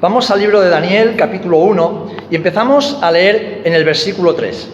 Vamos 0.00 0.30
al 0.30 0.38
libro 0.38 0.60
de 0.60 0.68
Daniel, 0.68 1.16
capítulo 1.16 1.58
1, 1.58 2.06
y 2.30 2.36
empezamos 2.36 3.00
a 3.02 3.10
leer 3.10 3.62
en 3.64 3.74
el 3.74 3.84
versículo 3.84 4.32
3. 4.32 4.68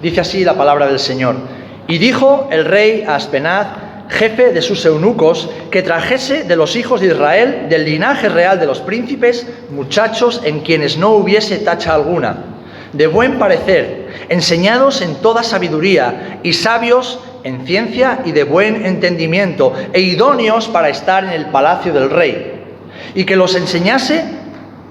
Dice 0.00 0.22
así 0.22 0.42
la 0.42 0.54
palabra 0.54 0.86
del 0.86 0.98
Señor. 0.98 1.36
Y 1.86 1.98
dijo 1.98 2.48
el 2.50 2.64
rey 2.64 3.04
a 3.06 3.16
Aspenaz, 3.16 3.66
jefe 4.08 4.54
de 4.54 4.62
sus 4.62 4.86
eunucos, 4.86 5.50
que 5.70 5.82
trajese 5.82 6.44
de 6.44 6.56
los 6.56 6.76
hijos 6.76 7.02
de 7.02 7.08
Israel, 7.08 7.66
del 7.68 7.84
linaje 7.84 8.30
real 8.30 8.58
de 8.58 8.64
los 8.64 8.80
príncipes, 8.80 9.46
muchachos 9.68 10.40
en 10.44 10.60
quienes 10.60 10.96
no 10.96 11.10
hubiese 11.10 11.58
tacha 11.58 11.92
alguna, 11.92 12.38
de 12.94 13.06
buen 13.06 13.38
parecer, 13.38 14.08
enseñados 14.30 15.02
en 15.02 15.16
toda 15.16 15.42
sabiduría 15.42 16.40
y 16.42 16.54
sabios 16.54 17.20
en 17.44 17.66
ciencia 17.66 18.20
y 18.24 18.32
de 18.32 18.44
buen 18.44 18.86
entendimiento, 18.86 19.74
e 19.92 20.00
idóneos 20.00 20.68
para 20.68 20.88
estar 20.88 21.22
en 21.24 21.32
el 21.32 21.50
palacio 21.50 21.92
del 21.92 22.08
rey 22.08 22.57
y 23.14 23.24
que 23.24 23.36
los 23.36 23.54
enseñase, 23.54 24.24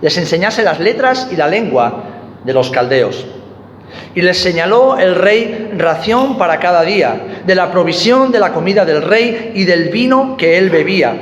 les 0.02 0.18
enseñase 0.18 0.64
las 0.64 0.80
letras 0.80 1.28
y 1.32 1.36
la 1.36 1.48
lengua 1.48 2.04
de 2.44 2.54
los 2.54 2.70
caldeos. 2.70 3.26
Y 4.16 4.22
les 4.22 4.38
señaló 4.38 4.98
el 4.98 5.16
rey 5.16 5.72
ración 5.78 6.38
para 6.38 6.60
cada 6.60 6.82
día, 6.84 7.42
de 7.46 7.56
la 7.56 7.72
provisión 7.72 8.32
de 8.32 8.40
la 8.40 8.52
comida 8.54 8.86
del 8.86 9.02
rey 9.02 9.52
y 9.56 9.64
del 9.64 9.90
vino 9.90 10.36
que 10.38 10.58
él 10.58 10.70
bebía, 10.70 11.16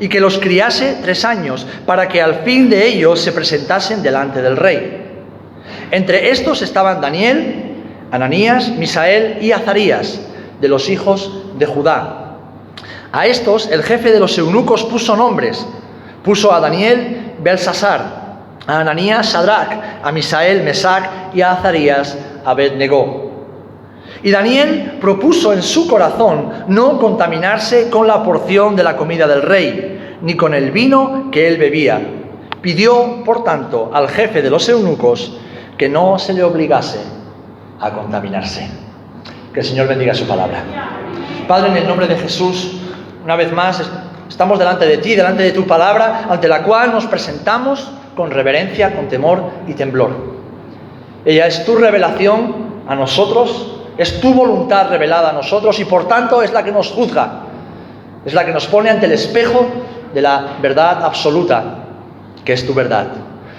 y 0.00 0.08
que 0.08 0.20
los 0.20 0.38
criase 0.38 0.98
tres 1.02 1.24
años, 1.24 1.66
para 1.86 2.08
que 2.08 2.20
al 2.20 2.36
fin 2.36 2.68
de 2.68 2.86
ellos 2.86 3.20
se 3.20 3.32
presentasen 3.32 4.02
delante 4.02 4.42
del 4.42 4.56
rey. 4.56 5.06
Entre 5.90 6.30
estos 6.30 6.62
estaban 6.62 7.00
Daniel, 7.00 7.74
Ananías, 8.10 8.70
Misael 8.70 9.38
y 9.40 9.52
Azarías, 9.52 10.20
de 10.60 10.68
los 10.68 10.88
hijos 10.88 11.30
de 11.58 11.66
Judá. 11.66 12.36
A 13.12 13.26
estos 13.26 13.68
el 13.70 13.82
jefe 13.82 14.12
de 14.12 14.20
los 14.20 14.36
eunucos 14.38 14.84
puso 14.84 15.16
nombres, 15.16 15.66
Puso 16.22 16.52
a 16.52 16.60
Daniel 16.60 17.34
Belsasar, 17.42 18.20
a 18.66 18.80
Ananías 18.80 19.30
Sadrach, 19.30 20.02
a 20.02 20.12
Misael 20.12 20.62
Mesac 20.62 21.34
y 21.34 21.40
a 21.40 21.52
Azarías 21.52 22.16
Abednego. 22.44 23.30
Y 24.22 24.30
Daniel 24.30 24.98
propuso 25.00 25.52
en 25.52 25.62
su 25.62 25.88
corazón 25.88 26.64
no 26.68 26.98
contaminarse 26.98 27.88
con 27.88 28.06
la 28.06 28.22
porción 28.22 28.76
de 28.76 28.82
la 28.82 28.96
comida 28.96 29.26
del 29.26 29.42
rey, 29.42 30.18
ni 30.20 30.36
con 30.36 30.52
el 30.52 30.70
vino 30.70 31.30
que 31.30 31.48
él 31.48 31.56
bebía. 31.56 32.00
Pidió, 32.60 33.24
por 33.24 33.42
tanto, 33.42 33.90
al 33.92 34.08
jefe 34.08 34.42
de 34.42 34.50
los 34.50 34.68
eunucos 34.68 35.38
que 35.78 35.88
no 35.88 36.18
se 36.18 36.34
le 36.34 36.42
obligase 36.42 37.00
a 37.80 37.90
contaminarse. 37.92 38.68
Que 39.54 39.60
el 39.60 39.66
Señor 39.66 39.88
bendiga 39.88 40.12
su 40.12 40.26
palabra. 40.26 40.62
Padre, 41.48 41.70
en 41.70 41.76
el 41.78 41.88
nombre 41.88 42.06
de 42.06 42.16
Jesús, 42.16 42.76
una 43.24 43.36
vez 43.36 43.50
más 43.52 43.82
Estamos 44.30 44.60
delante 44.60 44.86
de 44.86 44.98
ti, 44.98 45.16
delante 45.16 45.42
de 45.42 45.50
tu 45.50 45.66
palabra, 45.66 46.28
ante 46.30 46.46
la 46.46 46.62
cual 46.62 46.92
nos 46.92 47.04
presentamos 47.06 47.90
con 48.14 48.30
reverencia, 48.30 48.94
con 48.94 49.08
temor 49.08 49.42
y 49.66 49.74
temblor. 49.74 50.12
Ella 51.24 51.48
es 51.48 51.64
tu 51.66 51.74
revelación 51.74 52.84
a 52.86 52.94
nosotros, 52.94 53.80
es 53.98 54.20
tu 54.20 54.32
voluntad 54.32 54.88
revelada 54.88 55.30
a 55.30 55.32
nosotros 55.32 55.80
y 55.80 55.84
por 55.84 56.06
tanto 56.06 56.42
es 56.42 56.52
la 56.52 56.62
que 56.62 56.70
nos 56.70 56.92
juzga, 56.92 57.40
es 58.24 58.32
la 58.32 58.46
que 58.46 58.52
nos 58.52 58.68
pone 58.68 58.88
ante 58.88 59.06
el 59.06 59.12
espejo 59.12 59.66
de 60.14 60.22
la 60.22 60.58
verdad 60.62 61.04
absoluta, 61.04 61.84
que 62.44 62.52
es 62.52 62.64
tu 62.64 62.72
verdad. 62.72 63.08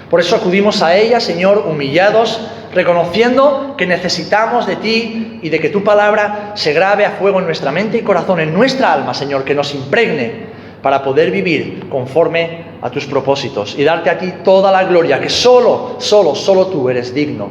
Por 0.08 0.20
eso 0.20 0.36
acudimos 0.36 0.82
a 0.82 0.96
ella, 0.96 1.20
Señor, 1.20 1.66
humillados, 1.68 2.40
reconociendo 2.72 3.74
que 3.76 3.86
necesitamos 3.86 4.66
de 4.66 4.76
ti 4.76 5.38
y 5.42 5.50
de 5.50 5.60
que 5.60 5.68
tu 5.68 5.84
palabra 5.84 6.52
se 6.54 6.72
grabe 6.72 7.04
a 7.04 7.10
fuego 7.10 7.40
en 7.40 7.44
nuestra 7.44 7.70
mente 7.70 7.98
y 7.98 8.02
corazón, 8.02 8.40
en 8.40 8.54
nuestra 8.54 8.94
alma, 8.94 9.12
Señor, 9.12 9.44
que 9.44 9.54
nos 9.54 9.74
impregne 9.74 10.51
para 10.82 11.02
poder 11.02 11.30
vivir 11.30 11.88
conforme 11.88 12.72
a 12.82 12.90
tus 12.90 13.06
propósitos 13.06 13.78
y 13.78 13.84
darte 13.84 14.10
a 14.10 14.18
ti 14.18 14.32
toda 14.44 14.72
la 14.72 14.84
gloria 14.84 15.20
que 15.20 15.30
solo, 15.30 15.96
solo, 15.98 16.34
solo 16.34 16.66
tú 16.66 16.88
eres 16.90 17.14
digno 17.14 17.50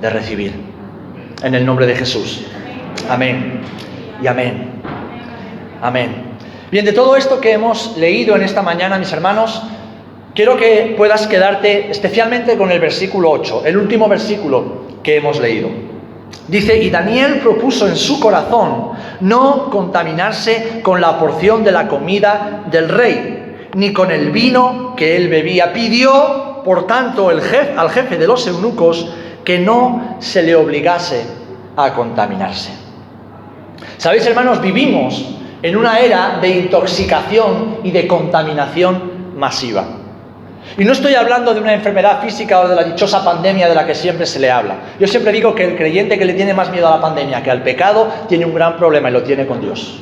de 0.00 0.10
recibir. 0.10 0.52
En 1.42 1.54
el 1.54 1.64
nombre 1.64 1.86
de 1.86 1.94
Jesús. 1.94 2.44
Amén. 3.08 3.60
Y 4.20 4.26
amén. 4.26 4.80
Amén. 5.80 6.34
Bien, 6.70 6.84
de 6.84 6.92
todo 6.92 7.16
esto 7.16 7.40
que 7.40 7.52
hemos 7.52 7.96
leído 7.96 8.34
en 8.34 8.42
esta 8.42 8.62
mañana, 8.62 8.98
mis 8.98 9.12
hermanos, 9.12 9.62
quiero 10.34 10.56
que 10.56 10.94
puedas 10.96 11.26
quedarte 11.26 11.90
especialmente 11.90 12.56
con 12.56 12.72
el 12.72 12.80
versículo 12.80 13.30
8, 13.30 13.62
el 13.66 13.76
último 13.76 14.08
versículo 14.08 14.84
que 15.02 15.16
hemos 15.16 15.38
leído. 15.38 15.93
Dice, 16.46 16.76
y 16.76 16.90
Daniel 16.90 17.40
propuso 17.40 17.88
en 17.88 17.96
su 17.96 18.20
corazón 18.20 18.90
no 19.20 19.70
contaminarse 19.70 20.80
con 20.82 21.00
la 21.00 21.18
porción 21.18 21.64
de 21.64 21.72
la 21.72 21.88
comida 21.88 22.64
del 22.70 22.88
rey, 22.88 23.68
ni 23.74 23.92
con 23.92 24.10
el 24.10 24.30
vino 24.30 24.94
que 24.94 25.16
él 25.16 25.28
bebía. 25.28 25.72
Pidió, 25.72 26.62
por 26.64 26.86
tanto, 26.86 27.30
el 27.30 27.40
al 27.76 27.90
jefe 27.90 28.18
de 28.18 28.26
los 28.26 28.46
eunucos 28.46 29.08
que 29.42 29.58
no 29.58 30.16
se 30.20 30.42
le 30.42 30.54
obligase 30.54 31.24
a 31.76 31.94
contaminarse. 31.94 32.72
Sabéis, 33.96 34.26
hermanos, 34.26 34.60
vivimos 34.60 35.36
en 35.62 35.76
una 35.76 35.98
era 35.98 36.38
de 36.40 36.48
intoxicación 36.50 37.78
y 37.84 37.90
de 37.90 38.06
contaminación 38.06 39.34
masiva. 39.34 40.03
Y 40.76 40.84
no 40.84 40.92
estoy 40.92 41.14
hablando 41.14 41.54
de 41.54 41.60
una 41.60 41.72
enfermedad 41.72 42.20
física 42.20 42.60
o 42.60 42.68
de 42.68 42.74
la 42.74 42.82
dichosa 42.82 43.24
pandemia 43.24 43.68
de 43.68 43.74
la 43.74 43.86
que 43.86 43.94
siempre 43.94 44.26
se 44.26 44.40
le 44.40 44.50
habla. 44.50 44.76
Yo 44.98 45.06
siempre 45.06 45.32
digo 45.32 45.54
que 45.54 45.64
el 45.64 45.76
creyente 45.76 46.18
que 46.18 46.24
le 46.24 46.34
tiene 46.34 46.52
más 46.52 46.70
miedo 46.70 46.88
a 46.88 46.96
la 46.96 47.00
pandemia 47.00 47.42
que 47.42 47.50
al 47.50 47.62
pecado 47.62 48.08
tiene 48.28 48.44
un 48.44 48.54
gran 48.54 48.76
problema 48.76 49.08
y 49.08 49.12
lo 49.12 49.22
tiene 49.22 49.46
con 49.46 49.60
Dios. 49.60 50.00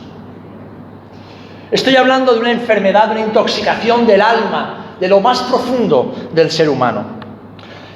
Estoy 1.70 1.96
hablando 1.96 2.32
de 2.32 2.40
una 2.40 2.52
enfermedad, 2.52 3.06
de 3.06 3.12
una 3.12 3.20
intoxicación 3.20 4.06
del 4.06 4.22
alma, 4.22 4.96
de 4.98 5.08
lo 5.08 5.20
más 5.20 5.40
profundo 5.42 6.14
del 6.32 6.50
ser 6.50 6.70
humano. 6.70 7.04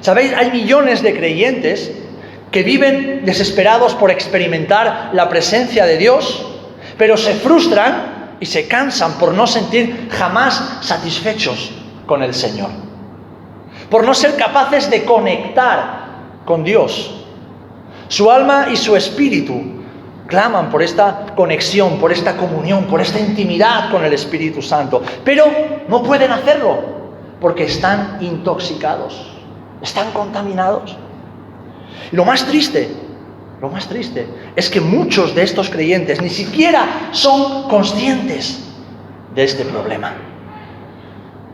¿Sabéis? 0.01 0.33
Hay 0.33 0.51
millones 0.51 1.01
de 1.01 1.15
creyentes 1.15 1.91
que 2.51 2.63
viven 2.63 3.25
desesperados 3.25 3.95
por 3.95 4.11
experimentar 4.11 5.09
la 5.13 5.29
presencia 5.29 5.85
de 5.85 5.97
Dios, 5.97 6.45
pero 6.97 7.17
se 7.17 7.33
frustran 7.33 8.35
y 8.39 8.45
se 8.45 8.67
cansan 8.67 9.13
por 9.13 9.33
no 9.33 9.47
sentir 9.47 10.09
jamás 10.11 10.79
satisfechos 10.81 11.71
con 12.07 12.23
el 12.23 12.33
Señor. 12.33 12.69
Por 13.91 14.03
no 14.03 14.13
ser 14.13 14.35
capaces 14.35 14.89
de 14.89 15.05
conectar 15.05 16.07
con 16.45 16.63
Dios. 16.63 17.13
Su 18.07 18.31
alma 18.31 18.67
y 18.71 18.77
su 18.77 18.95
espíritu 18.95 19.77
claman 20.27 20.69
por 20.69 20.81
esta 20.81 21.27
conexión, 21.35 21.99
por 21.99 22.11
esta 22.11 22.35
comunión, 22.35 22.85
por 22.85 23.01
esta 23.01 23.19
intimidad 23.19 23.91
con 23.91 24.03
el 24.03 24.13
Espíritu 24.13 24.61
Santo. 24.61 25.01
Pero 25.23 25.45
no 25.87 26.03
pueden 26.03 26.31
hacerlo 26.31 26.79
porque 27.39 27.65
están 27.65 28.17
intoxicados, 28.21 29.31
están 29.81 30.11
contaminados. 30.11 30.95
Y 32.11 32.15
lo 32.15 32.25
más 32.25 32.45
triste, 32.45 32.89
lo 33.61 33.69
más 33.69 33.87
triste 33.87 34.27
es 34.55 34.69
que 34.69 34.81
muchos 34.81 35.33
de 35.35 35.43
estos 35.43 35.69
creyentes 35.69 36.21
ni 36.21 36.29
siquiera 36.29 37.09
son 37.11 37.63
conscientes 37.69 38.63
de 39.33 39.43
este 39.43 39.65
problema. 39.65 40.26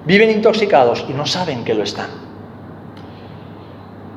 Viven 0.05 0.29
intoxicados 0.31 1.05
y 1.07 1.13
no 1.13 1.25
saben 1.25 1.63
que 1.63 1.73
lo 1.73 1.83
están. 1.83 2.09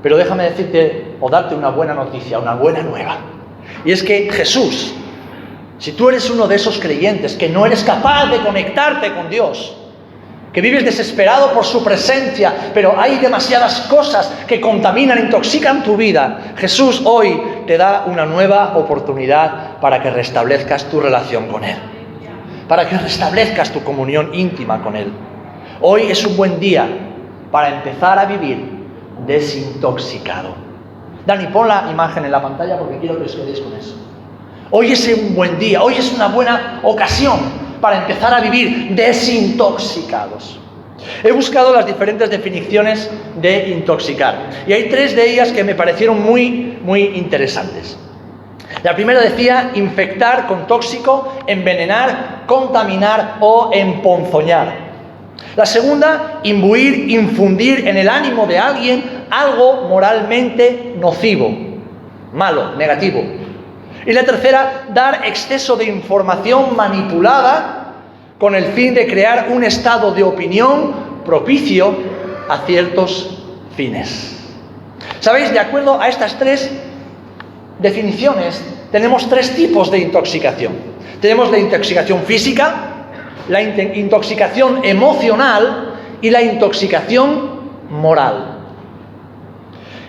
Pero 0.02 0.16
déjame 0.16 0.44
decirte 0.44 1.16
o 1.20 1.30
darte 1.30 1.54
una 1.54 1.70
buena 1.70 1.94
noticia, 1.94 2.38
una 2.38 2.54
buena 2.54 2.82
nueva. 2.82 3.18
Y 3.84 3.92
es 3.92 4.02
que 4.02 4.30
Jesús, 4.30 4.94
si 5.78 5.92
tú 5.92 6.08
eres 6.08 6.28
uno 6.30 6.46
de 6.46 6.56
esos 6.56 6.78
creyentes 6.78 7.34
que 7.34 7.48
no 7.48 7.66
eres 7.66 7.82
capaz 7.82 8.26
de 8.26 8.40
conectarte 8.40 9.12
con 9.14 9.28
Dios, 9.28 9.76
que 10.52 10.60
vives 10.62 10.84
desesperado 10.84 11.52
por 11.52 11.64
su 11.64 11.84
presencia, 11.84 12.70
pero 12.72 12.98
hay 12.98 13.18
demasiadas 13.18 13.80
cosas 13.90 14.32
que 14.46 14.60
contaminan, 14.60 15.18
intoxican 15.18 15.82
tu 15.82 15.96
vida, 15.96 16.54
Jesús 16.56 17.02
hoy 17.04 17.42
te 17.66 17.76
da 17.76 18.04
una 18.06 18.24
nueva 18.24 18.76
oportunidad 18.76 19.78
para 19.80 20.02
que 20.02 20.10
restablezcas 20.10 20.84
tu 20.84 21.00
relación 21.00 21.48
con 21.48 21.62
Él, 21.62 21.76
para 22.68 22.88
que 22.88 22.96
restablezcas 22.96 23.70
tu 23.70 23.84
comunión 23.84 24.34
íntima 24.34 24.82
con 24.82 24.96
Él. 24.96 25.12
Hoy 25.80 26.10
es 26.10 26.24
un 26.24 26.36
buen 26.36 26.58
día 26.58 26.88
para 27.50 27.76
empezar 27.76 28.18
a 28.18 28.24
vivir 28.24 28.58
desintoxicado. 29.26 30.54
Dani, 31.26 31.48
pon 31.48 31.68
la 31.68 31.88
imagen 31.90 32.24
en 32.24 32.30
la 32.30 32.40
pantalla 32.40 32.78
porque 32.78 32.98
quiero 32.98 33.18
que 33.18 33.24
os 33.24 33.36
quedéis 33.36 33.60
con 33.60 33.74
eso. 33.74 33.94
Hoy 34.70 34.92
es 34.92 35.06
un 35.08 35.34
buen 35.34 35.58
día, 35.58 35.82
hoy 35.82 35.94
es 35.94 36.12
una 36.14 36.28
buena 36.28 36.80
ocasión 36.82 37.38
para 37.80 37.98
empezar 37.98 38.32
a 38.32 38.40
vivir 38.40 38.94
desintoxicados. 38.94 40.58
He 41.22 41.30
buscado 41.30 41.74
las 41.74 41.84
diferentes 41.84 42.30
definiciones 42.30 43.10
de 43.40 43.68
intoxicar 43.68 44.50
y 44.66 44.72
hay 44.72 44.88
tres 44.88 45.14
de 45.14 45.30
ellas 45.30 45.52
que 45.52 45.62
me 45.62 45.74
parecieron 45.74 46.22
muy, 46.22 46.78
muy 46.82 47.02
interesantes. 47.02 47.98
La 48.82 48.94
primera 48.94 49.20
decía 49.20 49.72
infectar 49.74 50.46
con 50.46 50.66
tóxico, 50.66 51.34
envenenar, 51.46 52.44
contaminar 52.46 53.36
o 53.40 53.70
emponzoñar. 53.72 54.85
La 55.56 55.66
segunda, 55.66 56.40
imbuir, 56.42 57.10
infundir 57.10 57.88
en 57.88 57.96
el 57.96 58.08
ánimo 58.08 58.46
de 58.46 58.58
alguien 58.58 59.26
algo 59.30 59.88
moralmente 59.88 60.94
nocivo, 60.98 61.50
malo, 62.32 62.74
negativo. 62.76 63.22
Y 64.04 64.12
la 64.12 64.22
tercera, 64.22 64.86
dar 64.92 65.26
exceso 65.26 65.76
de 65.76 65.84
información 65.84 66.76
manipulada 66.76 67.94
con 68.38 68.54
el 68.54 68.66
fin 68.66 68.94
de 68.94 69.06
crear 69.06 69.48
un 69.50 69.64
estado 69.64 70.12
de 70.12 70.22
opinión 70.22 70.94
propicio 71.24 71.96
a 72.48 72.58
ciertos 72.58 73.42
fines. 73.76 74.36
¿Sabéis? 75.20 75.52
De 75.52 75.58
acuerdo 75.58 76.00
a 76.00 76.08
estas 76.08 76.38
tres 76.38 76.70
definiciones, 77.78 78.62
tenemos 78.92 79.28
tres 79.28 79.54
tipos 79.56 79.90
de 79.90 79.98
intoxicación. 79.98 80.72
Tenemos 81.20 81.50
la 81.50 81.58
intoxicación 81.58 82.22
física, 82.22 82.95
la 83.48 83.62
intoxicación 83.62 84.84
emocional 84.84 85.94
y 86.20 86.30
la 86.30 86.42
intoxicación 86.42 87.56
moral. 87.90 88.58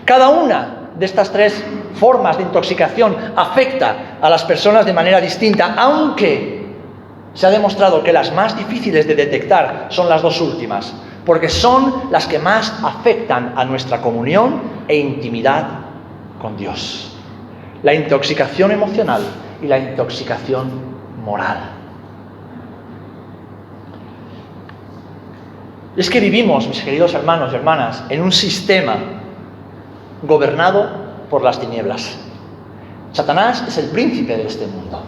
Cada 0.04 0.30
una 0.30 0.90
de 0.98 1.06
estas 1.06 1.30
tres 1.30 1.62
formas 1.94 2.36
de 2.36 2.44
intoxicación 2.44 3.16
afecta 3.36 4.18
a 4.20 4.28
las 4.28 4.44
personas 4.44 4.84
de 4.86 4.92
manera 4.92 5.20
distinta, 5.20 5.74
aunque 5.76 6.66
se 7.34 7.46
ha 7.46 7.50
demostrado 7.50 8.02
que 8.02 8.12
las 8.12 8.32
más 8.32 8.56
difíciles 8.56 9.06
de 9.06 9.14
detectar 9.14 9.86
son 9.90 10.08
las 10.08 10.22
dos 10.22 10.40
últimas, 10.40 10.92
porque 11.24 11.48
son 11.48 12.04
las 12.10 12.26
que 12.26 12.38
más 12.38 12.72
afectan 12.82 13.52
a 13.54 13.64
nuestra 13.64 14.00
comunión 14.00 14.62
e 14.88 14.96
intimidad 14.96 15.66
con 16.40 16.56
Dios. 16.56 17.16
La 17.82 17.94
intoxicación 17.94 18.72
emocional 18.72 19.22
y 19.62 19.66
la 19.66 19.78
intoxicación 19.78 20.70
moral. 21.22 21.77
Es 25.96 26.10
que 26.10 26.20
vivimos, 26.20 26.68
mis 26.68 26.80
queridos 26.82 27.14
hermanos 27.14 27.52
y 27.52 27.56
hermanas, 27.56 28.04
en 28.08 28.22
un 28.22 28.32
sistema 28.32 28.96
gobernado 30.22 30.90
por 31.30 31.42
las 31.42 31.58
tinieblas. 31.58 32.18
Satanás 33.12 33.64
es 33.66 33.78
el 33.78 33.90
príncipe 33.90 34.36
de 34.36 34.46
este 34.46 34.66
mundo. 34.66 35.02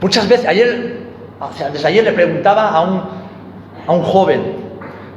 Muchas 0.00 0.28
veces, 0.28 0.46
ayer, 0.46 1.00
desde 1.72 1.88
ayer 1.88 2.04
le 2.04 2.12
preguntaba 2.12 2.68
a 2.70 2.80
un, 2.80 3.02
a 3.86 3.92
un 3.92 4.02
joven, 4.02 4.56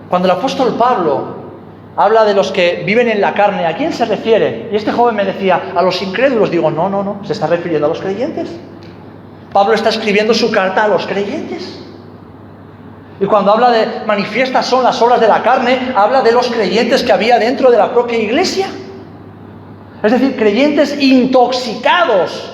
cuando 0.10 0.28
el 0.28 0.38
apóstol 0.38 0.76
Pablo 0.78 1.44
habla 1.96 2.26
de 2.26 2.34
los 2.34 2.52
que 2.52 2.84
viven 2.86 3.08
en 3.08 3.22
la 3.22 3.34
carne, 3.34 3.66
¿a 3.66 3.76
quién 3.76 3.94
se 3.94 4.06
refiere? 4.06 4.70
Y 4.72 4.76
este 4.76 4.92
joven 4.92 5.16
me 5.16 5.26
decía, 5.26 5.72
a 5.76 5.82
los 5.82 6.02
incrédulos. 6.02 6.52
Digo, 6.52 6.72
no, 6.72 6.90
no, 6.90 7.04
no, 7.04 7.20
se 7.24 7.34
está 7.34 7.48
refiriendo 7.48 7.86
a 7.88 7.90
los 7.90 8.00
creyentes. 8.00 8.50
Pablo 9.52 9.74
está 9.74 9.90
escribiendo 9.90 10.34
su 10.34 10.52
carta 10.52 10.84
a 10.84 10.88
los 10.88 11.06
creyentes. 11.06 11.80
Y 13.20 13.26
cuando 13.26 13.54
habla 13.54 13.72
de 13.72 14.06
manifiestas 14.06 14.66
son 14.66 14.84
las 14.84 15.02
obras 15.02 15.22
de 15.22 15.28
la 15.28 15.42
carne, 15.44 15.94
habla 15.96 16.22
de 16.22 16.32
los 16.32 16.48
creyentes 16.48 17.04
que 17.04 17.12
había 17.12 17.38
dentro 17.38 17.70
de 17.70 17.78
la 17.78 17.94
propia 17.94 18.18
iglesia. 18.18 18.68
Es 20.02 20.12
decir, 20.12 20.36
creyentes 20.36 21.02
intoxicados 21.02 22.52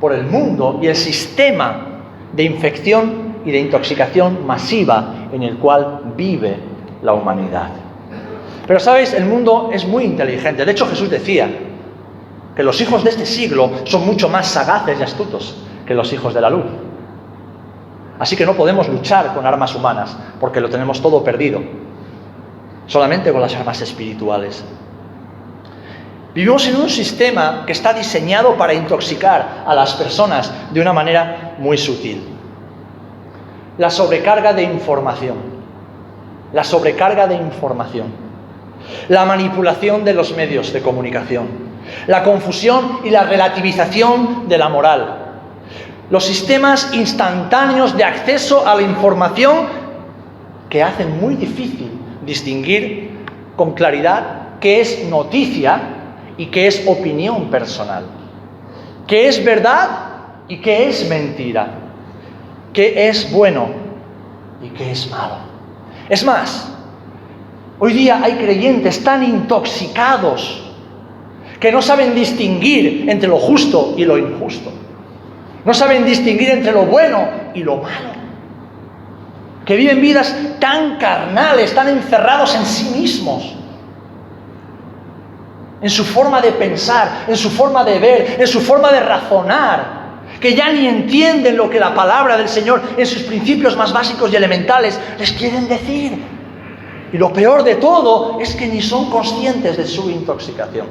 por 0.00 0.12
el 0.12 0.24
mundo 0.24 0.78
y 0.82 0.88
el 0.88 0.96
sistema 0.96 1.86
de 2.32 2.42
infección 2.42 3.36
y 3.44 3.52
de 3.52 3.58
intoxicación 3.60 4.46
masiva 4.46 5.28
en 5.32 5.42
el 5.42 5.56
cual 5.56 6.12
vive 6.16 6.56
la 7.02 7.14
humanidad. 7.14 7.70
Pero 8.66 8.80
sabéis, 8.80 9.14
el 9.14 9.24
mundo 9.24 9.70
es 9.72 9.86
muy 9.86 10.04
inteligente. 10.04 10.64
De 10.64 10.72
hecho, 10.72 10.86
Jesús 10.86 11.10
decía 11.10 11.48
que 12.54 12.62
los 12.62 12.80
hijos 12.80 13.02
de 13.02 13.10
este 13.10 13.26
siglo 13.26 13.70
son 13.84 14.06
mucho 14.06 14.28
más 14.28 14.46
sagaces 14.46 15.00
y 15.00 15.02
astutos 15.02 15.56
que 15.86 15.94
los 15.94 16.12
hijos 16.12 16.34
de 16.34 16.40
la 16.40 16.50
luz. 16.50 16.64
Así 18.22 18.36
que 18.36 18.46
no 18.46 18.54
podemos 18.54 18.88
luchar 18.88 19.34
con 19.34 19.44
armas 19.44 19.74
humanas, 19.74 20.16
porque 20.38 20.60
lo 20.60 20.70
tenemos 20.70 21.02
todo 21.02 21.24
perdido. 21.24 21.60
Solamente 22.86 23.32
con 23.32 23.40
las 23.40 23.52
armas 23.56 23.80
espirituales. 23.80 24.64
Vivimos 26.32 26.64
en 26.68 26.76
un 26.76 26.88
sistema 26.88 27.64
que 27.66 27.72
está 27.72 27.92
diseñado 27.92 28.56
para 28.56 28.74
intoxicar 28.74 29.64
a 29.66 29.74
las 29.74 29.94
personas 29.94 30.52
de 30.70 30.80
una 30.80 30.92
manera 30.92 31.56
muy 31.58 31.76
sutil. 31.76 32.22
La 33.76 33.90
sobrecarga 33.90 34.52
de 34.52 34.62
información. 34.62 35.38
La 36.52 36.62
sobrecarga 36.62 37.26
de 37.26 37.34
información. 37.34 38.06
La 39.08 39.24
manipulación 39.24 40.04
de 40.04 40.14
los 40.14 40.36
medios 40.36 40.72
de 40.72 40.80
comunicación. 40.80 41.48
La 42.06 42.22
confusión 42.22 43.00
y 43.02 43.10
la 43.10 43.24
relativización 43.24 44.48
de 44.48 44.58
la 44.58 44.68
moral 44.68 45.21
los 46.12 46.26
sistemas 46.26 46.90
instantáneos 46.92 47.96
de 47.96 48.04
acceso 48.04 48.66
a 48.66 48.74
la 48.74 48.82
información 48.82 49.64
que 50.68 50.82
hacen 50.82 51.18
muy 51.18 51.36
difícil 51.36 51.90
distinguir 52.26 53.12
con 53.56 53.72
claridad 53.72 54.58
qué 54.60 54.82
es 54.82 55.08
noticia 55.08 55.80
y 56.36 56.46
qué 56.48 56.66
es 56.66 56.86
opinión 56.86 57.48
personal, 57.48 58.04
qué 59.06 59.26
es 59.26 59.42
verdad 59.42 59.88
y 60.48 60.58
qué 60.58 60.90
es 60.90 61.08
mentira, 61.08 61.78
qué 62.74 63.08
es 63.08 63.32
bueno 63.32 63.68
y 64.62 64.68
qué 64.68 64.92
es 64.92 65.10
malo. 65.10 65.36
Es 66.10 66.22
más, 66.26 66.74
hoy 67.78 67.94
día 67.94 68.20
hay 68.22 68.34
creyentes 68.34 69.02
tan 69.02 69.24
intoxicados 69.24 70.62
que 71.58 71.72
no 71.72 71.80
saben 71.80 72.14
distinguir 72.14 73.08
entre 73.08 73.30
lo 73.30 73.38
justo 73.38 73.94
y 73.96 74.04
lo 74.04 74.18
injusto. 74.18 74.81
No 75.64 75.72
saben 75.72 76.04
distinguir 76.04 76.50
entre 76.50 76.72
lo 76.72 76.86
bueno 76.86 77.28
y 77.54 77.62
lo 77.62 77.76
malo. 77.76 78.10
Que 79.64 79.76
viven 79.76 80.00
vidas 80.00 80.34
tan 80.58 80.98
carnales, 80.98 81.72
tan 81.74 81.88
encerrados 81.88 82.54
en 82.56 82.66
sí 82.66 82.98
mismos. 82.98 83.56
En 85.80 85.90
su 85.90 86.04
forma 86.04 86.40
de 86.40 86.52
pensar, 86.52 87.24
en 87.28 87.36
su 87.36 87.50
forma 87.50 87.84
de 87.84 87.98
ver, 87.98 88.36
en 88.40 88.46
su 88.46 88.60
forma 88.60 88.90
de 88.90 89.00
razonar. 89.00 90.02
Que 90.40 90.54
ya 90.54 90.72
ni 90.72 90.88
entienden 90.88 91.56
lo 91.56 91.70
que 91.70 91.78
la 91.78 91.94
palabra 91.94 92.36
del 92.36 92.48
Señor 92.48 92.82
en 92.96 93.06
sus 93.06 93.22
principios 93.22 93.76
más 93.76 93.92
básicos 93.92 94.32
y 94.32 94.36
elementales 94.36 94.98
les 95.18 95.30
quieren 95.32 95.68
decir. 95.68 96.20
Y 97.12 97.18
lo 97.18 97.32
peor 97.32 97.62
de 97.62 97.76
todo 97.76 98.40
es 98.40 98.56
que 98.56 98.66
ni 98.66 98.82
son 98.82 99.10
conscientes 99.10 99.76
de 99.76 99.86
su 99.86 100.10
intoxicación. 100.10 100.86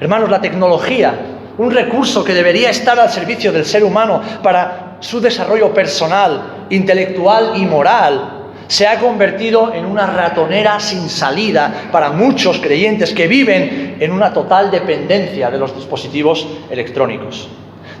Hermanos, 0.00 0.28
la 0.28 0.40
tecnología 0.40 1.31
un 1.58 1.70
recurso 1.70 2.24
que 2.24 2.34
debería 2.34 2.70
estar 2.70 2.98
al 2.98 3.10
servicio 3.10 3.52
del 3.52 3.64
ser 3.64 3.84
humano 3.84 4.20
para 4.42 4.96
su 5.00 5.20
desarrollo 5.20 5.72
personal, 5.74 6.66
intelectual 6.70 7.52
y 7.56 7.66
moral, 7.66 8.42
se 8.68 8.86
ha 8.86 8.98
convertido 8.98 9.74
en 9.74 9.84
una 9.84 10.06
ratonera 10.06 10.80
sin 10.80 11.10
salida 11.10 11.88
para 11.92 12.10
muchos 12.10 12.58
creyentes 12.58 13.12
que 13.12 13.26
viven 13.26 13.98
en 14.00 14.12
una 14.12 14.32
total 14.32 14.70
dependencia 14.70 15.50
de 15.50 15.58
los 15.58 15.74
dispositivos 15.74 16.46
electrónicos, 16.70 17.48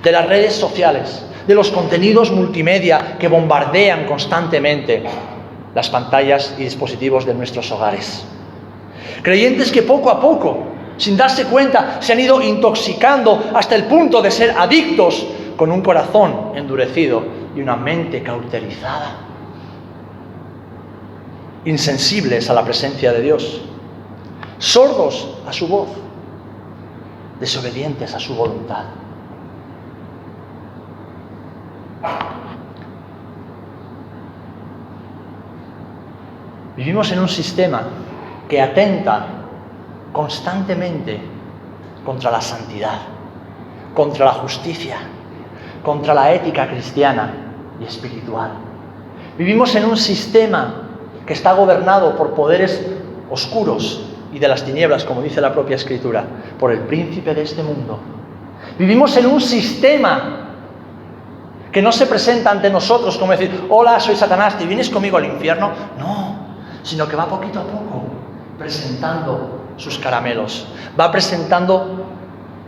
de 0.02 0.12
las 0.12 0.26
redes 0.26 0.54
sociales, 0.54 1.26
de 1.46 1.54
los 1.54 1.70
contenidos 1.70 2.30
multimedia 2.30 3.16
que 3.18 3.28
bombardean 3.28 4.06
constantemente 4.06 5.02
las 5.74 5.90
pantallas 5.90 6.54
y 6.58 6.64
dispositivos 6.64 7.26
de 7.26 7.34
nuestros 7.34 7.70
hogares. 7.70 8.24
Creyentes 9.22 9.70
que 9.72 9.82
poco 9.82 10.10
a 10.10 10.20
poco 10.20 10.72
sin 11.02 11.16
darse 11.16 11.46
cuenta, 11.46 12.00
se 12.00 12.12
han 12.12 12.20
ido 12.20 12.40
intoxicando 12.40 13.50
hasta 13.54 13.74
el 13.74 13.86
punto 13.86 14.22
de 14.22 14.30
ser 14.30 14.54
adictos 14.56 15.26
con 15.56 15.72
un 15.72 15.82
corazón 15.82 16.52
endurecido 16.54 17.24
y 17.56 17.60
una 17.60 17.74
mente 17.74 18.22
cauterizada. 18.22 19.16
Insensibles 21.64 22.48
a 22.48 22.54
la 22.54 22.64
presencia 22.64 23.12
de 23.12 23.20
Dios, 23.20 23.62
sordos 24.58 25.38
a 25.44 25.52
su 25.52 25.66
voz, 25.66 25.88
desobedientes 27.40 28.14
a 28.14 28.20
su 28.20 28.36
voluntad. 28.36 28.84
Vivimos 36.76 37.10
en 37.10 37.18
un 37.18 37.28
sistema 37.28 37.82
que 38.48 38.62
atenta 38.62 39.41
constantemente 40.12 41.20
contra 42.04 42.30
la 42.30 42.40
santidad, 42.40 43.00
contra 43.94 44.26
la 44.26 44.32
justicia, 44.32 44.96
contra 45.82 46.14
la 46.14 46.32
ética 46.32 46.68
cristiana 46.68 47.32
y 47.80 47.84
espiritual. 47.84 48.50
Vivimos 49.38 49.74
en 49.74 49.84
un 49.86 49.96
sistema 49.96 50.74
que 51.26 51.32
está 51.32 51.52
gobernado 51.54 52.16
por 52.16 52.34
poderes 52.34 52.86
oscuros 53.30 54.04
y 54.32 54.38
de 54.38 54.48
las 54.48 54.64
tinieblas, 54.64 55.04
como 55.04 55.22
dice 55.22 55.40
la 55.40 55.52
propia 55.52 55.76
escritura, 55.76 56.24
por 56.58 56.72
el 56.72 56.80
príncipe 56.80 57.34
de 57.34 57.42
este 57.42 57.62
mundo. 57.62 57.98
Vivimos 58.78 59.16
en 59.16 59.26
un 59.26 59.40
sistema 59.40 60.38
que 61.70 61.80
no 61.80 61.90
se 61.90 62.06
presenta 62.06 62.50
ante 62.50 62.68
nosotros 62.68 63.16
como 63.16 63.32
decir, 63.32 63.66
hola, 63.70 63.98
soy 63.98 64.14
Satanás, 64.16 64.58
¿te 64.58 64.66
vienes 64.66 64.90
conmigo 64.90 65.16
al 65.16 65.24
infierno? 65.24 65.70
No, 65.98 66.36
sino 66.82 67.08
que 67.08 67.16
va 67.16 67.26
poquito 67.26 67.60
a 67.60 67.62
poco 67.62 68.02
presentando 68.58 69.61
sus 69.76 69.98
caramelos, 69.98 70.66
va 70.98 71.10
presentando 71.10 72.06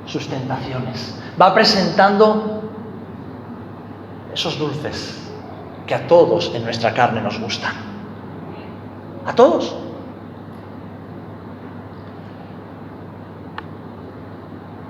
sus 0.06 0.28
tentaciones, 0.28 1.14
va 1.40 1.54
presentando 1.54 2.62
esos 4.32 4.58
dulces 4.58 5.20
que 5.86 5.94
a 5.94 6.06
todos 6.06 6.52
en 6.54 6.64
nuestra 6.64 6.92
carne 6.92 7.20
nos 7.20 7.38
gustan. 7.38 7.72
A 9.26 9.34
todos. 9.34 9.74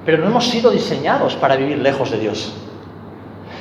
Pero 0.05 0.19
no 0.19 0.27
hemos 0.27 0.47
sido 0.47 0.71
diseñados 0.71 1.35
para 1.37 1.57
vivir 1.57 1.79
lejos 1.79 2.11
de 2.11 2.19
Dios. 2.19 2.55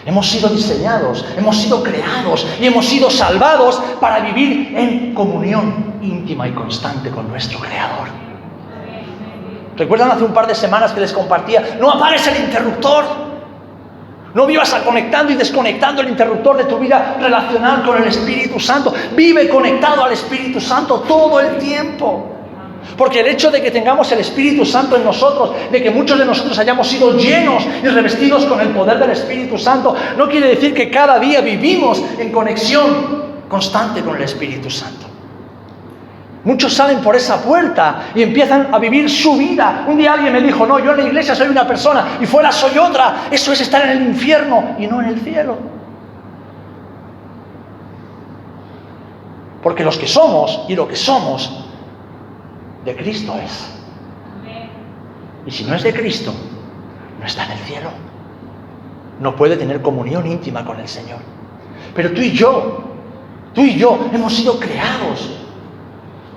Hemos 0.05 0.27
sido 0.27 0.49
diseñados, 0.49 1.25
hemos 1.37 1.57
sido 1.57 1.81
creados 1.81 2.45
y 2.59 2.65
hemos 2.65 2.85
sido 2.85 3.09
salvados 3.09 3.81
para 4.01 4.19
vivir 4.19 4.77
en 4.77 5.13
comunión 5.13 5.93
íntima 6.01 6.47
y 6.47 6.51
constante 6.51 7.09
con 7.09 7.29
nuestro 7.29 7.59
Creador. 7.59 8.22
¿Recuerdan 9.77 10.11
hace 10.11 10.23
un 10.23 10.33
par 10.33 10.47
de 10.47 10.55
semanas 10.55 10.91
que 10.91 11.01
les 11.01 11.11
compartía? 11.11 11.77
No 11.79 11.91
apagues 11.91 12.27
el 12.27 12.43
interruptor. 12.43 13.05
No 14.33 14.47
vivas 14.47 14.73
conectando 14.83 15.31
y 15.31 15.35
desconectando 15.35 16.01
el 16.01 16.09
interruptor 16.09 16.57
de 16.57 16.63
tu 16.63 16.79
vida 16.79 17.17
relacional 17.19 17.83
con 17.83 18.01
el 18.01 18.07
Espíritu 18.07 18.59
Santo. 18.59 18.93
Vive 19.15 19.47
conectado 19.47 20.03
al 20.03 20.11
Espíritu 20.11 20.59
Santo 20.59 21.03
todo 21.07 21.39
el 21.39 21.57
tiempo. 21.57 22.29
Porque 22.97 23.21
el 23.21 23.27
hecho 23.27 23.49
de 23.49 23.61
que 23.61 23.71
tengamos 23.71 24.11
el 24.11 24.19
Espíritu 24.19 24.65
Santo 24.65 24.95
en 24.95 25.03
nosotros, 25.03 25.51
de 25.71 25.81
que 25.81 25.89
muchos 25.89 26.17
de 26.17 26.25
nosotros 26.25 26.57
hayamos 26.57 26.87
sido 26.87 27.17
llenos 27.17 27.63
y 27.81 27.87
revestidos 27.87 28.45
con 28.45 28.59
el 28.59 28.69
poder 28.69 28.99
del 28.99 29.11
Espíritu 29.11 29.57
Santo, 29.57 29.95
no 30.17 30.27
quiere 30.27 30.47
decir 30.47 30.73
que 30.73 30.89
cada 30.89 31.19
día 31.19 31.41
vivimos 31.41 32.03
en 32.17 32.31
conexión 32.31 33.23
constante 33.47 34.01
con 34.01 34.15
el 34.15 34.23
Espíritu 34.23 34.69
Santo. 34.69 35.02
Muchos 36.45 36.73
salen 36.73 36.99
por 36.99 37.15
esa 37.15 37.41
puerta 37.41 38.09
y 38.13 38.21
empiezan 38.21 38.73
a 38.73 38.77
vivir 38.77 39.09
su 39.09 39.37
vida. 39.37 39.85
Un 39.87 39.97
día 39.97 40.13
alguien 40.13 40.33
me 40.33 40.41
dijo, 40.41 40.65
no, 40.65 40.77
yo 40.79 40.91
en 40.91 40.97
la 40.97 41.03
iglesia 41.03 41.35
soy 41.35 41.47
una 41.47 41.65
persona 41.65 42.17
y 42.19 42.25
fuera 42.25 42.51
soy 42.51 42.77
otra. 42.77 43.27
Eso 43.31 43.53
es 43.53 43.61
estar 43.61 43.83
en 43.85 43.91
el 43.91 44.07
infierno 44.07 44.75
y 44.77 44.87
no 44.87 45.01
en 45.01 45.07
el 45.07 45.21
cielo. 45.21 45.57
Porque 49.61 49.85
los 49.85 49.97
que 49.97 50.07
somos 50.07 50.65
y 50.67 50.75
lo 50.75 50.85
que 50.85 50.97
somos 50.97 51.65
de 52.83 52.95
Cristo 52.95 53.35
es. 53.41 53.69
Y 55.45 55.51
si 55.51 55.63
no 55.63 55.75
es 55.75 55.83
de 55.83 55.93
Cristo, 55.93 56.33
no 57.19 57.25
está 57.25 57.45
en 57.45 57.51
el 57.51 57.59
cielo. 57.59 57.89
No 59.21 59.33
puede 59.37 59.55
tener 59.55 59.81
comunión 59.81 60.27
íntima 60.27 60.65
con 60.65 60.77
el 60.79 60.89
Señor. 60.89 61.19
Pero 61.95 62.11
tú 62.11 62.19
y 62.19 62.31
yo, 62.31 62.83
tú 63.53 63.61
y 63.61 63.75
yo 63.75 64.09
hemos 64.11 64.33
sido 64.33 64.59
creados, 64.59 65.42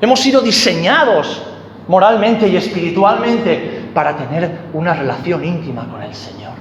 hemos 0.06 0.20
sido 0.20 0.40
diseñados 0.40 1.42
moralmente 1.86 2.48
y 2.48 2.56
espiritualmente 2.56 3.90
para 3.94 4.16
tener 4.16 4.62
una 4.72 4.94
relación 4.94 5.44
íntima 5.44 5.86
con 5.88 6.02
el 6.02 6.14
Señor. 6.14 6.54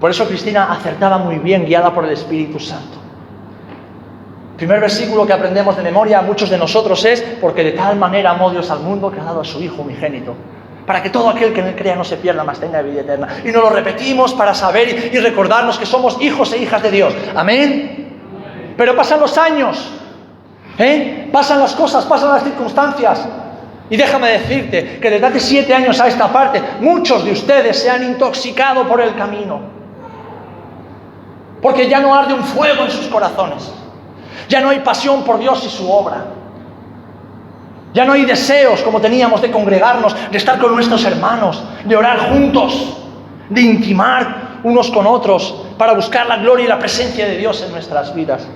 Por 0.00 0.10
eso 0.10 0.26
Cristina 0.26 0.72
acertaba 0.72 1.18
muy 1.18 1.38
bien, 1.38 1.64
guiada 1.64 1.94
por 1.94 2.04
el 2.04 2.10
Espíritu 2.10 2.60
Santo 2.60 3.02
primer 4.62 4.78
versículo 4.78 5.26
que 5.26 5.32
aprendemos 5.32 5.76
de 5.76 5.82
memoria 5.82 6.20
a 6.20 6.22
muchos 6.22 6.48
de 6.48 6.56
nosotros 6.56 7.04
es, 7.04 7.20
porque 7.40 7.64
de 7.64 7.72
tal 7.72 7.96
manera 7.96 8.30
amó 8.30 8.48
Dios 8.48 8.70
al 8.70 8.78
mundo 8.78 9.10
que 9.10 9.18
ha 9.18 9.24
dado 9.24 9.40
a 9.40 9.44
su 9.44 9.60
Hijo 9.60 9.82
unigénito, 9.82 10.36
para 10.86 11.02
que 11.02 11.10
todo 11.10 11.30
aquel 11.30 11.52
que 11.52 11.58
en 11.58 11.66
él 11.66 11.74
crea 11.74 11.96
no 11.96 12.04
se 12.04 12.16
pierda, 12.16 12.44
mas 12.44 12.60
tenga 12.60 12.80
vida 12.80 13.00
eterna. 13.00 13.26
Y 13.44 13.48
nos 13.50 13.64
lo 13.64 13.70
repetimos 13.70 14.32
para 14.34 14.54
saber 14.54 15.10
y 15.12 15.18
recordarnos 15.18 15.78
que 15.80 15.84
somos 15.84 16.22
hijos 16.22 16.52
e 16.52 16.58
hijas 16.58 16.80
de 16.80 16.92
Dios. 16.92 17.12
Amén. 17.34 18.20
Pero 18.76 18.94
pasan 18.94 19.18
los 19.18 19.36
años, 19.36 19.90
¿eh? 20.78 21.28
pasan 21.32 21.60
las 21.60 21.74
cosas, 21.74 22.04
pasan 22.04 22.30
las 22.30 22.44
circunstancias. 22.44 23.26
Y 23.90 23.96
déjame 23.96 24.30
decirte 24.30 24.98
que 25.00 25.10
desde 25.10 25.26
hace 25.26 25.40
siete 25.40 25.74
años 25.74 26.00
a 26.00 26.08
esta 26.08 26.32
parte, 26.32 26.62
muchos 26.80 27.24
de 27.24 27.32
ustedes 27.32 27.78
se 27.78 27.90
han 27.90 28.02
intoxicado 28.02 28.88
por 28.88 29.00
el 29.00 29.14
camino. 29.14 29.60
Porque 31.60 31.88
ya 31.88 32.00
no 32.00 32.14
arde 32.14 32.34
un 32.34 32.42
fuego 32.42 32.84
en 32.84 32.90
sus 32.90 33.06
corazones. 33.06 33.70
Ya 34.48 34.60
no 34.60 34.70
hay 34.70 34.80
pasión 34.80 35.22
por 35.24 35.38
Dios 35.38 35.62
y 35.66 35.68
su 35.68 35.90
obra. 35.90 36.24
Ya 37.92 38.04
no 38.04 38.14
hay 38.14 38.24
deseos 38.24 38.80
como 38.80 39.00
teníamos 39.00 39.42
de 39.42 39.50
congregarnos, 39.50 40.16
de 40.30 40.38
estar 40.38 40.58
con 40.58 40.74
nuestros 40.74 41.04
hermanos, 41.04 41.62
de 41.84 41.94
orar 41.94 42.30
juntos, 42.30 42.96
de 43.50 43.60
intimar 43.60 44.60
unos 44.64 44.90
con 44.90 45.06
otros 45.06 45.66
para 45.76 45.92
buscar 45.92 46.26
la 46.26 46.38
gloria 46.38 46.64
y 46.64 46.68
la 46.68 46.78
presencia 46.78 47.26
de 47.26 47.36
Dios 47.36 47.62
en 47.62 47.72
nuestras 47.72 48.14
vidas. 48.14 48.46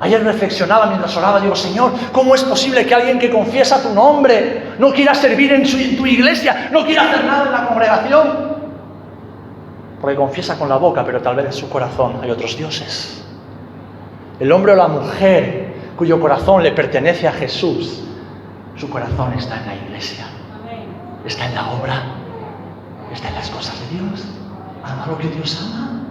Ayer 0.00 0.22
reflexionaba 0.22 0.86
mientras 0.86 1.16
oraba, 1.16 1.40
digo, 1.40 1.56
Señor, 1.56 1.92
¿cómo 2.12 2.34
es 2.34 2.44
posible 2.44 2.86
que 2.86 2.94
alguien 2.94 3.18
que 3.18 3.30
confiesa 3.30 3.82
tu 3.82 3.92
nombre 3.92 4.74
no 4.78 4.92
quiera 4.92 5.14
servir 5.14 5.52
en, 5.52 5.66
en 5.66 5.96
tu 5.96 6.06
iglesia, 6.06 6.68
no 6.70 6.84
quiera 6.84 7.02
hacer 7.02 7.24
nada 7.24 7.46
en 7.46 7.52
la 7.52 7.66
congregación? 7.66 8.48
porque 10.00 10.16
confiesa 10.16 10.58
con 10.58 10.68
la 10.68 10.76
boca, 10.76 11.04
pero 11.04 11.20
tal 11.20 11.36
vez 11.36 11.46
en 11.46 11.52
su 11.52 11.68
corazón 11.68 12.18
hay 12.22 12.30
otros 12.30 12.56
dioses. 12.56 13.24
El 14.38 14.52
hombre 14.52 14.72
o 14.72 14.76
la 14.76 14.88
mujer 14.88 15.74
cuyo 15.96 16.20
corazón 16.20 16.62
le 16.62 16.70
pertenece 16.72 17.26
a 17.26 17.32
Jesús, 17.32 18.04
su 18.76 18.88
corazón 18.88 19.32
está 19.32 19.56
en 19.60 19.66
la 19.66 19.74
iglesia, 19.74 20.26
está 21.26 21.46
en 21.46 21.54
la 21.56 21.70
obra, 21.72 22.02
está 23.12 23.28
en 23.28 23.34
las 23.34 23.50
cosas 23.50 23.74
de 23.80 23.98
Dios, 23.98 24.24
ama 24.84 25.06
lo 25.08 25.18
que 25.18 25.28
Dios 25.28 25.60
ama. 25.60 26.04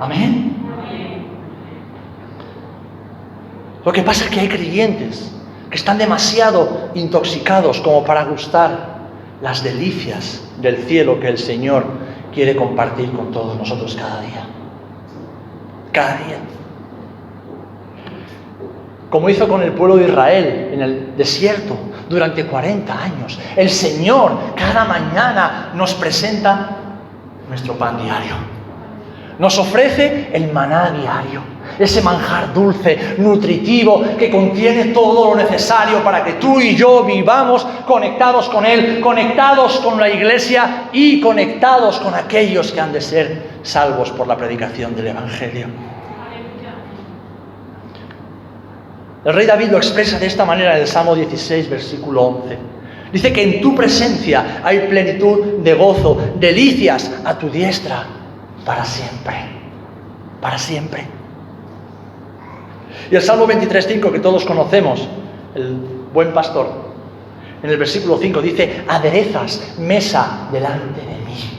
Amén. 0.00 0.67
Lo 3.84 3.92
que 3.92 4.02
pasa 4.02 4.24
es 4.24 4.30
que 4.30 4.40
hay 4.40 4.48
creyentes 4.48 5.32
que 5.70 5.76
están 5.76 5.98
demasiado 5.98 6.90
intoxicados 6.94 7.80
como 7.80 8.04
para 8.04 8.24
gustar 8.24 8.98
las 9.40 9.62
delicias 9.62 10.42
del 10.60 10.78
cielo 10.78 11.20
que 11.20 11.28
el 11.28 11.38
Señor 11.38 11.84
quiere 12.34 12.56
compartir 12.56 13.12
con 13.12 13.30
todos 13.30 13.56
nosotros 13.56 13.96
cada 13.96 14.20
día. 14.20 14.44
Cada 15.92 16.16
día. 16.16 16.38
Como 19.10 19.28
hizo 19.30 19.48
con 19.48 19.62
el 19.62 19.72
pueblo 19.72 19.96
de 19.96 20.08
Israel 20.08 20.70
en 20.72 20.82
el 20.82 21.16
desierto 21.16 21.76
durante 22.08 22.44
40 22.44 23.02
años. 23.02 23.38
El 23.56 23.70
Señor 23.70 24.54
cada 24.54 24.84
mañana 24.84 25.72
nos 25.74 25.94
presenta 25.94 26.76
nuestro 27.48 27.74
pan 27.74 28.02
diario. 28.02 28.34
Nos 29.38 29.56
ofrece 29.58 30.30
el 30.32 30.52
maná 30.52 30.90
diario 30.90 31.57
ese 31.78 32.02
manjar 32.02 32.52
dulce, 32.52 33.16
nutritivo, 33.18 34.02
que 34.18 34.30
contiene 34.30 34.86
todo 34.86 35.30
lo 35.30 35.36
necesario 35.36 36.02
para 36.02 36.24
que 36.24 36.34
tú 36.34 36.60
y 36.60 36.74
yo 36.74 37.04
vivamos 37.04 37.66
conectados 37.86 38.48
con 38.48 38.66
Él, 38.66 39.00
conectados 39.00 39.78
con 39.78 39.98
la 39.98 40.08
iglesia 40.08 40.88
y 40.92 41.20
conectados 41.20 41.98
con 41.98 42.14
aquellos 42.14 42.72
que 42.72 42.80
han 42.80 42.92
de 42.92 43.00
ser 43.00 43.42
salvos 43.62 44.10
por 44.10 44.26
la 44.26 44.36
predicación 44.36 44.94
del 44.94 45.08
Evangelio. 45.08 45.66
El 49.24 49.34
rey 49.34 49.46
David 49.46 49.70
lo 49.70 49.76
expresa 49.78 50.18
de 50.18 50.26
esta 50.26 50.44
manera 50.44 50.76
en 50.76 50.82
el 50.82 50.88
Salmo 50.88 51.14
16, 51.14 51.68
versículo 51.68 52.22
11. 52.22 52.58
Dice 53.12 53.32
que 53.32 53.42
en 53.42 53.60
tu 53.60 53.74
presencia 53.74 54.60
hay 54.62 54.80
plenitud 54.80 55.58
de 55.62 55.74
gozo, 55.74 56.18
delicias 56.38 57.10
a 57.24 57.36
tu 57.36 57.48
diestra 57.48 58.06
para 58.64 58.84
siempre, 58.84 59.34
para 60.40 60.58
siempre. 60.58 61.17
Y 63.10 63.16
el 63.16 63.22
Salmo 63.22 63.46
23.5 63.46 64.12
que 64.12 64.20
todos 64.20 64.44
conocemos, 64.44 65.06
el 65.54 65.76
buen 66.12 66.32
pastor, 66.32 66.68
en 67.62 67.70
el 67.70 67.76
versículo 67.76 68.18
5 68.18 68.40
dice, 68.40 68.84
aderezas 68.86 69.74
mesa 69.78 70.48
delante 70.52 71.00
de 71.00 71.24
mí. 71.26 71.50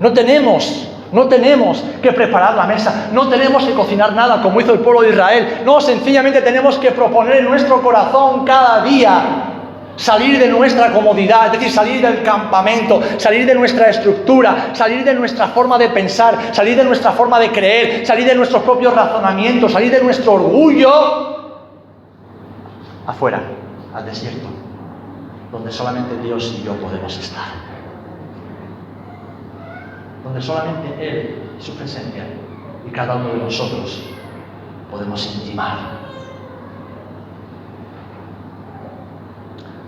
No 0.00 0.12
tenemos, 0.12 0.88
no 1.12 1.26
tenemos 1.28 1.82
que 2.02 2.12
preparar 2.12 2.54
la 2.54 2.66
mesa, 2.66 3.08
no 3.12 3.28
tenemos 3.28 3.64
que 3.64 3.72
cocinar 3.72 4.12
nada 4.14 4.42
como 4.42 4.60
hizo 4.60 4.72
el 4.72 4.80
pueblo 4.80 5.02
de 5.02 5.10
Israel, 5.10 5.62
no, 5.64 5.80
sencillamente 5.80 6.40
tenemos 6.42 6.78
que 6.78 6.90
proponer 6.90 7.38
en 7.38 7.44
nuestro 7.44 7.80
corazón 7.82 8.44
cada 8.44 8.82
día 8.82 9.55
salir 9.96 10.38
de 10.38 10.48
nuestra 10.48 10.92
comodidad, 10.92 11.46
es 11.46 11.52
decir, 11.52 11.70
salir 11.70 12.02
del 12.02 12.22
campamento, 12.22 13.00
salir 13.18 13.46
de 13.46 13.54
nuestra 13.54 13.90
estructura, 13.90 14.70
salir 14.72 15.04
de 15.04 15.14
nuestra 15.14 15.48
forma 15.48 15.78
de 15.78 15.88
pensar, 15.88 16.54
salir 16.54 16.76
de 16.76 16.84
nuestra 16.84 17.12
forma 17.12 17.40
de 17.40 17.50
creer, 17.50 18.06
salir 18.06 18.26
de 18.26 18.34
nuestros 18.34 18.62
propios 18.62 18.94
razonamientos, 18.94 19.72
salir 19.72 19.90
de 19.90 20.02
nuestro 20.02 20.34
orgullo 20.34 20.90
afuera, 23.06 23.40
al 23.94 24.04
desierto, 24.04 24.46
donde 25.50 25.72
solamente 25.72 26.16
Dios 26.22 26.54
y 26.58 26.64
yo 26.64 26.74
podemos 26.74 27.16
estar, 27.18 27.48
donde 30.22 30.42
solamente 30.42 30.88
Él 31.00 31.42
y 31.58 31.62
su 31.62 31.74
presencia 31.74 32.26
y 32.86 32.90
cada 32.90 33.16
uno 33.16 33.30
de 33.30 33.38
nosotros 33.38 34.02
podemos 34.90 35.34
intimar 35.34 36.05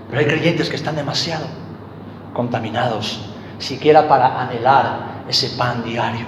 Pero 0.09 0.21
hay 0.21 0.27
creyentes 0.27 0.69
que 0.69 0.77
están 0.77 0.97
demasiado 0.97 1.47
contaminados, 2.33 3.21
siquiera 3.59 4.09
para 4.09 4.41
anhelar 4.41 5.25
ese 5.29 5.51
pan 5.51 5.83
diario. 5.85 6.27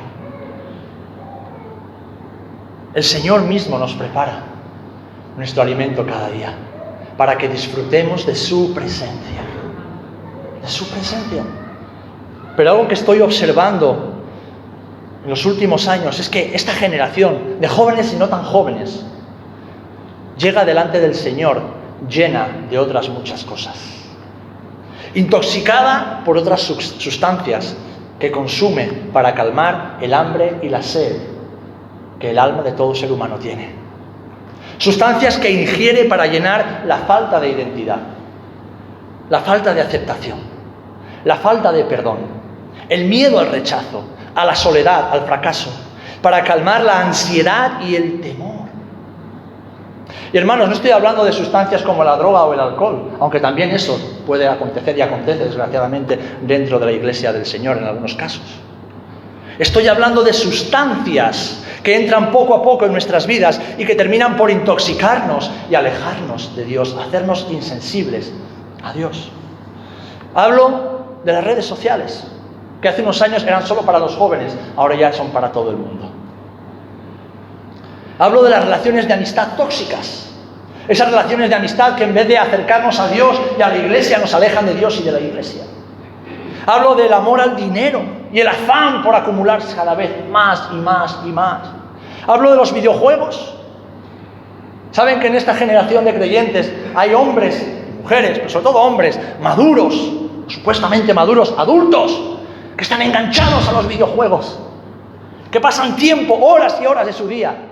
El 2.93 3.05
Señor 3.05 3.43
mismo 3.43 3.79
nos 3.79 3.95
prepara 3.95 4.43
nuestro 5.37 5.63
alimento 5.63 6.05
cada 6.05 6.29
día 6.31 6.53
para 7.17 7.39
que 7.39 7.49
disfrutemos 7.49 8.27
de 8.27 8.35
su 8.35 8.75
presencia. 8.75 9.41
De 10.61 10.69
su 10.69 10.89
presencia. 10.89 11.45
Pero 12.57 12.73
algo 12.73 12.89
que 12.89 12.95
estoy 12.95 13.21
observando 13.21 14.15
en 15.23 15.31
los 15.31 15.47
últimos 15.47 15.87
años 15.87 16.19
es 16.19 16.29
que 16.29 16.55
esta 16.55 16.73
generación 16.73 17.61
de 17.61 17.69
jóvenes 17.69 18.13
y 18.13 18.17
no 18.17 18.29
tan 18.29 18.43
jóvenes 18.43 19.05
llega 20.37 20.65
delante 20.65 21.01
del 21.01 21.15
Señor 21.15 21.63
llena 22.09 22.67
de 22.71 22.79
otras 22.79 23.09
muchas 23.09 23.45
cosas. 23.45 23.77
intoxicada 25.13 26.23
por 26.25 26.39
otras 26.39 26.61
sustancias 26.61 27.77
que 28.21 28.31
consume 28.31 28.87
para 29.13 29.35
calmar 29.35 29.99
el 30.01 30.15
hambre 30.15 30.59
y 30.63 30.69
la 30.69 30.83
sed 30.83 31.17
que 32.21 32.31
el 32.31 32.39
alma 32.39 32.63
de 32.63 32.73
todo 32.73 32.95
ser 32.95 33.11
humano 33.11 33.37
tiene. 33.37 33.71
Sustancias 34.79 35.37
que 35.39 35.51
ingiere 35.51 36.05
para 36.05 36.27
llenar 36.27 36.85
la 36.87 36.99
falta 36.99 37.41
de 37.41 37.49
identidad, 37.49 37.99
la 39.29 39.41
falta 39.41 39.75
de 39.75 39.81
aceptación, 39.81 40.39
la 41.25 41.37
falta 41.37 41.73
de 41.73 41.85
perdón, 41.85 42.19
el 42.89 43.07
miedo 43.07 43.39
al 43.39 43.49
rechazo, 43.49 44.05
a 44.35 44.45
la 44.45 44.55
soledad, 44.55 45.11
al 45.13 45.23
fracaso, 45.23 45.71
para 46.23 46.45
calmar 46.45 46.83
la 46.83 47.01
ansiedad 47.01 47.81
y 47.81 47.95
el 47.95 48.21
temor. 48.21 48.70
Y 50.33 50.39
hermanos, 50.39 50.69
no 50.69 50.75
estoy 50.75 50.91
hablando 50.91 51.25
de 51.25 51.33
sustancias 51.33 51.83
como 51.83 52.05
la 52.05 52.17
droga 52.17 52.45
o 52.45 52.55
el 52.55 52.61
alcohol, 52.61 53.11
aunque 53.21 53.41
también 53.41 53.71
eso 53.71 53.99
puede 54.27 54.47
acontecer 54.47 54.97
y 54.97 55.01
acontece 55.01 55.45
desgraciadamente 55.45 56.19
dentro 56.43 56.79
de 56.79 56.87
la 56.87 56.93
iglesia 56.93 57.33
del 57.33 57.47
Señor 57.47 57.79
en 57.79 57.85
algunos 57.85 58.15
casos. 58.15 58.43
Estoy 59.59 59.89
hablando 59.89 60.23
de 60.23 60.33
sustancias 60.33 61.65
que 61.83 61.97
entran 61.97 62.31
poco 62.31 62.55
a 62.55 62.63
poco 62.63 62.87
en 62.87 62.93
nuestras 62.93 63.27
vidas 63.27 63.61
y 63.77 63.85
que 63.85 63.95
terminan 63.95 64.37
por 64.37 64.51
intoxicarnos 64.51 65.51
y 65.71 65.75
alejarnos 65.75 66.55
de 66.57 66.65
Dios, 66.65 66.97
hacernos 66.99 67.47
insensibles 67.51 68.33
a 68.83 68.93
Dios. 68.93 69.31
Hablo 70.35 71.19
de 71.25 71.33
las 71.33 71.45
redes 71.45 71.67
sociales, 71.67 72.27
que 72.81 72.89
hace 72.89 73.03
unos 73.03 73.21
años 73.21 73.43
eran 73.43 73.67
solo 73.67 73.83
para 73.83 73.99
los 73.99 74.17
jóvenes, 74.17 74.57
ahora 74.77 74.95
ya 74.95 75.13
son 75.13 75.29
para 75.31 75.53
todo 75.53 75.71
el 75.71 75.77
mundo. 75.77 76.20
Hablo 78.21 78.43
de 78.43 78.51
las 78.51 78.63
relaciones 78.63 79.09
de 79.09 79.15
amistad 79.15 79.57
tóxicas. 79.57 80.29
Esas 80.87 81.09
relaciones 81.09 81.49
de 81.49 81.57
amistad 81.57 81.97
que 81.97 82.05
en 82.05 82.13
vez 82.13 82.29
de 82.29 82.37
acercarnos 82.37 83.01
a 83.01 83.09
Dios 83.09 83.41
y 83.59 83.63
a 83.63 83.71
la 83.71 83.79
iglesia 83.79 84.19
nos 84.19 84.35
alejan 84.35 84.67
de 84.67 84.75
Dios 84.75 85.01
y 85.01 85.05
de 85.05 85.13
la 85.13 85.21
iglesia. 85.21 85.63
Hablo 86.67 86.95
del 86.97 87.11
amor 87.15 87.41
al 87.41 87.57
dinero 87.57 88.03
y 88.31 88.41
el 88.41 88.47
afán 88.47 89.03
por 89.03 89.15
acumularse 89.15 89.75
cada 89.75 89.95
vez 89.95 90.11
más 90.31 90.69
y 90.71 90.75
más 90.75 91.19
y 91.25 91.29
más. 91.29 91.61
Hablo 92.27 92.51
de 92.51 92.59
los 92.59 92.75
videojuegos. 92.75 93.55
Saben 94.91 95.19
que 95.19 95.29
en 95.29 95.37
esta 95.37 95.55
generación 95.55 96.05
de 96.05 96.15
creyentes 96.15 96.71
hay 96.95 97.15
hombres, 97.15 97.67
mujeres, 98.03 98.37
pero 98.37 98.51
sobre 98.51 98.65
todo 98.65 98.83
hombres, 98.83 99.19
maduros, 99.41 99.95
supuestamente 100.47 101.15
maduros, 101.15 101.55
adultos, 101.57 102.21
que 102.77 102.83
están 102.83 103.01
enganchados 103.01 103.67
a 103.67 103.73
los 103.73 103.89
videojuegos, 103.89 104.59
que 105.51 105.59
pasan 105.59 105.97
tiempo, 105.97 106.35
horas 106.35 106.79
y 106.83 106.87
horas 106.87 107.07
de 107.07 107.15
su 107.15 107.27
día 107.27 107.70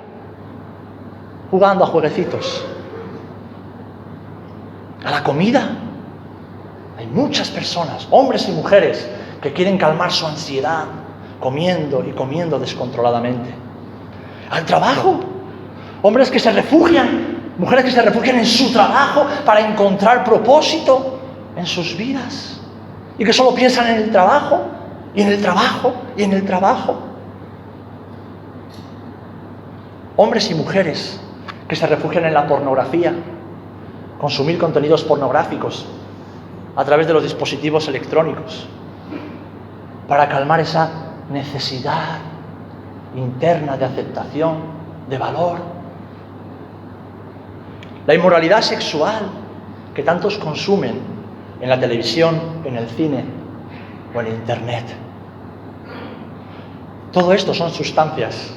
jugando 1.51 1.85
a 1.85 1.87
jueguecitos. 1.89 2.65
A 5.05 5.11
la 5.11 5.23
comida. 5.23 5.71
Hay 6.99 7.07
muchas 7.07 7.49
personas, 7.49 8.09
hombres 8.11 8.49
y 8.49 8.53
mujeres, 8.53 9.09
que 9.41 9.53
quieren 9.53 9.79
calmar 9.79 10.11
su 10.11 10.27
ansiedad 10.27 10.85
comiendo 11.41 12.05
y 12.05 12.11
comiendo 12.13 12.59
descontroladamente. 12.59 13.51
Al 14.51 14.65
trabajo. 14.65 15.21
Hombres 16.03 16.31
que 16.31 16.39
se 16.39 16.51
refugian, 16.51 17.55
mujeres 17.59 17.85
que 17.85 17.91
se 17.91 18.03
refugian 18.03 18.39
en 18.39 18.47
su 18.47 18.73
trabajo 18.73 19.27
para 19.45 19.61
encontrar 19.61 20.25
propósito 20.25 21.19
en 21.57 21.67
sus 21.67 21.97
vidas. 21.97 22.61
Y 23.19 23.25
que 23.25 23.33
solo 23.33 23.55
piensan 23.55 23.89
en 23.89 24.03
el 24.03 24.11
trabajo, 24.11 24.63
y 25.15 25.23
en 25.23 25.29
el 25.29 25.41
trabajo, 25.41 25.95
y 26.17 26.23
en 26.23 26.33
el 26.33 26.45
trabajo. 26.45 26.97
Hombres 30.17 30.51
y 30.51 30.55
mujeres 30.55 31.21
que 31.69 31.77
se 31.77 31.87
refugian 31.87 32.25
en 32.25 32.35
la 32.35 32.47
pornografía, 32.47 33.15
consumir 34.19 34.59
contenidos 34.59 35.05
pornográficos 35.05 35.87
a 36.75 36.85
través 36.85 37.07
de 37.07 37.13
los 37.13 37.23
dispositivos 37.23 37.87
electrónicos, 37.89 38.67
para 40.09 40.29
calmar 40.29 40.61
esa 40.61 40.91
necesidad 41.31 42.19
interna 43.15 43.77
de 43.77 43.85
aceptación, 43.85 44.57
de 45.09 45.19
valor. 45.19 45.59
La 48.07 48.15
inmoralidad 48.15 48.63
sexual 48.63 49.29
que 49.95 50.03
tantos 50.03 50.39
consumen 50.39 50.99
en 51.61 51.69
la 51.69 51.79
televisión, 51.79 52.41
en 52.65 52.77
el 52.77 52.89
cine 52.89 53.25
o 54.15 54.21
en 54.21 54.29
Internet. 54.29 54.85
Todo 57.13 57.33
esto 57.33 57.53
son 57.53 57.71
sustancias 57.71 58.55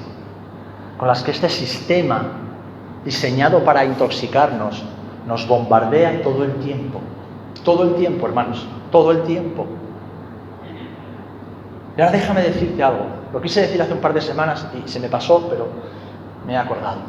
con 0.97 1.07
las 1.07 1.23
que 1.23 1.31
este 1.31 1.49
sistema 1.49 2.40
diseñado 3.05 3.63
para 3.63 3.85
intoxicarnos, 3.85 4.83
nos 5.27 5.47
bombardea 5.47 6.21
todo 6.21 6.43
el 6.43 6.55
tiempo. 6.55 6.99
Todo 7.63 7.83
el 7.83 7.95
tiempo, 7.95 8.27
hermanos, 8.27 8.67
todo 8.91 9.11
el 9.11 9.23
tiempo. 9.23 9.67
Y 11.97 12.01
ahora 12.01 12.13
déjame 12.13 12.41
decirte 12.41 12.81
algo. 12.81 13.05
Lo 13.33 13.41
quise 13.41 13.61
decir 13.61 13.81
hace 13.81 13.93
un 13.93 13.99
par 13.99 14.13
de 14.13 14.21
semanas 14.21 14.67
y 14.73 14.87
se 14.89 14.99
me 14.99 15.09
pasó, 15.09 15.47
pero 15.49 15.67
me 16.45 16.53
he 16.53 16.57
acordado. 16.57 16.99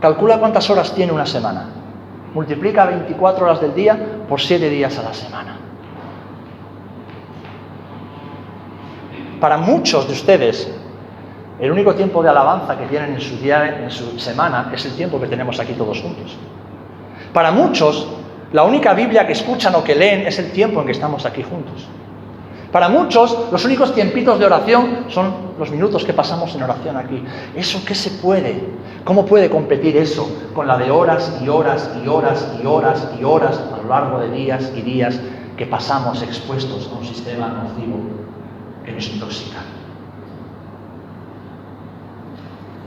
Calcula 0.00 0.38
cuántas 0.38 0.68
horas 0.70 0.94
tiene 0.94 1.12
una 1.12 1.26
semana. 1.26 1.68
Multiplica 2.34 2.86
24 2.86 3.44
horas 3.44 3.60
del 3.60 3.74
día 3.74 3.98
por 4.28 4.40
7 4.40 4.68
días 4.68 4.98
a 4.98 5.02
la 5.02 5.14
semana. 5.14 5.56
Para 9.40 9.56
muchos 9.56 10.06
de 10.06 10.12
ustedes, 10.12 10.79
el 11.60 11.70
único 11.70 11.94
tiempo 11.94 12.22
de 12.22 12.30
alabanza 12.30 12.78
que 12.78 12.86
tienen 12.86 13.14
en 13.14 13.20
su 13.20 13.36
día, 13.36 13.82
en 13.82 13.90
su 13.90 14.18
semana, 14.18 14.70
es 14.74 14.84
el 14.86 14.92
tiempo 14.92 15.20
que 15.20 15.26
tenemos 15.26 15.60
aquí 15.60 15.74
todos 15.74 16.00
juntos. 16.00 16.36
Para 17.32 17.50
muchos, 17.50 18.08
la 18.52 18.62
única 18.64 18.94
Biblia 18.94 19.26
que 19.26 19.34
escuchan 19.34 19.74
o 19.74 19.84
que 19.84 19.94
leen 19.94 20.26
es 20.26 20.38
el 20.38 20.52
tiempo 20.52 20.80
en 20.80 20.86
que 20.86 20.92
estamos 20.92 21.26
aquí 21.26 21.42
juntos. 21.42 21.86
Para 22.72 22.88
muchos, 22.88 23.36
los 23.50 23.64
únicos 23.64 23.92
tiempitos 23.92 24.38
de 24.38 24.46
oración 24.46 25.06
son 25.08 25.34
los 25.58 25.70
minutos 25.70 26.04
que 26.04 26.12
pasamos 26.12 26.54
en 26.54 26.62
oración 26.62 26.96
aquí. 26.96 27.22
¿Eso 27.54 27.80
qué 27.84 27.94
se 27.94 28.10
puede? 28.10 28.62
¿Cómo 29.04 29.26
puede 29.26 29.50
competir 29.50 29.96
eso 29.96 30.28
con 30.54 30.66
la 30.66 30.78
de 30.78 30.90
horas 30.90 31.40
y 31.44 31.48
horas 31.48 31.90
y 32.02 32.08
horas 32.08 32.46
y 32.62 32.66
horas 32.66 33.08
y 33.20 33.24
horas 33.24 33.60
a 33.72 33.82
lo 33.82 33.88
largo 33.88 34.20
de 34.20 34.30
días 34.30 34.72
y 34.74 34.82
días 34.82 35.20
que 35.56 35.66
pasamos 35.66 36.22
expuestos 36.22 36.88
a 36.92 36.98
un 36.98 37.04
sistema 37.04 37.48
nocivo 37.48 37.98
que 38.84 38.92
nos 38.92 39.08
intoxica? 39.08 39.58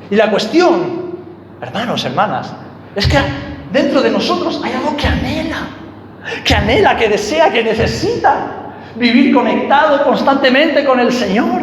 Y 0.09 0.15
la 0.15 0.29
cuestión, 0.29 1.13
hermanos, 1.61 2.03
hermanas, 2.05 2.53
es 2.95 3.07
que 3.07 3.17
dentro 3.71 4.01
de 4.01 4.11
nosotros 4.11 4.61
hay 4.63 4.73
algo 4.73 4.95
que 4.95 5.07
anhela, 5.07 5.67
que 6.43 6.53
anhela, 6.53 6.95
que 6.95 7.09
desea, 7.09 7.51
que 7.51 7.63
necesita 7.63 8.63
vivir 8.95 9.33
conectado 9.33 10.03
constantemente 10.03 10.83
con 10.85 10.99
el 10.99 11.11
Señor. 11.11 11.61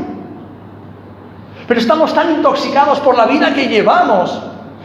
Pero 1.68 1.80
estamos 1.80 2.12
tan 2.12 2.32
intoxicados 2.32 2.98
por 3.00 3.16
la 3.16 3.26
vida 3.26 3.54
que 3.54 3.68
llevamos. 3.68 4.42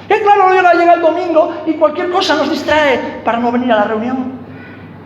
Que 0.07 0.21
claro, 0.21 0.53
llega, 0.53 0.73
llega 0.73 0.93
el 0.93 1.01
domingo 1.01 1.63
y 1.65 1.73
cualquier 1.73 2.11
cosa 2.11 2.35
nos 2.35 2.49
distrae 2.49 3.21
para 3.25 3.39
no 3.39 3.51
venir 3.51 3.71
a 3.71 3.77
la 3.77 3.83
reunión. 3.85 4.33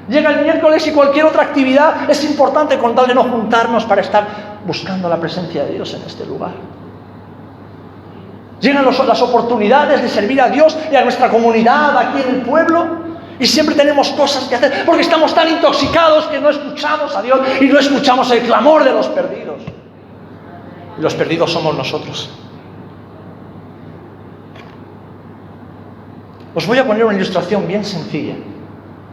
Llega 0.09 0.31
el 0.31 0.43
miércoles 0.43 0.85
y 0.87 0.91
cualquier 0.91 1.25
otra 1.25 1.43
actividad 1.43 2.09
es 2.09 2.23
importante 2.25 2.77
con 2.77 2.95
tal 2.95 3.07
de 3.07 3.15
no 3.15 3.23
juntarnos 3.23 3.85
para 3.85 4.01
estar 4.01 4.27
buscando 4.65 5.07
la 5.07 5.17
presencia 5.17 5.63
de 5.63 5.75
Dios 5.75 5.93
en 5.93 6.01
este 6.01 6.25
lugar. 6.25 6.51
Llegan 8.59 8.85
las 8.85 9.21
oportunidades 9.21 10.01
de 10.01 10.09
servir 10.09 10.41
a 10.41 10.49
Dios 10.49 10.77
y 10.91 10.95
a 10.95 11.03
nuestra 11.03 11.29
comunidad 11.29 11.97
aquí 11.97 12.21
en 12.21 12.35
el 12.35 12.41
pueblo. 12.41 13.09
Y 13.39 13.45
siempre 13.45 13.73
tenemos 13.73 14.09
cosas 14.09 14.43
que 14.45 14.55
hacer 14.55 14.83
porque 14.85 15.01
estamos 15.01 15.33
tan 15.33 15.47
intoxicados 15.47 16.25
que 16.25 16.41
no 16.41 16.49
escuchamos 16.49 17.15
a 17.15 17.21
Dios 17.21 17.39
y 17.61 17.65
no 17.65 17.79
escuchamos 17.79 18.29
el 18.31 18.41
clamor 18.41 18.83
de 18.83 18.91
los 18.91 19.07
perdidos. 19.07 19.61
Y 20.97 21.01
los 21.01 21.13
perdidos 21.13 21.53
somos 21.53 21.73
nosotros. 21.75 22.29
Os 26.53 26.67
voy 26.67 26.79
a 26.79 26.85
poner 26.85 27.05
una 27.05 27.15
ilustración 27.15 27.65
bien 27.65 27.85
sencilla, 27.85 28.35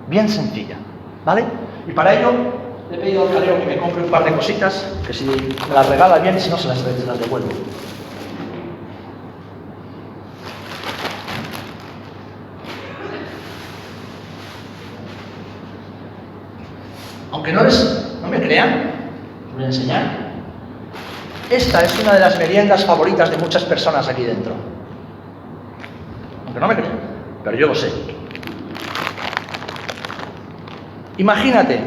bien 0.09 0.29
sencilla, 0.29 0.77
¿vale? 1.25 1.45
Y 1.87 1.93
para 1.93 2.15
ello 2.15 2.33
le 2.91 2.97
he 2.97 3.01
pedido 3.01 3.23
al 3.23 3.35
calero 3.35 3.61
que 3.61 3.67
me 3.67 3.77
compre 3.79 4.03
un 4.03 4.11
par 4.11 4.25
de 4.25 4.33
cositas, 4.33 4.93
que 5.07 5.13
si 5.13 5.25
me 5.25 5.75
las 5.75 5.89
regala 5.89 6.19
bien, 6.19 6.41
si 6.41 6.51
no 6.51 6.57
las, 6.57 6.79
se 6.79 7.07
las 7.07 7.21
devuelvo. 7.21 7.49
Aunque 17.33 17.53
no, 17.53 17.63
no 17.63 18.29
me 18.29 18.41
crean, 18.41 18.91
os 19.49 19.55
voy 19.55 19.65
a 19.65 19.67
enseñar. 19.67 20.27
Esta 21.51 21.81
es 21.83 22.01
una 22.01 22.15
de 22.15 22.21
las 22.21 22.39
meriendas 22.39 22.85
favoritas 22.85 23.31
de 23.31 23.39
muchas 23.39 23.65
personas 23.65 24.09
aquí 24.09 24.25
dentro. 24.25 24.55
Aunque 26.47 26.61
no 26.61 26.69
me 26.69 26.75
crean, 26.75 26.99
pero 27.45 27.57
yo 27.57 27.69
lo 27.69 27.75
sé. 27.75 27.93
Imagínate 31.19 31.81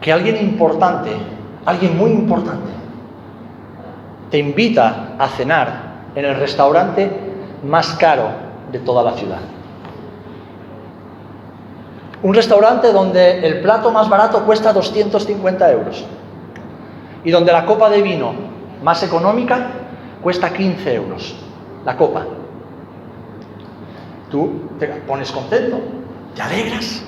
que 0.00 0.12
alguien 0.12 0.36
importante, 0.36 1.10
alguien 1.66 1.96
muy 1.96 2.10
importante, 2.10 2.70
te 4.30 4.38
invita 4.38 5.16
a 5.18 5.28
cenar 5.28 5.90
en 6.14 6.24
el 6.24 6.36
restaurante 6.36 7.10
más 7.64 7.94
caro 7.94 8.30
de 8.70 8.78
toda 8.78 9.02
la 9.02 9.12
ciudad. 9.12 9.40
Un 12.22 12.34
restaurante 12.34 12.92
donde 12.92 13.46
el 13.46 13.60
plato 13.60 13.90
más 13.90 14.08
barato 14.08 14.44
cuesta 14.44 14.72
250 14.72 15.72
euros 15.72 16.04
y 17.24 17.30
donde 17.30 17.52
la 17.52 17.64
copa 17.64 17.88
de 17.88 18.02
vino 18.02 18.34
más 18.82 19.02
económica 19.02 19.68
cuesta 20.22 20.52
15 20.52 20.94
euros. 20.94 21.34
La 21.84 21.96
copa. 21.96 22.24
Tú 24.30 24.68
te 24.78 24.86
pones 24.86 25.32
contento, 25.32 25.80
te 26.34 26.42
alegras, 26.42 27.02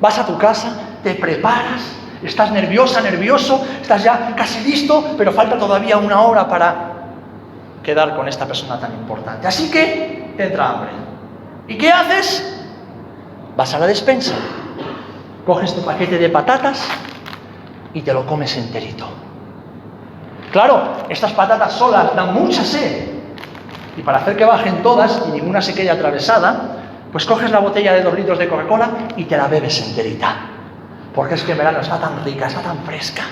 vas 0.00 0.18
a 0.18 0.26
tu 0.26 0.38
casa, 0.38 0.72
te 1.02 1.14
preparas, 1.14 1.96
estás 2.22 2.50
nerviosa, 2.52 3.00
nervioso, 3.00 3.62
estás 3.82 4.04
ya 4.04 4.34
casi 4.36 4.64
listo, 4.64 5.04
pero 5.18 5.32
falta 5.32 5.58
todavía 5.58 5.98
una 5.98 6.22
hora 6.22 6.48
para 6.48 6.92
quedar 7.82 8.16
con 8.16 8.26
esta 8.28 8.46
persona 8.46 8.80
tan 8.80 8.92
importante. 8.94 9.46
Así 9.46 9.70
que 9.70 10.32
te 10.36 10.46
entra 10.46 10.70
hambre. 10.70 10.90
¿Y 11.68 11.76
qué 11.76 11.90
haces? 11.90 12.55
Vas 13.56 13.72
a 13.72 13.78
la 13.78 13.86
despensa, 13.86 14.34
coges 15.46 15.74
tu 15.74 15.82
paquete 15.82 16.18
de 16.18 16.28
patatas 16.28 16.86
y 17.94 18.02
te 18.02 18.12
lo 18.12 18.26
comes 18.26 18.54
enterito. 18.58 19.06
Claro, 20.52 20.82
estas 21.08 21.32
patatas 21.32 21.72
solas 21.72 22.14
dan 22.14 22.34
mucha 22.34 22.62
sed. 22.62 23.16
Y 23.96 24.02
para 24.02 24.18
hacer 24.18 24.36
que 24.36 24.44
bajen 24.44 24.82
todas 24.82 25.22
y 25.28 25.30
ninguna 25.30 25.62
se 25.62 25.72
quede 25.72 25.90
atravesada, 25.90 26.76
pues 27.10 27.24
coges 27.24 27.50
la 27.50 27.60
botella 27.60 27.94
de 27.94 28.02
dos 28.02 28.12
litros 28.12 28.38
de 28.38 28.46
Coca-Cola 28.46 28.90
y 29.16 29.24
te 29.24 29.38
la 29.38 29.46
bebes 29.48 29.88
enterita. 29.88 30.36
Porque 31.14 31.34
es 31.34 31.42
que 31.42 31.52
en 31.52 31.58
verano 31.58 31.80
está 31.80 31.98
tan 31.98 32.22
rica, 32.24 32.46
está 32.48 32.60
tan 32.60 32.78
fresca. 32.80 33.22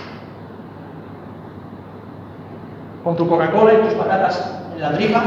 Con 3.02 3.14
tu 3.14 3.28
Coca-Cola 3.28 3.74
y 3.74 3.76
tus 3.82 3.92
patatas 3.92 4.50
en 4.74 4.80
la 4.80 4.92
tripa, 4.94 5.22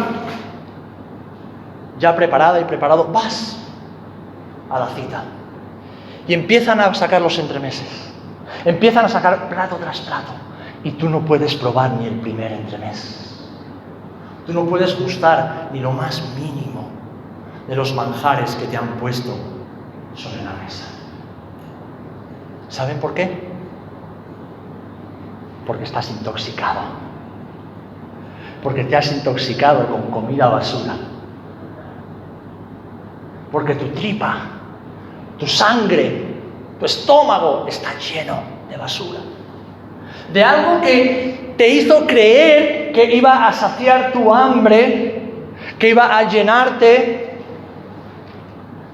ya 1.99 2.15
preparada 2.15 2.59
y 2.59 2.63
preparado, 2.63 3.09
vas 3.11 3.66
a 4.69 4.79
la 4.79 4.87
cita. 4.87 5.23
Y 6.27 6.33
empiezan 6.33 6.79
a 6.79 6.93
sacar 6.93 7.21
los 7.21 7.37
entremeses. 7.39 7.87
Empiezan 8.65 9.05
a 9.05 9.09
sacar 9.09 9.49
plato 9.49 9.77
tras 9.77 10.01
plato. 10.01 10.33
Y 10.83 10.91
tú 10.91 11.09
no 11.09 11.21
puedes 11.21 11.55
probar 11.55 11.91
ni 11.91 12.07
el 12.07 12.19
primer 12.19 12.51
entremés. 12.51 13.27
Tú 14.45 14.53
no 14.53 14.65
puedes 14.65 14.99
gustar 14.99 15.69
ni 15.73 15.79
lo 15.79 15.91
más 15.91 16.23
mínimo 16.35 16.89
de 17.67 17.75
los 17.75 17.93
manjares 17.93 18.55
que 18.55 18.65
te 18.65 18.77
han 18.77 18.87
puesto 18.99 19.35
sobre 20.15 20.43
la 20.43 20.53
mesa. 20.53 20.85
¿Saben 22.69 22.99
por 22.99 23.13
qué? 23.13 23.49
Porque 25.65 25.83
estás 25.83 26.09
intoxicado. 26.09 26.79
Porque 28.63 28.85
te 28.85 28.95
has 28.95 29.11
intoxicado 29.11 29.87
con 29.87 30.03
comida 30.11 30.47
basura. 30.47 30.95
Porque 33.51 33.75
tu 33.75 33.87
tripa, 33.89 34.37
tu 35.37 35.47
sangre, 35.47 36.25
tu 36.79 36.85
estómago 36.85 37.65
está 37.67 37.97
lleno 37.97 38.39
de 38.69 38.77
basura. 38.77 39.19
De 40.31 40.43
algo 40.43 40.81
que 40.81 41.53
te 41.57 41.67
hizo 41.69 42.05
creer 42.05 42.91
que 42.91 43.15
iba 43.15 43.47
a 43.47 43.53
saciar 43.53 44.11
tu 44.11 44.33
hambre, 44.33 45.21
que 45.79 45.89
iba 45.89 46.17
a 46.17 46.23
llenarte, 46.23 47.37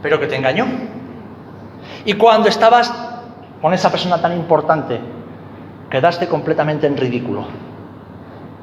pero 0.02 0.20
que 0.20 0.28
te 0.28 0.36
engañó. 0.36 0.66
Y 2.06 2.14
cuando 2.14 2.50
estabas 2.50 2.94
con 3.62 3.74
esa 3.74 3.90
persona 3.90 4.22
tan 4.22 4.34
importante, 4.34 5.00
quedaste 5.90 6.28
completamente 6.28 6.88
en 6.88 6.98
ridículo, 6.98 7.46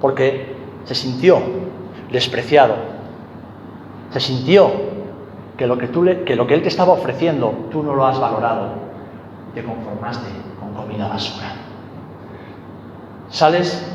porque 0.00 0.54
se 0.84 0.94
sintió 0.94 1.40
despreciado, 2.10 2.76
se 4.12 4.20
sintió 4.20 4.70
que 5.60 5.66
lo 5.66 5.76
que, 5.76 5.88
tú 5.88 6.06
que 6.24 6.36
lo 6.36 6.46
que 6.46 6.54
él 6.54 6.62
te 6.62 6.68
estaba 6.68 6.94
ofreciendo 6.94 7.52
tú 7.70 7.82
no 7.82 7.94
lo 7.94 8.06
has 8.06 8.18
valorado, 8.18 8.68
te 9.54 9.62
conformaste 9.62 10.26
con 10.58 10.72
comida 10.72 11.06
basura. 11.06 11.48
Sales 13.28 13.86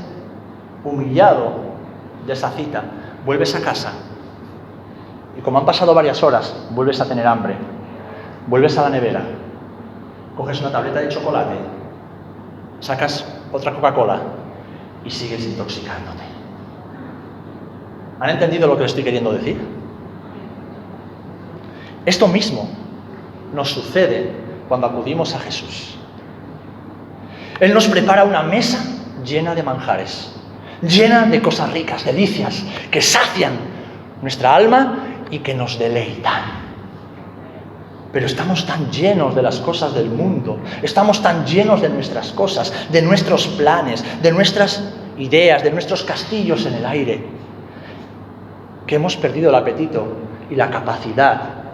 humillado 0.83 1.53
de 2.27 2.33
esa 2.33 2.51
cita, 2.51 2.83
vuelves 3.25 3.55
a 3.55 3.61
casa 3.61 3.93
y 5.35 5.41
como 5.41 5.57
han 5.57 5.65
pasado 5.65 5.95
varias 5.95 6.21
horas, 6.21 6.55
vuelves 6.69 7.01
a 7.01 7.07
tener 7.07 7.25
hambre, 7.25 7.55
vuelves 8.45 8.77
a 8.77 8.83
la 8.83 8.89
nevera, 8.91 9.23
coges 10.37 10.61
una 10.61 10.71
tableta 10.71 10.99
de 10.99 11.09
chocolate, 11.09 11.55
sacas 12.79 13.25
otra 13.51 13.73
Coca-Cola 13.73 14.19
y 15.03 15.09
sigues 15.09 15.43
intoxicándote. 15.47 16.25
¿Han 18.19 18.29
entendido 18.29 18.67
lo 18.67 18.77
que 18.77 18.85
estoy 18.85 19.03
queriendo 19.03 19.33
decir? 19.33 19.84
Esto 22.05 22.27
mismo 22.27 22.69
nos 23.53 23.69
sucede 23.69 24.31
cuando 24.67 24.87
acudimos 24.87 25.33
a 25.33 25.39
Jesús. 25.39 25.95
Él 27.59 27.73
nos 27.73 27.87
prepara 27.87 28.23
una 28.23 28.43
mesa 28.43 28.83
llena 29.23 29.55
de 29.55 29.63
manjares, 29.63 30.31
llena 30.81 31.25
de 31.25 31.41
cosas 31.41 31.71
ricas, 31.71 32.05
delicias, 32.05 32.63
que 32.91 33.01
sacian 33.01 33.53
nuestra 34.21 34.55
alma 34.55 34.99
y 35.31 35.39
que 35.39 35.53
nos 35.53 35.79
deleitan. 35.79 36.63
Pero 38.11 38.27
estamos 38.27 38.65
tan 38.65 38.91
llenos 38.91 39.35
de 39.35 39.41
las 39.41 39.59
cosas 39.59 39.93
del 39.93 40.09
mundo, 40.09 40.59
estamos 40.83 41.21
tan 41.21 41.45
llenos 41.45 41.81
de 41.81 41.89
nuestras 41.89 42.31
cosas, 42.31 42.71
de 42.91 43.01
nuestros 43.01 43.47
planes, 43.47 44.03
de 44.21 44.31
nuestras 44.31 44.93
ideas, 45.17 45.63
de 45.63 45.71
nuestros 45.71 46.03
castillos 46.03 46.65
en 46.65 46.75
el 46.75 46.85
aire, 46.85 47.25
que 48.85 48.95
hemos 48.95 49.17
perdido 49.17 49.49
el 49.49 49.55
apetito 49.55 50.07
y 50.49 50.55
la 50.55 50.69
capacidad 50.69 51.64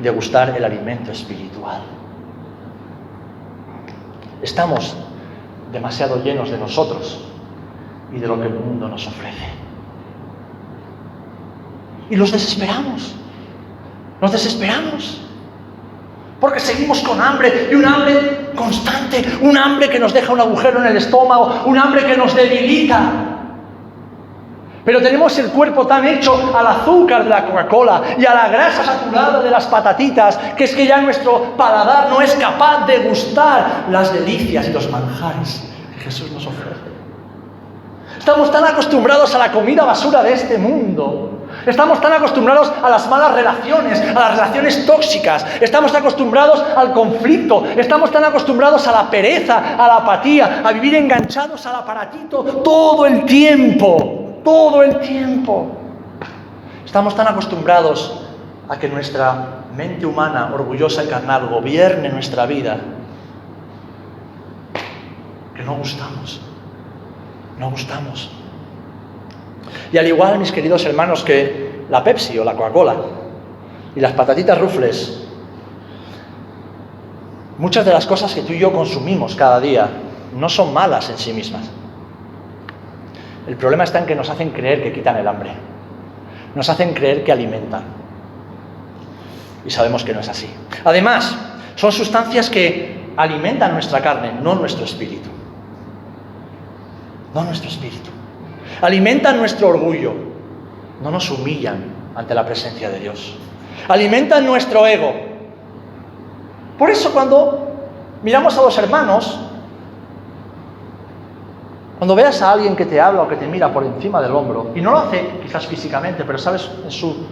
de 0.00 0.10
gustar 0.10 0.54
el 0.56 0.64
alimento 0.64 1.12
espiritual. 1.12 1.82
Estamos 4.42 4.96
demasiado 5.72 6.22
llenos 6.22 6.50
de 6.50 6.58
nosotros 6.58 7.24
y 8.14 8.18
de 8.18 8.26
lo 8.26 8.40
que 8.40 8.46
el 8.46 8.54
mundo 8.54 8.88
nos 8.88 9.06
ofrece. 9.06 9.48
Y 12.10 12.16
los 12.16 12.32
desesperamos. 12.32 13.14
Nos 14.20 14.32
desesperamos. 14.32 15.20
Porque 16.40 16.60
seguimos 16.60 17.00
con 17.00 17.20
hambre 17.20 17.68
y 17.70 17.74
un 17.74 17.84
hambre 17.84 18.52
constante, 18.54 19.24
un 19.42 19.56
hambre 19.56 19.90
que 19.90 19.98
nos 19.98 20.12
deja 20.12 20.32
un 20.32 20.40
agujero 20.40 20.80
en 20.80 20.86
el 20.86 20.96
estómago, 20.96 21.64
un 21.66 21.76
hambre 21.76 22.06
que 22.06 22.16
nos 22.16 22.34
debilita. 22.34 23.27
Pero 24.88 25.02
tenemos 25.02 25.38
el 25.38 25.50
cuerpo 25.50 25.86
tan 25.86 26.06
hecho 26.06 26.50
al 26.56 26.66
azúcar 26.66 27.22
de 27.24 27.28
la 27.28 27.44
Coca-Cola 27.44 28.00
y 28.16 28.24
a 28.24 28.32
la 28.32 28.48
grasa 28.48 28.82
saturada 28.82 29.42
de 29.42 29.50
las 29.50 29.66
patatitas, 29.66 30.38
que 30.56 30.64
es 30.64 30.74
que 30.74 30.86
ya 30.86 30.98
nuestro 31.02 31.54
paladar 31.58 32.08
no 32.08 32.22
es 32.22 32.34
capaz 32.36 32.86
de 32.86 33.00
gustar 33.00 33.84
las 33.90 34.14
delicias 34.14 34.66
y 34.66 34.72
los 34.72 34.90
manjares 34.90 35.68
que 35.94 36.04
Jesús 36.04 36.32
nos 36.32 36.46
ofrece. 36.46 36.88
Estamos 38.18 38.50
tan 38.50 38.64
acostumbrados 38.64 39.34
a 39.34 39.38
la 39.38 39.52
comida 39.52 39.84
basura 39.84 40.22
de 40.22 40.32
este 40.32 40.56
mundo 40.56 41.34
Estamos 41.66 42.00
tan 42.00 42.14
acostumbrados 42.14 42.72
a 42.82 42.88
las 42.88 43.06
malas 43.08 43.34
relaciones, 43.34 44.00
a 44.00 44.12
las 44.12 44.30
relaciones 44.32 44.86
tóxicas. 44.86 45.44
Estamos 45.60 45.94
acostumbrados 45.94 46.64
al 46.76 46.92
conflicto. 46.92 47.64
Estamos 47.76 48.10
tan 48.10 48.24
acostumbrados 48.24 48.86
a 48.86 48.92
la 48.92 49.10
pereza, 49.10 49.74
a 49.76 49.86
la 49.86 49.96
apatía, 49.96 50.62
a 50.64 50.72
vivir 50.72 50.94
enganchados 50.94 51.66
al 51.66 51.76
aparatito 51.76 52.42
todo 52.62 53.04
el 53.04 53.26
tiempo. 53.26 54.27
Todo 54.44 54.82
el 54.82 55.00
tiempo. 55.00 55.68
Estamos 56.84 57.14
tan 57.14 57.28
acostumbrados 57.28 58.22
a 58.68 58.78
que 58.78 58.88
nuestra 58.88 59.64
mente 59.76 60.06
humana, 60.06 60.50
orgullosa 60.52 61.04
y 61.04 61.06
carnal, 61.06 61.48
gobierne 61.48 62.08
nuestra 62.08 62.46
vida, 62.46 62.78
que 65.54 65.62
no 65.62 65.76
gustamos. 65.76 66.40
No 67.58 67.70
gustamos. 67.70 68.30
Y 69.92 69.98
al 69.98 70.06
igual, 70.06 70.38
mis 70.38 70.52
queridos 70.52 70.84
hermanos, 70.84 71.22
que 71.24 71.84
la 71.90 72.04
Pepsi 72.04 72.38
o 72.38 72.44
la 72.44 72.54
Coca-Cola 72.54 72.96
y 73.96 74.00
las 74.00 74.12
patatitas 74.12 74.58
rufles, 74.58 75.26
muchas 77.58 77.84
de 77.84 77.92
las 77.92 78.06
cosas 78.06 78.34
que 78.34 78.42
tú 78.42 78.52
y 78.52 78.58
yo 78.58 78.72
consumimos 78.72 79.34
cada 79.34 79.60
día 79.60 79.88
no 80.34 80.48
son 80.48 80.72
malas 80.72 81.08
en 81.10 81.18
sí 81.18 81.32
mismas. 81.32 81.70
El 83.48 83.56
problema 83.56 83.84
está 83.84 83.98
en 83.98 84.06
que 84.06 84.14
nos 84.14 84.30
hacen 84.30 84.50
creer 84.50 84.82
que 84.82 84.92
quitan 84.92 85.16
el 85.16 85.26
hambre, 85.26 85.50
nos 86.54 86.68
hacen 86.68 86.94
creer 86.94 87.24
que 87.24 87.32
alimentan. 87.32 87.82
Y 89.66 89.70
sabemos 89.70 90.04
que 90.04 90.14
no 90.14 90.20
es 90.20 90.28
así. 90.28 90.48
Además, 90.84 91.36
son 91.74 91.90
sustancias 91.90 92.48
que 92.48 93.12
alimentan 93.16 93.72
nuestra 93.72 94.00
carne, 94.00 94.32
no 94.40 94.54
nuestro 94.54 94.84
espíritu. 94.84 95.28
No 97.34 97.42
nuestro 97.44 97.68
espíritu 97.68 98.10
alimentan 98.82 99.38
nuestro 99.38 99.68
orgullo, 99.68 100.12
no 101.02 101.10
nos 101.10 101.30
humillan 101.30 101.84
ante 102.14 102.34
la 102.34 102.44
presencia 102.44 102.90
de 102.90 103.00
Dios. 103.00 103.36
Alimentan 103.88 104.44
nuestro 104.44 104.86
ego. 104.86 105.14
Por 106.78 106.90
eso 106.90 107.12
cuando 107.12 107.72
miramos 108.22 108.56
a 108.56 108.62
los 108.62 108.76
hermanos, 108.78 109.38
cuando 111.98 112.14
veas 112.14 112.40
a 112.42 112.52
alguien 112.52 112.76
que 112.76 112.86
te 112.86 113.00
habla 113.00 113.22
o 113.22 113.28
que 113.28 113.36
te 113.36 113.46
mira 113.46 113.72
por 113.72 113.84
encima 113.84 114.22
del 114.22 114.32
hombro, 114.32 114.70
y 114.74 114.80
no 114.80 114.92
lo 114.92 114.98
hace 114.98 115.40
quizás 115.42 115.66
físicamente, 115.66 116.24
pero 116.24 116.38
sabes 116.38 116.70
en 116.84 116.90
su 116.90 117.26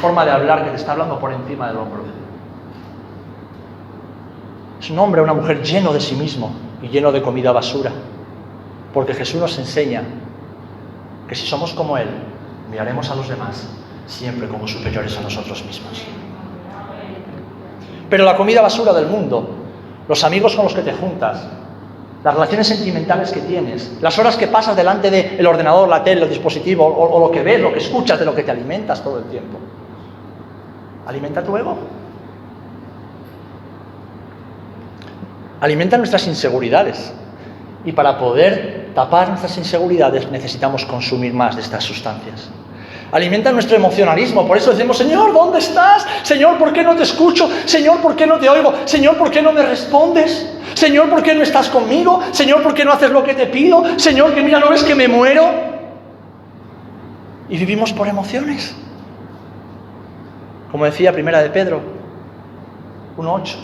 forma 0.00 0.24
de 0.24 0.30
hablar 0.30 0.64
que 0.64 0.70
te 0.70 0.76
está 0.76 0.92
hablando 0.92 1.18
por 1.18 1.32
encima 1.32 1.66
del 1.68 1.78
hombro. 1.78 2.02
Es 4.80 4.90
un 4.90 4.98
hombre 5.00 5.20
o 5.20 5.24
una 5.24 5.34
mujer 5.34 5.62
lleno 5.62 5.92
de 5.92 6.00
sí 6.00 6.14
mismo 6.14 6.52
y 6.80 6.88
lleno 6.88 7.10
de 7.10 7.20
comida 7.20 7.50
basura. 7.50 7.90
Porque 8.94 9.14
Jesús 9.14 9.40
nos 9.40 9.58
enseña 9.58 10.02
que 11.26 11.34
si 11.34 11.44
somos 11.46 11.74
como 11.74 11.98
Él, 11.98 12.08
miraremos 12.70 13.10
a 13.10 13.16
los 13.16 13.28
demás 13.28 13.68
siempre 14.06 14.46
como 14.46 14.68
superiores 14.68 15.18
a 15.18 15.22
nosotros 15.22 15.64
mismos. 15.64 16.04
Pero 18.08 18.24
la 18.24 18.36
comida 18.36 18.62
basura 18.62 18.92
del 18.92 19.06
mundo, 19.06 19.48
los 20.08 20.22
amigos 20.22 20.54
con 20.54 20.66
los 20.66 20.74
que 20.74 20.82
te 20.82 20.92
juntas, 20.92 21.48
las 22.26 22.34
relaciones 22.34 22.66
sentimentales 22.66 23.30
que 23.30 23.38
tienes, 23.38 23.92
las 24.00 24.18
horas 24.18 24.34
que 24.34 24.48
pasas 24.48 24.74
delante 24.74 25.12
del 25.12 25.46
ordenador, 25.46 25.88
la 25.88 26.02
tele, 26.02 26.24
el 26.24 26.28
dispositivo, 26.28 26.84
o, 26.84 27.08
o 27.08 27.20
lo 27.20 27.30
que 27.30 27.40
ves, 27.40 27.60
lo 27.60 27.72
que 27.72 27.78
escuchas, 27.78 28.18
de 28.18 28.24
lo 28.24 28.34
que 28.34 28.42
te 28.42 28.50
alimentas 28.50 29.00
todo 29.00 29.18
el 29.20 29.26
tiempo. 29.26 29.56
Alimenta 31.06 31.44
tu 31.44 31.56
ego. 31.56 31.76
Alimenta 35.60 35.96
nuestras 35.98 36.26
inseguridades. 36.26 37.12
Y 37.84 37.92
para 37.92 38.18
poder 38.18 38.90
tapar 38.92 39.28
nuestras 39.28 39.56
inseguridades 39.56 40.28
necesitamos 40.28 40.84
consumir 40.84 41.32
más 41.32 41.54
de 41.54 41.62
estas 41.62 41.84
sustancias. 41.84 42.48
Alimenta 43.12 43.52
nuestro 43.52 43.76
emocionalismo. 43.76 44.48
Por 44.48 44.56
eso 44.56 44.72
decimos, 44.72 44.98
Señor, 44.98 45.32
¿dónde 45.32 45.60
estás? 45.60 46.04
Señor, 46.24 46.58
¿por 46.58 46.72
qué 46.72 46.82
no 46.82 46.96
te 46.96 47.04
escucho? 47.04 47.48
Señor, 47.66 48.00
¿por 48.00 48.16
qué 48.16 48.26
no 48.26 48.36
te 48.40 48.48
oigo? 48.48 48.74
Señor, 48.84 49.16
¿por 49.16 49.30
qué 49.30 49.40
no 49.40 49.52
me 49.52 49.62
respondes? 49.62 50.55
Señor, 50.76 51.08
¿por 51.08 51.22
qué 51.22 51.34
no 51.34 51.42
estás 51.42 51.70
conmigo? 51.70 52.20
Señor, 52.32 52.62
¿por 52.62 52.74
qué 52.74 52.84
no 52.84 52.92
haces 52.92 53.10
lo 53.10 53.24
que 53.24 53.32
te 53.32 53.46
pido? 53.46 53.98
Señor, 53.98 54.34
que 54.34 54.42
mira, 54.42 54.60
¿no 54.60 54.68
ves 54.68 54.84
que 54.84 54.94
me 54.94 55.08
muero? 55.08 55.48
Y 57.48 57.56
vivimos 57.56 57.94
por 57.94 58.06
emociones. 58.06 58.76
Como 60.70 60.84
decía 60.84 61.12
Primera 61.12 61.40
de 61.40 61.48
Pedro 61.48 61.80
1.8, 63.16 63.54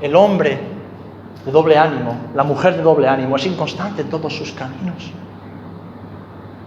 el 0.00 0.14
hombre 0.14 0.60
de 1.44 1.50
doble 1.50 1.76
ánimo, 1.76 2.16
la 2.36 2.44
mujer 2.44 2.76
de 2.76 2.82
doble 2.82 3.08
ánimo, 3.08 3.34
es 3.34 3.44
inconstante 3.44 4.02
en 4.02 4.08
todos 4.08 4.32
sus 4.32 4.52
caminos. 4.52 5.10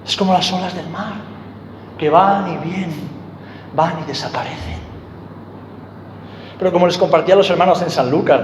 Es 0.06 0.18
como 0.18 0.34
las 0.34 0.52
olas 0.52 0.76
del 0.76 0.90
mar, 0.90 1.14
que 1.98 2.10
van 2.10 2.52
y 2.52 2.58
vienen, 2.58 3.08
van 3.74 4.00
y 4.04 4.06
desaparecen. 4.06 4.82
Pero 6.60 6.74
como 6.74 6.88
les 6.88 6.98
compartía 6.98 7.36
a 7.36 7.38
los 7.38 7.50
hermanos 7.50 7.82
en 7.82 7.90
San 7.90 8.12
Lucas, 8.12 8.42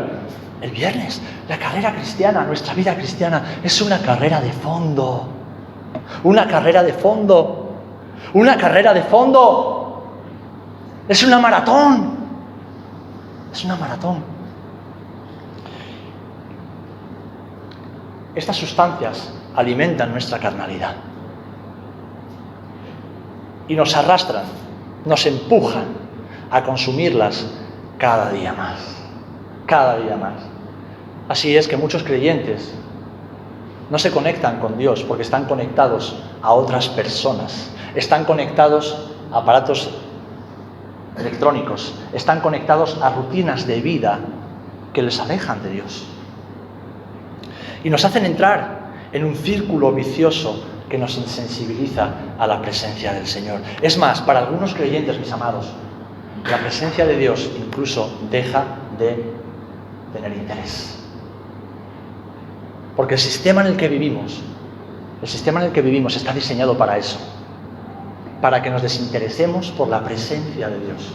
el 0.62 0.72
viernes, 0.72 1.22
la 1.48 1.58
carrera 1.58 1.94
cristiana, 1.94 2.44
nuestra 2.44 2.74
vida 2.74 2.96
cristiana, 2.96 3.60
es 3.64 3.82
una 3.82 4.00
carrera 4.00 4.42
de 4.42 4.52
fondo. 4.52 5.28
Una 6.24 6.48
carrera 6.48 6.84
de 6.84 6.94
fondo. 6.94 7.70
Una 8.34 8.58
carrera 8.58 8.94
de 8.94 9.04
fondo. 9.04 10.04
Es 11.08 11.24
una 11.24 11.40
maratón. 11.40 12.18
Es 13.52 13.64
una 13.64 13.76
maratón. 13.76 14.24
Estas 18.36 18.56
sustancias 18.56 19.34
alimentan 19.56 20.12
nuestra 20.12 20.40
carnalidad. 20.40 20.96
Y 23.68 23.76
nos 23.76 23.96
arrastran, 23.96 24.46
nos 25.06 25.26
empujan 25.26 25.86
a 26.52 26.64
consumirlas 26.64 27.46
cada 27.98 28.32
día 28.32 28.54
más. 28.54 28.97
Cada 29.68 29.98
día 29.98 30.16
más. 30.16 30.42
Así 31.28 31.58
es 31.58 31.68
que 31.68 31.76
muchos 31.76 32.04
creyentes 32.04 32.74
no 33.90 34.00
se 34.00 34.12
conectan 34.12 34.60
con 34.60 34.78
Dios 34.78 35.04
porque 35.04 35.24
están 35.24 35.44
conectados 35.44 36.16
a 36.42 36.54
otras 36.54 36.88
personas, 36.88 37.70
están 37.94 38.24
conectados 38.24 39.12
a 39.32 39.40
aparatos 39.40 39.90
electrónicos, 41.18 41.94
están 42.14 42.40
conectados 42.40 42.98
a 43.02 43.10
rutinas 43.10 43.68
de 43.68 43.82
vida 43.82 44.20
que 44.94 45.02
les 45.02 45.20
alejan 45.20 45.62
de 45.62 45.72
Dios. 45.72 46.06
Y 47.84 47.90
nos 47.90 48.06
hacen 48.06 48.26
entrar 48.26 48.88
en 49.12 49.26
un 49.26 49.36
círculo 49.36 49.92
vicioso 49.92 50.64
que 50.90 50.98
nos 50.98 51.18
insensibiliza 51.18 52.10
a 52.40 52.48
la 52.48 52.62
presencia 52.62 53.12
del 53.12 53.28
Señor. 53.28 53.60
Es 53.82 53.98
más, 53.98 54.22
para 54.22 54.40
algunos 54.40 54.74
creyentes, 54.74 55.20
mis 55.20 55.32
amados, 55.34 55.68
la 56.50 56.58
presencia 56.58 57.06
de 57.06 57.18
Dios 57.18 57.50
incluso 57.58 58.10
deja 58.32 58.64
de 58.98 59.34
tener 60.14 60.34
interés. 60.34 61.00
Porque 62.96 63.16
el 63.16 63.20
sistema 63.20 63.62
en 63.62 63.68
el 63.68 63.78
que 63.78 63.88
vivimos, 63.88 64.42
el 65.22 65.28
sistema 65.28 65.60
en 65.60 65.68
el 65.68 65.72
que 65.72 65.82
vivimos 65.82 66.16
está 66.16 66.34
diseñado 66.34 66.78
para 66.78 66.98
eso, 66.98 67.20
para 68.42 68.62
que 68.62 68.70
nos 68.70 68.82
desinteresemos 68.82 69.72
por 69.72 69.88
la 69.88 70.04
presencia 70.04 70.70
de 70.70 70.80
Dios, 70.80 71.14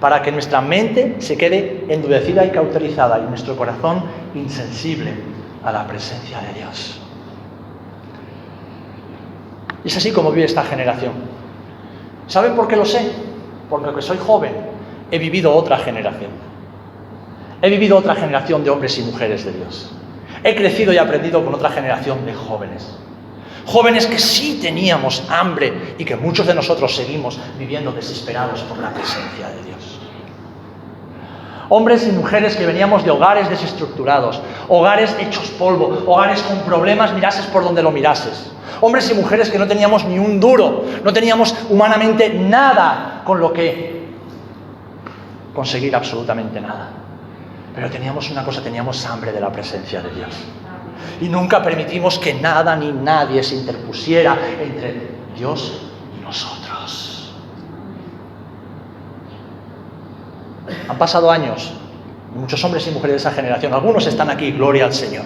para 0.00 0.22
que 0.22 0.32
nuestra 0.32 0.60
mente 0.60 1.16
se 1.18 1.36
quede 1.36 1.86
endurecida 1.88 2.44
y 2.44 2.50
cauterizada 2.50 3.18
y 3.18 3.22
nuestro 3.22 3.56
corazón 3.56 4.04
insensible 4.34 5.12
a 5.62 5.72
la 5.72 5.86
presencia 5.86 6.40
de 6.40 6.54
Dios. 6.54 7.00
Y 9.84 9.88
es 9.88 9.96
así 9.96 10.12
como 10.12 10.30
vive 10.30 10.44
esta 10.44 10.62
generación. 10.64 11.12
¿Saben 12.26 12.54
por 12.54 12.68
qué 12.68 12.76
lo 12.76 12.84
sé? 12.84 13.10
Porque 13.68 14.02
soy 14.02 14.18
joven, 14.18 14.52
he 15.10 15.18
vivido 15.18 15.54
otra 15.54 15.78
generación. 15.78 16.49
He 17.62 17.68
vivido 17.68 17.98
otra 17.98 18.14
generación 18.14 18.64
de 18.64 18.70
hombres 18.70 18.98
y 18.98 19.02
mujeres 19.02 19.44
de 19.44 19.52
Dios. 19.52 19.90
He 20.42 20.54
crecido 20.54 20.92
y 20.92 20.98
aprendido 20.98 21.44
con 21.44 21.54
otra 21.54 21.70
generación 21.70 22.24
de 22.24 22.32
jóvenes. 22.32 22.96
Jóvenes 23.66 24.06
que 24.06 24.18
sí 24.18 24.58
teníamos 24.62 25.22
hambre 25.28 25.94
y 25.98 26.04
que 26.04 26.16
muchos 26.16 26.46
de 26.46 26.54
nosotros 26.54 26.96
seguimos 26.96 27.38
viviendo 27.58 27.92
desesperados 27.92 28.62
por 28.62 28.78
la 28.78 28.90
presencia 28.90 29.48
de 29.48 29.62
Dios. 29.64 30.00
Hombres 31.68 32.08
y 32.08 32.12
mujeres 32.12 32.56
que 32.56 32.66
veníamos 32.66 33.04
de 33.04 33.10
hogares 33.10 33.48
desestructurados, 33.48 34.40
hogares 34.68 35.14
hechos 35.20 35.50
polvo, 35.50 36.02
hogares 36.06 36.42
con 36.42 36.58
problemas, 36.60 37.12
mirases 37.12 37.46
por 37.46 37.62
donde 37.62 37.82
lo 37.82 37.92
mirases. 37.92 38.50
Hombres 38.80 39.08
y 39.10 39.14
mujeres 39.14 39.50
que 39.50 39.58
no 39.58 39.68
teníamos 39.68 40.04
ni 40.04 40.18
un 40.18 40.40
duro, 40.40 40.84
no 41.04 41.12
teníamos 41.12 41.54
humanamente 41.68 42.30
nada 42.30 43.22
con 43.24 43.38
lo 43.38 43.52
que 43.52 44.08
conseguir 45.54 45.94
absolutamente 45.94 46.60
nada. 46.60 46.99
Pero 47.74 47.90
teníamos 47.90 48.30
una 48.30 48.44
cosa, 48.44 48.62
teníamos 48.62 49.04
hambre 49.06 49.32
de 49.32 49.40
la 49.40 49.52
presencia 49.52 50.02
de 50.02 50.10
Dios. 50.10 50.34
Y 51.20 51.28
nunca 51.28 51.62
permitimos 51.62 52.18
que 52.18 52.34
nada 52.34 52.74
ni 52.76 52.92
nadie 52.92 53.42
se 53.42 53.54
interpusiera 53.56 54.36
entre 54.60 55.10
Dios 55.36 55.80
y 56.18 56.22
nosotros. 56.22 57.34
Han 60.88 60.98
pasado 60.98 61.30
años, 61.30 61.72
muchos 62.34 62.62
hombres 62.64 62.86
y 62.86 62.90
mujeres 62.90 63.22
de 63.22 63.28
esa 63.28 63.32
generación, 63.32 63.72
algunos 63.72 64.06
están 64.06 64.30
aquí, 64.30 64.52
gloria 64.52 64.84
al 64.86 64.92
Señor. 64.92 65.24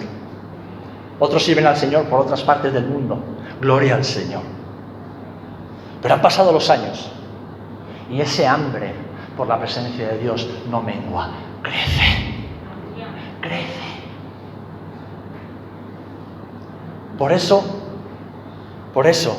Otros 1.19 1.43
sirven 1.43 1.65
al 1.65 1.77
Señor 1.77 2.05
por 2.05 2.21
otras 2.21 2.41
partes 2.43 2.73
del 2.73 2.85
mundo, 2.85 3.19
gloria 3.61 3.95
al 3.95 4.03
Señor. 4.03 4.41
Pero 6.01 6.13
han 6.13 6.21
pasado 6.21 6.51
los 6.51 6.69
años 6.69 7.09
y 8.09 8.21
ese 8.21 8.45
hambre 8.45 8.93
por 9.35 9.47
la 9.47 9.57
presencia 9.57 10.07
de 10.09 10.19
Dios 10.19 10.47
no 10.69 10.81
mengua, 10.81 11.29
crece 11.63 12.34
crece. 13.45 13.85
Por 17.17 17.31
eso, 17.31 17.63
por 18.93 19.07
eso, 19.07 19.37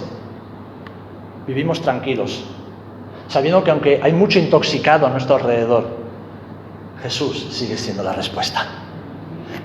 vivimos 1.46 1.82
tranquilos, 1.82 2.44
sabiendo 3.28 3.62
que 3.64 3.70
aunque 3.70 4.00
hay 4.02 4.12
mucho 4.12 4.38
intoxicado 4.38 5.06
a 5.06 5.10
nuestro 5.10 5.36
alrededor, 5.36 5.84
Jesús 7.02 7.48
sigue 7.50 7.76
siendo 7.76 8.02
la 8.02 8.12
respuesta. 8.12 8.66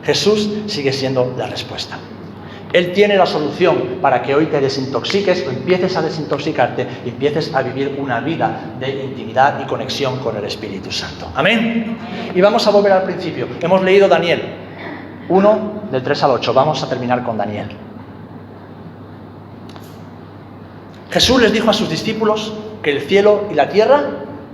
Jesús 0.04 0.50
sigue 0.68 0.92
siendo 0.92 1.34
la 1.38 1.48
respuesta. 1.48 1.98
Él 2.74 2.94
tiene 2.94 3.18
la 3.18 3.26
solución 3.26 4.00
para 4.02 4.22
que 4.22 4.34
hoy 4.34 4.46
te 4.46 4.62
desintoxiques 4.62 5.46
o 5.46 5.52
empieces 5.52 5.96
a 5.98 6.02
desintoxicarte 6.02 6.88
y 7.06 7.10
empieces 7.10 7.54
a 7.54 7.62
vivir 7.62 7.98
una 8.00 8.22
vida 8.22 8.76
de 8.80 9.04
intimidad 9.04 9.60
y 9.62 9.68
conexión 9.68 10.20
con 10.20 10.38
el 10.38 10.46
Espíritu 10.46 10.92
Santo. 10.92 11.30
Amén. 11.36 11.98
Y 12.34 12.40
vamos 12.40 12.66
a 12.68 12.72
volver 12.72 12.94
al 12.94 13.04
principio. 13.04 13.48
Hemos 13.60 13.82
leído 13.84 14.08
Daniel 14.08 14.42
1 15.28 15.82
del 15.92 16.02
3 16.02 16.24
al 16.24 16.32
8. 16.32 16.54
Vamos 16.54 16.82
a 16.82 16.88
terminar 16.88 17.24
con 17.24 17.38
Daniel. 17.38 17.70
Jesús 21.10 21.42
les 21.42 21.52
dijo 21.52 21.70
a 21.70 21.74
sus 21.74 21.90
discípulos 21.90 22.54
que 22.82 22.92
el 22.92 23.02
cielo 23.02 23.50
y 23.52 23.54
la 23.54 23.68
tierra 23.68 24.02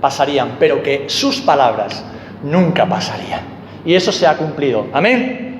pasarían, 0.00 0.56
pero 0.58 0.82
que 0.82 1.04
sus 1.08 1.40
palabras 1.40 2.04
nunca 2.42 2.84
pasarían. 2.86 3.42
Y 3.84 3.94
eso 3.94 4.10
se 4.10 4.26
ha 4.26 4.36
cumplido. 4.36 4.86
Amén. 4.92 5.57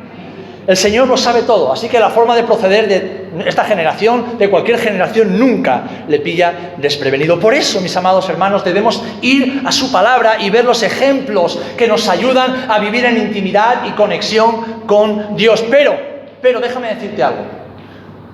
El 0.68 0.76
Señor 0.76 1.08
lo 1.08 1.16
sabe 1.16 1.44
todo, 1.44 1.72
así 1.72 1.88
que 1.88 1.98
la 1.98 2.10
forma 2.10 2.36
de 2.36 2.42
proceder 2.42 2.86
de 2.88 3.48
esta 3.48 3.64
generación, 3.64 4.36
de 4.36 4.50
cualquier 4.50 4.78
generación, 4.78 5.38
nunca 5.38 5.82
le 6.06 6.20
pilla 6.20 6.74
desprevenido. 6.76 7.40
Por 7.40 7.54
eso, 7.54 7.80
mis 7.80 7.96
amados 7.96 8.28
hermanos, 8.28 8.62
debemos 8.62 9.02
ir 9.22 9.62
a 9.64 9.72
su 9.72 9.90
palabra 9.90 10.38
y 10.38 10.50
ver 10.50 10.66
los 10.66 10.82
ejemplos 10.82 11.58
que 11.78 11.88
nos 11.88 12.06
ayudan 12.06 12.66
a 12.70 12.78
vivir 12.80 13.06
en 13.06 13.16
intimidad 13.16 13.86
y 13.86 13.92
conexión 13.92 14.82
con 14.86 15.36
Dios. 15.36 15.64
Pero, 15.70 15.96
pero 16.42 16.60
déjame 16.60 16.94
decirte 16.94 17.22
algo. 17.22 17.44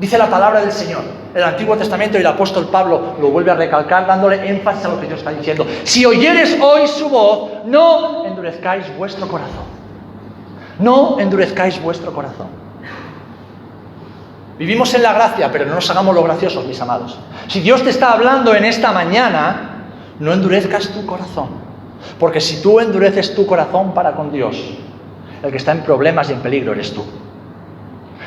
Dice 0.00 0.18
la 0.18 0.26
palabra 0.26 0.60
del 0.60 0.72
Señor 0.72 1.04
el 1.36 1.42
Antiguo 1.42 1.76
Testamento 1.76 2.16
y 2.16 2.20
el 2.20 2.26
apóstol 2.26 2.68
Pablo 2.68 3.14
lo 3.20 3.28
vuelve 3.28 3.52
a 3.52 3.54
recalcar 3.54 4.06
dándole 4.08 4.48
énfasis 4.48 4.84
a 4.84 4.88
lo 4.88 5.00
que 5.00 5.06
Dios 5.06 5.20
está 5.20 5.30
diciendo. 5.30 5.64
Si 5.84 6.04
oyeres 6.04 6.58
hoy 6.60 6.88
su 6.88 7.08
voz, 7.08 7.64
no 7.64 8.24
endurezcáis 8.24 8.86
vuestro 8.96 9.28
corazón. 9.28 9.73
No 10.78 11.18
endurezcáis 11.18 11.80
vuestro 11.80 12.12
corazón. 12.12 12.48
Vivimos 14.58 14.94
en 14.94 15.02
la 15.02 15.12
gracia, 15.12 15.50
pero 15.50 15.66
no 15.66 15.74
nos 15.74 15.90
hagamos 15.90 16.14
los 16.14 16.24
graciosos, 16.24 16.64
mis 16.64 16.80
amados. 16.80 17.18
Si 17.48 17.60
Dios 17.60 17.82
te 17.82 17.90
está 17.90 18.12
hablando 18.12 18.54
en 18.54 18.64
esta 18.64 18.92
mañana, 18.92 19.86
no 20.20 20.32
endurezcas 20.32 20.88
tu 20.88 21.04
corazón. 21.04 21.48
Porque 22.18 22.40
si 22.40 22.62
tú 22.62 22.78
endureces 22.78 23.34
tu 23.34 23.46
corazón 23.46 23.92
para 23.94 24.12
con 24.12 24.30
Dios, 24.30 24.56
el 25.42 25.50
que 25.50 25.56
está 25.56 25.72
en 25.72 25.82
problemas 25.82 26.30
y 26.30 26.34
en 26.34 26.40
peligro 26.40 26.72
eres 26.72 26.92
tú. 26.92 27.04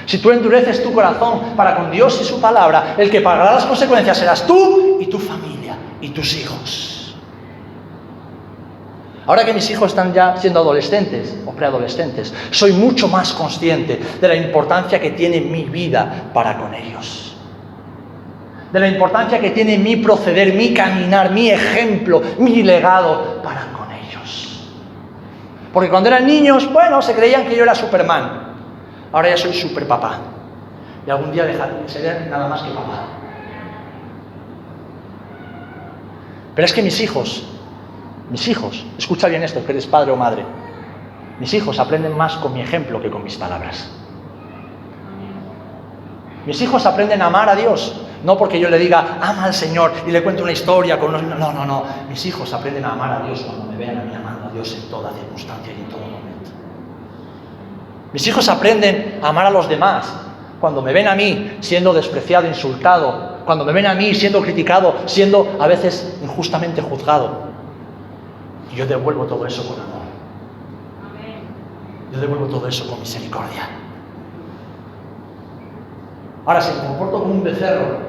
Si 0.06 0.20
tú 0.20 0.32
endureces 0.32 0.84
tu 0.84 0.94
corazón 0.94 1.56
para 1.56 1.76
con 1.76 1.92
Dios 1.92 2.20
y 2.22 2.26
su 2.26 2.40
palabra, 2.40 2.96
el 2.98 3.10
que 3.10 3.22
pagará 3.22 3.54
las 3.54 3.66
consecuencias 3.66 4.18
serás 4.18 4.46
tú 4.46 4.98
y 5.00 5.08
tu 5.08 5.20
familia 5.20 5.76
y 6.02 6.10
tus 6.10 6.34
hijos. 6.36 6.97
Ahora 9.28 9.44
que 9.44 9.54
mis 9.54 9.70
hijos 9.70 9.92
están 9.92 10.14
ya 10.14 10.38
siendo 10.38 10.62
adolescentes 10.62 11.36
o 11.46 11.52
preadolescentes, 11.52 12.34
soy 12.50 12.72
mucho 12.72 13.10
más 13.10 13.34
consciente 13.34 14.00
de 14.22 14.28
la 14.28 14.36
importancia 14.36 15.02
que 15.02 15.12
tiene 15.12 15.42
mi 15.42 15.66
vida 15.66 16.30
para 16.34 16.58
con 16.58 16.74
ellos. 16.74 17.36
De 18.72 18.80
la 18.80 18.88
importancia 18.88 19.40
que 19.40 19.50
tiene 19.50 19.78
mi 19.78 19.98
proceder, 19.98 20.54
mi 20.54 20.74
caminar, 20.74 21.32
mi 21.32 21.50
ejemplo, 21.50 22.22
mi 22.38 22.64
legado 22.64 23.42
para 23.44 23.68
con 23.74 23.92
ellos. 23.92 24.72
Porque 25.74 25.90
cuando 25.90 26.08
eran 26.08 26.26
niños, 26.26 26.72
bueno, 26.72 27.02
se 27.02 27.14
creían 27.14 27.46
que 27.48 27.56
yo 27.56 27.64
era 27.64 27.76
Superman. 27.76 28.54
Ahora 29.12 29.30
ya 29.30 29.38
soy 29.38 29.54
super 29.54 29.86
papá. 29.86 30.20
Y 31.06 31.10
algún 31.10 31.34
día 31.34 31.46
dejaré 31.46 31.74
de 31.82 31.90
ser 31.90 32.28
nada 32.30 32.48
más 32.48 32.62
que 32.62 32.70
papá. 32.70 33.08
Pero 36.56 36.66
es 36.66 36.74
que 36.74 36.82
mis 36.82 37.00
hijos, 37.02 37.57
mis 38.30 38.48
hijos, 38.48 38.86
escucha 38.98 39.28
bien 39.28 39.44
esto, 39.44 39.66
que 39.66 39.72
eres 39.72 39.88
padre 39.88 40.12
o 40.12 40.16
madre, 40.16 40.44
mis 41.40 41.54
hijos 41.54 41.80
aprenden 41.80 42.18
más 42.18 42.36
con 42.38 42.54
mi 42.54 42.62
ejemplo 42.62 43.02
que 43.02 43.10
con 43.10 43.24
mis 43.24 43.38
palabras. 43.38 43.90
Mis 46.46 46.62
hijos 46.62 46.86
aprenden 46.86 47.22
a 47.22 47.28
amar 47.28 47.50
a 47.50 47.56
Dios, 47.56 47.94
no 48.24 48.38
porque 48.38 48.60
yo 48.60 48.70
le 48.70 48.80
diga, 48.80 49.20
ama 49.22 49.46
al 49.46 49.54
Señor 49.54 49.92
y 50.08 50.12
le 50.12 50.24
cuente 50.24 50.42
una 50.42 50.52
historia. 50.52 50.98
No, 50.98 51.52
no, 51.54 51.66
no. 51.66 51.84
Mis 52.10 52.26
hijos 52.26 52.54
aprenden 52.54 52.86
a 52.86 52.94
amar 52.94 53.22
a 53.22 53.26
Dios 53.26 53.42
cuando 53.42 53.66
me 53.66 53.78
vean 53.78 53.98
a 53.98 54.04
mí 54.04 54.14
amando 54.16 54.48
a 54.48 54.52
Dios 54.52 54.74
en 54.74 54.90
toda 54.90 55.12
circunstancia 55.12 55.74
y 55.74 55.82
en 55.82 55.90
todo 55.90 56.00
momento. 56.00 56.50
Mis 58.14 58.26
hijos 58.26 58.50
aprenden 58.50 59.20
a 59.22 59.30
amar 59.30 59.46
a 59.46 59.50
los 59.50 59.70
demás. 59.70 60.12
Cuando 60.60 60.82
me 60.82 60.92
ven 60.92 61.08
a 61.08 61.16
mí 61.16 61.58
siendo 61.60 61.94
despreciado, 61.94 62.48
insultado, 62.48 63.38
cuando 63.46 63.64
me 63.64 63.74
ven 63.74 63.86
a 63.86 63.94
mí 63.94 64.16
siendo 64.16 64.42
criticado, 64.42 64.96
siendo 65.06 65.58
a 65.60 65.68
veces 65.68 66.18
injustamente 66.24 66.82
juzgado. 66.82 67.47
Y 68.72 68.76
yo 68.76 68.86
devuelvo 68.86 69.26
todo 69.26 69.46
eso 69.46 69.68
con 69.68 69.80
amor. 69.80 70.08
Yo 72.12 72.20
devuelvo 72.20 72.46
todo 72.48 72.68
eso 72.68 72.88
con 72.90 73.00
misericordia. 73.00 73.70
Ahora, 76.46 76.62
si 76.62 76.74
me 76.80 76.88
comporto 76.88 77.20
como 77.20 77.34
un 77.34 77.44
becerro 77.44 78.00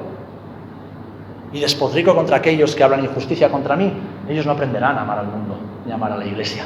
y 1.51 1.59
despotrico 1.59 2.15
contra 2.15 2.37
aquellos 2.37 2.75
que 2.75 2.83
hablan 2.83 3.03
injusticia 3.03 3.51
contra 3.51 3.75
mí, 3.75 3.91
ellos 4.29 4.45
no 4.45 4.53
aprenderán 4.53 4.97
a 4.97 5.01
amar 5.01 5.19
al 5.19 5.27
mundo 5.27 5.57
ni 5.85 5.91
a 5.91 5.95
amar 5.95 6.13
a 6.13 6.17
la 6.17 6.25
iglesia. 6.25 6.63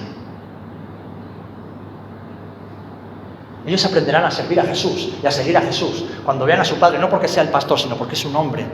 Ellos 3.65 3.84
aprenderán 3.86 4.25
a 4.25 4.32
servir 4.32 4.60
a 4.60 4.63
Jesús 4.63 5.13
y 5.23 5.25
a 5.25 5.32
seguir 5.32 5.58
a 5.58 5.62
Jesús 5.62 6.06
cuando 6.25 6.45
vean 6.45 6.60
a 6.60 6.65
su 6.65 6.75
Padre, 6.75 6.99
no 6.99 7.10
porque 7.10 7.27
sea 7.27 7.43
el 7.43 7.49
pastor, 7.49 7.79
sino 7.79 7.95
porque 7.95 8.13
es 8.13 8.25
un 8.25 8.36
hombre 8.36 8.65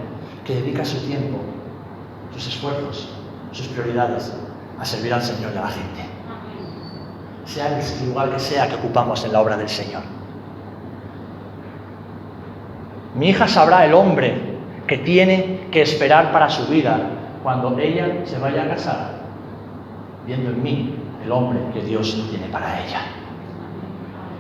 que 0.44 0.56
dedica 0.56 0.84
su 0.84 0.98
tiempo, 1.06 1.38
sus 2.34 2.48
esfuerzos, 2.48 3.10
sus 3.52 3.68
prioridades 3.68 4.34
a 4.80 4.86
servir 4.86 5.14
al 5.14 5.22
Señor 5.22 5.52
y 5.54 5.58
a 5.58 5.62
la 5.62 5.68
gente. 5.68 6.02
Sea 7.46 7.80
el 7.80 8.08
lugar 8.08 8.30
que 8.32 8.40
sea 8.40 8.68
que 8.68 8.76
ocupamos 8.76 9.24
en 9.26 9.34
la 9.34 9.42
obra 9.42 9.58
del 9.58 9.70
Señor. 9.70 10.04
Mi 13.16 13.30
hija 13.30 13.48
sabrá 13.48 13.86
el 13.86 13.94
hombre 13.94 14.40
que 14.88 15.00
tiene 15.00 15.68
que 15.72 15.82
esperar 15.82 16.32
para 16.32 16.50
su 16.50 16.68
vida 16.68 17.00
cuando 17.44 17.78
ella 17.78 18.26
se 18.26 18.38
vaya 18.38 18.64
a 18.64 18.70
casar, 18.70 19.12
viendo 20.26 20.52
en 20.52 20.64
mí 20.64 20.96
el 21.24 21.32
hombre 21.32 21.60
que 21.74 21.82
Dios 21.82 22.26
tiene 22.30 22.48
para 22.48 22.84
ella. 22.84 23.02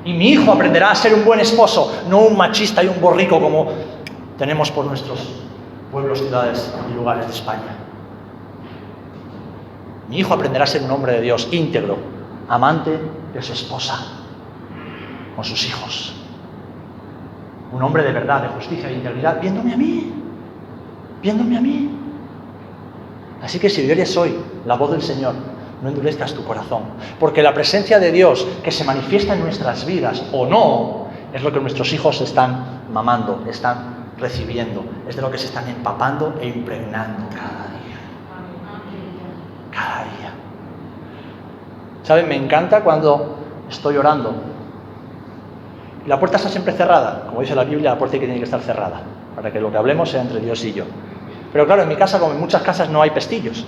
Y 0.05 0.13
mi 0.13 0.29
hijo 0.29 0.51
aprenderá 0.51 0.91
a 0.91 0.95
ser 0.95 1.13
un 1.13 1.25
buen 1.25 1.39
esposo, 1.39 2.03
no 2.07 2.19
un 2.19 2.37
machista 2.37 2.83
y 2.83 2.87
un 2.87 3.01
borrico 3.01 3.39
como 3.39 3.67
tenemos 4.37 4.71
por 4.71 4.85
nuestros 4.85 5.41
pueblos, 5.91 6.19
ciudades 6.19 6.73
y 6.89 6.93
lugares 6.93 7.27
de 7.27 7.33
España. 7.33 7.78
Mi 10.09 10.17
hijo 10.17 10.33
aprenderá 10.33 10.63
a 10.63 10.67
ser 10.67 10.81
un 10.81 10.91
hombre 10.91 11.13
de 11.13 11.21
Dios 11.21 11.47
íntegro, 11.51 11.97
amante 12.47 12.99
de 13.33 13.41
su 13.43 13.53
esposa, 13.53 13.95
con 15.35 15.45
sus 15.45 15.65
hijos. 15.67 16.15
Un 17.71 17.83
hombre 17.83 18.01
de 18.01 18.11
verdad, 18.11 18.41
de 18.41 18.47
justicia 18.49 18.89
e 18.89 18.93
integridad, 18.93 19.39
viéndome 19.39 19.73
a 19.73 19.77
mí, 19.77 20.11
viéndome 21.21 21.57
a 21.57 21.61
mí. 21.61 21.91
Así 23.43 23.59
que 23.59 23.69
si 23.69 23.85
yo 23.85 23.93
eres 23.93 24.17
hoy 24.17 24.35
la 24.65 24.75
voz 24.75 24.91
del 24.91 25.03
Señor, 25.03 25.35
no 25.81 25.89
endurezcas 25.89 26.33
tu 26.33 26.43
corazón, 26.43 26.83
porque 27.19 27.43
la 27.43 27.53
presencia 27.53 27.99
de 27.99 28.11
Dios 28.11 28.45
que 28.63 28.71
se 28.71 28.83
manifiesta 28.83 29.35
en 29.35 29.41
nuestras 29.41 29.85
vidas 29.85 30.23
o 30.33 30.45
no, 30.45 31.07
es 31.31 31.43
lo 31.43 31.53
que 31.53 31.59
nuestros 31.59 31.93
hijos 31.93 32.19
están 32.21 32.81
mamando, 32.91 33.45
están 33.47 34.13
recibiendo, 34.17 34.83
es 35.07 35.15
de 35.15 35.21
lo 35.21 35.29
que 35.29 35.37
se 35.37 35.45
están 35.45 35.69
empapando 35.69 36.37
e 36.41 36.47
impregnando 36.47 37.29
cada 37.29 37.67
día. 37.69 37.78
Cada 39.71 40.03
día. 40.03 40.33
¿Saben? 42.03 42.27
Me 42.27 42.35
encanta 42.35 42.81
cuando 42.81 43.37
estoy 43.69 43.97
orando 43.97 44.33
y 46.05 46.09
la 46.09 46.19
puerta 46.19 46.37
está 46.37 46.49
siempre 46.49 46.73
cerrada. 46.73 47.25
Como 47.27 47.41
dice 47.41 47.55
la 47.55 47.63
Biblia, 47.63 47.91
la 47.91 47.97
puerta 47.97 48.17
tiene 48.17 48.37
que 48.37 48.43
estar 48.43 48.61
cerrada, 48.61 49.01
para 49.35 49.51
que 49.51 49.59
lo 49.59 49.71
que 49.71 49.77
hablemos 49.77 50.09
sea 50.09 50.21
entre 50.21 50.39
Dios 50.39 50.63
y 50.63 50.73
yo. 50.73 50.85
Pero 51.51 51.65
claro, 51.65 51.83
en 51.83 51.89
mi 51.89 51.95
casa, 51.95 52.19
como 52.19 52.33
en 52.33 52.39
muchas 52.39 52.61
casas, 52.61 52.89
no 52.89 53.01
hay 53.01 53.09
pestillos. 53.09 53.65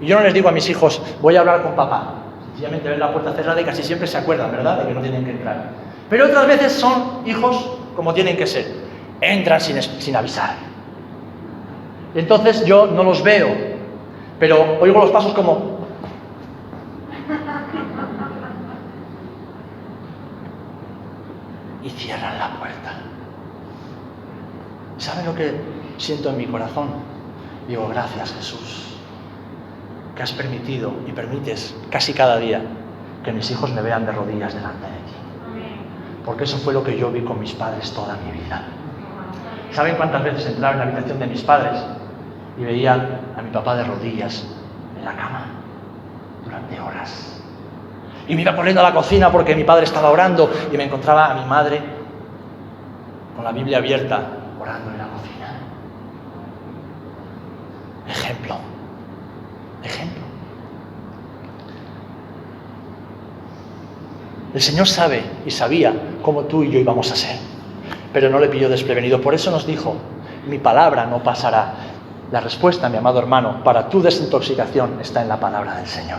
Y 0.00 0.06
yo 0.06 0.16
no 0.16 0.24
les 0.24 0.34
digo 0.34 0.48
a 0.48 0.52
mis 0.52 0.68
hijos, 0.68 1.00
voy 1.20 1.36
a 1.36 1.40
hablar 1.40 1.62
con 1.62 1.74
papá. 1.74 2.14
Sencillamente 2.48 2.88
ven 2.88 3.00
la 3.00 3.12
puerta 3.12 3.32
cerrada 3.32 3.60
y 3.60 3.64
casi 3.64 3.82
siempre 3.82 4.06
se 4.06 4.18
acuerdan, 4.18 4.52
¿verdad?, 4.52 4.78
de 4.78 4.88
que 4.88 4.94
no 4.94 5.00
tienen 5.00 5.24
que 5.24 5.30
entrar. 5.32 5.70
Pero 6.08 6.26
otras 6.26 6.46
veces 6.46 6.72
son 6.72 7.26
hijos 7.26 7.78
como 7.96 8.12
tienen 8.12 8.36
que 8.36 8.46
ser. 8.46 8.66
Entran 9.20 9.60
sin, 9.60 9.82
sin 9.82 10.14
avisar. 10.14 10.56
Entonces 12.14 12.64
yo 12.64 12.86
no 12.86 13.02
los 13.02 13.22
veo, 13.24 13.48
pero 14.46 14.76
oigo 14.78 15.00
los 15.00 15.10
pasos 15.10 15.32
como... 15.32 15.78
Y 21.82 21.88
cierran 21.88 22.38
la 22.38 22.50
puerta. 22.58 22.92
¿Saben 24.98 25.24
lo 25.24 25.34
que 25.34 25.58
siento 25.96 26.28
en 26.28 26.36
mi 26.36 26.44
corazón? 26.44 26.88
Digo, 27.68 27.88
gracias 27.88 28.34
Jesús 28.34 28.98
que 30.14 30.22
has 30.22 30.32
permitido 30.32 30.92
y 31.06 31.12
permites 31.12 31.74
casi 31.88 32.12
cada 32.12 32.36
día 32.36 32.60
que 33.24 33.32
mis 33.32 33.50
hijos 33.50 33.72
me 33.72 33.80
vean 33.80 34.04
de 34.04 34.12
rodillas 34.12 34.52
delante 34.52 34.84
de 34.84 34.92
ti. 34.92 35.62
Porque 36.22 36.44
eso 36.44 36.58
fue 36.58 36.74
lo 36.74 36.84
que 36.84 36.98
yo 36.98 37.10
vi 37.10 37.22
con 37.22 37.40
mis 37.40 37.54
padres 37.54 37.90
toda 37.92 38.18
mi 38.18 38.38
vida. 38.42 38.66
¿Saben 39.72 39.96
cuántas 39.96 40.22
veces 40.22 40.48
entraba 40.48 40.74
en 40.74 40.78
la 40.80 40.84
habitación 40.84 41.18
de 41.18 41.28
mis 41.28 41.40
padres 41.40 41.82
y 42.58 42.64
veía 42.64 43.20
a 43.36 43.42
mi 43.42 43.50
papá 43.50 43.76
de 43.76 43.84
rodillas 43.84 44.46
en 44.98 45.04
la 45.04 45.14
cama 45.14 45.46
durante 46.44 46.80
horas? 46.80 47.42
Y 48.26 48.34
me 48.34 48.42
iba 48.42 48.56
corriendo 48.56 48.80
a 48.80 48.84
la 48.84 48.94
cocina 48.94 49.30
porque 49.30 49.54
mi 49.54 49.64
padre 49.64 49.84
estaba 49.84 50.10
orando 50.10 50.50
y 50.72 50.76
me 50.76 50.84
encontraba 50.84 51.30
a 51.30 51.34
mi 51.34 51.44
madre 51.44 51.80
con 53.36 53.44
la 53.44 53.52
Biblia 53.52 53.78
abierta 53.78 54.20
orando 54.60 54.90
en 54.90 54.98
la 54.98 55.08
cocina. 55.08 55.52
Ejemplo 58.08 58.74
ejemplo. 59.84 60.22
El 64.54 64.60
Señor 64.60 64.86
sabe 64.86 65.22
y 65.44 65.50
sabía 65.50 65.92
cómo 66.22 66.42
tú 66.42 66.62
y 66.62 66.70
yo 66.70 66.78
íbamos 66.78 67.10
a 67.10 67.16
ser, 67.16 67.36
pero 68.12 68.30
no 68.30 68.38
le 68.38 68.48
pilló 68.48 68.68
desprevenido. 68.68 69.20
Por 69.20 69.34
eso 69.34 69.50
nos 69.50 69.66
dijo, 69.66 69.96
mi 70.48 70.58
palabra 70.58 71.06
no 71.06 71.22
pasará. 71.22 71.74
La 72.32 72.40
respuesta, 72.40 72.88
mi 72.88 72.96
amado 72.96 73.18
hermano, 73.18 73.62
para 73.62 73.88
tu 73.88 74.02
desintoxicación 74.02 74.98
está 75.00 75.22
en 75.22 75.28
la 75.28 75.38
palabra 75.38 75.76
del 75.76 75.86
Señor. 75.86 76.18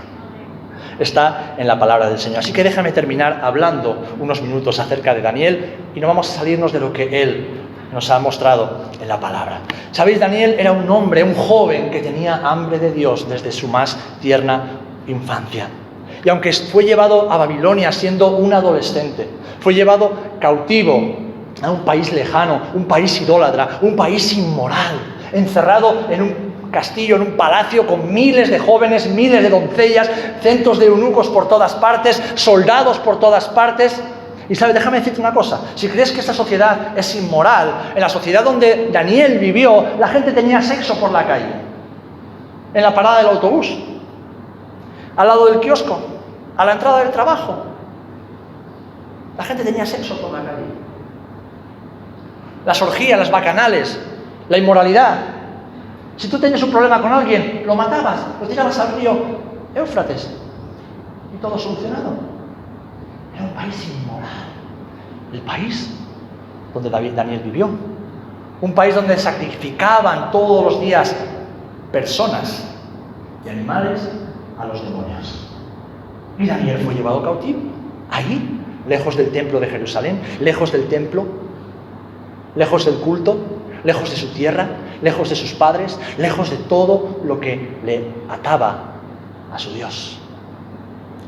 Está 0.99 1.55
en 1.57 1.67
la 1.67 1.77
palabra 1.77 2.09
del 2.09 2.19
Señor. 2.19 2.39
Así 2.39 2.53
que 2.53 2.63
déjame 2.63 2.91
terminar 2.91 3.41
hablando 3.43 3.97
unos 4.19 4.41
minutos 4.41 4.79
acerca 4.79 5.13
de 5.13 5.21
Daniel 5.21 5.75
y 5.93 5.99
no 5.99 6.07
vamos 6.07 6.29
a 6.29 6.39
salirnos 6.39 6.71
de 6.71 6.79
lo 6.79 6.93
que 6.93 7.21
él 7.21 7.47
nos 7.91 8.09
ha 8.09 8.19
mostrado 8.19 8.85
en 9.01 9.07
la 9.07 9.19
palabra. 9.19 9.61
Sabéis, 9.91 10.19
Daniel 10.19 10.55
era 10.57 10.71
un 10.71 10.89
hombre, 10.89 11.23
un 11.23 11.35
joven 11.35 11.89
que 11.91 11.99
tenía 11.99 12.41
hambre 12.43 12.79
de 12.79 12.91
Dios 12.91 13.27
desde 13.27 13.51
su 13.51 13.67
más 13.67 13.97
tierna 14.21 14.79
infancia. 15.07 15.67
Y 16.23 16.29
aunque 16.29 16.51
fue 16.53 16.83
llevado 16.83 17.31
a 17.31 17.37
Babilonia 17.37 17.91
siendo 17.91 18.35
un 18.35 18.53
adolescente, 18.53 19.27
fue 19.59 19.73
llevado 19.73 20.11
cautivo 20.39 21.17
a 21.61 21.71
un 21.71 21.81
país 21.81 22.11
lejano, 22.11 22.59
un 22.73 22.85
país 22.85 23.21
idólatra, 23.21 23.79
un 23.81 23.95
país 23.95 24.33
inmoral, 24.33 25.14
encerrado 25.35 26.07
en 26.09 26.21
un 26.21 26.55
castillo, 26.71 27.15
en 27.15 27.21
un 27.21 27.31
palacio 27.37 27.87
con 27.87 28.13
miles 28.13 28.49
de 28.49 28.59
jóvenes, 28.59 29.07
miles 29.07 29.41
de 29.41 29.49
doncellas, 29.49 30.09
centros 30.41 30.79
de 30.79 30.87
eunucos 30.87 31.29
por 31.29 31.47
todas 31.47 31.73
partes, 31.75 32.21
soldados 32.35 32.99
por 32.99 33.19
todas 33.19 33.47
partes. 33.49 34.01
Y 34.49 34.55
sabes, 34.55 34.75
déjame 34.75 34.99
decirte 34.99 35.19
una 35.19 35.33
cosa, 35.33 35.59
si 35.75 35.87
crees 35.87 36.11
que 36.11 36.19
esta 36.19 36.33
sociedad 36.33 36.95
es 36.95 37.15
inmoral, 37.15 37.93
en 37.95 38.01
la 38.01 38.09
sociedad 38.09 38.43
donde 38.43 38.89
Daniel 38.91 39.39
vivió, 39.39 39.83
la 39.97 40.07
gente 40.07 40.33
tenía 40.33 40.61
sexo 40.61 40.99
por 40.99 41.11
la 41.11 41.25
calle, 41.25 41.51
en 42.73 42.83
la 42.83 42.93
parada 42.93 43.19
del 43.19 43.27
autobús, 43.27 43.75
al 45.15 45.27
lado 45.27 45.47
del 45.47 45.59
kiosco, 45.59 45.99
a 46.57 46.65
la 46.65 46.73
entrada 46.73 46.99
del 46.99 47.09
trabajo. 47.09 47.63
La 49.37 49.43
gente 49.43 49.63
tenía 49.63 49.85
sexo 49.85 50.19
por 50.21 50.31
la 50.31 50.39
calle. 50.39 50.65
Las 52.65 52.81
orgías, 52.81 53.17
las 53.17 53.31
bacanales, 53.31 53.99
la 54.49 54.57
inmoralidad. 54.57 55.17
Si 56.17 56.27
tú 56.27 56.39
tenías 56.39 56.61
un 56.63 56.71
problema 56.71 57.01
con 57.01 57.11
alguien, 57.11 57.63
lo 57.65 57.75
matabas, 57.75 58.19
lo 58.39 58.47
tirabas 58.47 58.77
al 58.79 58.95
río 58.95 59.17
Éufrates 59.75 60.29
y 61.33 61.41
todo 61.41 61.57
solucionado. 61.57 62.13
Era 63.35 63.43
un 63.43 63.53
país 63.53 63.87
inmoral. 63.89 64.29
El 65.33 65.41
país 65.41 65.89
donde 66.73 66.89
Daniel 66.89 67.41
vivió. 67.43 67.69
Un 68.61 68.73
país 68.73 68.95
donde 68.95 69.17
sacrificaban 69.17 70.31
todos 70.31 70.63
los 70.63 70.81
días 70.81 71.13
personas 71.91 72.65
y 73.45 73.49
animales 73.49 74.09
a 74.57 74.65
los 74.65 74.81
demonios. 74.83 75.49
Y 76.39 76.45
Daniel 76.47 76.79
fue 76.79 76.93
llevado 76.93 77.21
cautivo. 77.21 77.59
Ahí, 78.09 78.61
lejos 78.87 79.17
del 79.17 79.31
templo 79.31 79.59
de 79.59 79.67
Jerusalén, 79.67 80.21
lejos 80.39 80.71
del 80.71 80.87
templo, 80.87 81.25
lejos 82.55 82.85
del 82.85 82.95
culto, 82.95 83.37
lejos 83.85 84.09
de 84.09 84.17
su 84.17 84.27
tierra, 84.29 84.67
lejos 85.01 85.29
de 85.29 85.35
sus 85.35 85.53
padres, 85.53 85.97
lejos 86.17 86.49
de 86.49 86.57
todo 86.57 87.21
lo 87.23 87.39
que 87.39 87.77
le 87.85 88.03
ataba 88.29 88.95
a 89.53 89.59
su 89.59 89.71
Dios. 89.73 90.17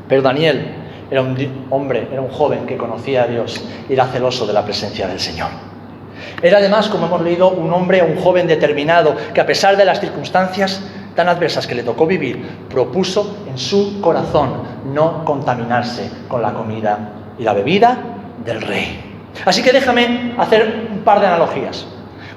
Pero 0.08 0.22
Daniel 0.22 0.74
era 1.10 1.22
un 1.22 1.66
hombre, 1.70 2.08
era 2.12 2.20
un 2.20 2.30
joven 2.30 2.66
que 2.66 2.76
conocía 2.76 3.22
a 3.22 3.26
Dios 3.26 3.62
y 3.88 3.92
era 3.92 4.06
celoso 4.06 4.46
de 4.46 4.52
la 4.52 4.64
presencia 4.64 5.06
del 5.06 5.20
Señor. 5.20 5.48
Era 6.42 6.58
además, 6.58 6.88
como 6.88 7.06
hemos 7.06 7.22
leído, 7.22 7.50
un 7.50 7.72
hombre, 7.72 8.02
un 8.02 8.20
joven 8.20 8.46
determinado, 8.46 9.14
que 9.32 9.40
a 9.40 9.46
pesar 9.46 9.76
de 9.76 9.84
las 9.84 10.00
circunstancias 10.00 10.82
tan 11.14 11.28
adversas 11.28 11.66
que 11.66 11.74
le 11.74 11.82
tocó 11.82 12.06
vivir, 12.06 12.46
propuso 12.68 13.38
en 13.48 13.58
su 13.58 14.00
corazón 14.00 14.62
no 14.92 15.24
contaminarse 15.24 16.10
con 16.28 16.42
la 16.42 16.52
comida 16.52 17.10
y 17.38 17.42
la 17.42 17.54
bebida 17.54 17.98
del 18.44 18.60
rey. 18.60 19.00
Así 19.44 19.62
que 19.62 19.72
déjame 19.72 20.34
hacer 20.38 20.88
un 20.92 21.00
par 21.00 21.20
de 21.20 21.26
analogías. 21.26 21.86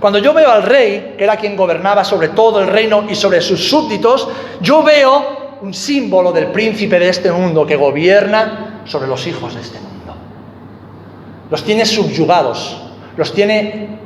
Cuando 0.02 0.18
yo 0.18 0.34
veo 0.34 0.50
al 0.50 0.64
rey, 0.64 1.14
que 1.16 1.24
era 1.24 1.38
quien 1.38 1.56
gobernaba 1.56 2.04
sobre 2.04 2.30
todo 2.30 2.60
el 2.60 2.68
reino 2.68 3.06
y 3.08 3.14
sobre 3.14 3.40
sus 3.40 3.70
súbditos, 3.70 4.28
yo 4.60 4.82
veo 4.82 5.60
un 5.62 5.76
símbolo 5.76 6.32
del 6.32 6.48
príncipe 6.48 6.98
de 6.98 7.08
este 7.08 7.32
mundo 7.32 7.68
que 7.68 7.76
gobierna 7.76 8.82
sobre 8.86 9.08
los 9.08 9.28
hijos 9.28 9.54
de 9.54 9.62
este 9.62 9.80
mundo. 9.80 10.16
Los 11.52 11.64
tiene 11.64 11.86
subyugados, 11.86 12.82
los 13.16 13.32
tiene 13.32 14.00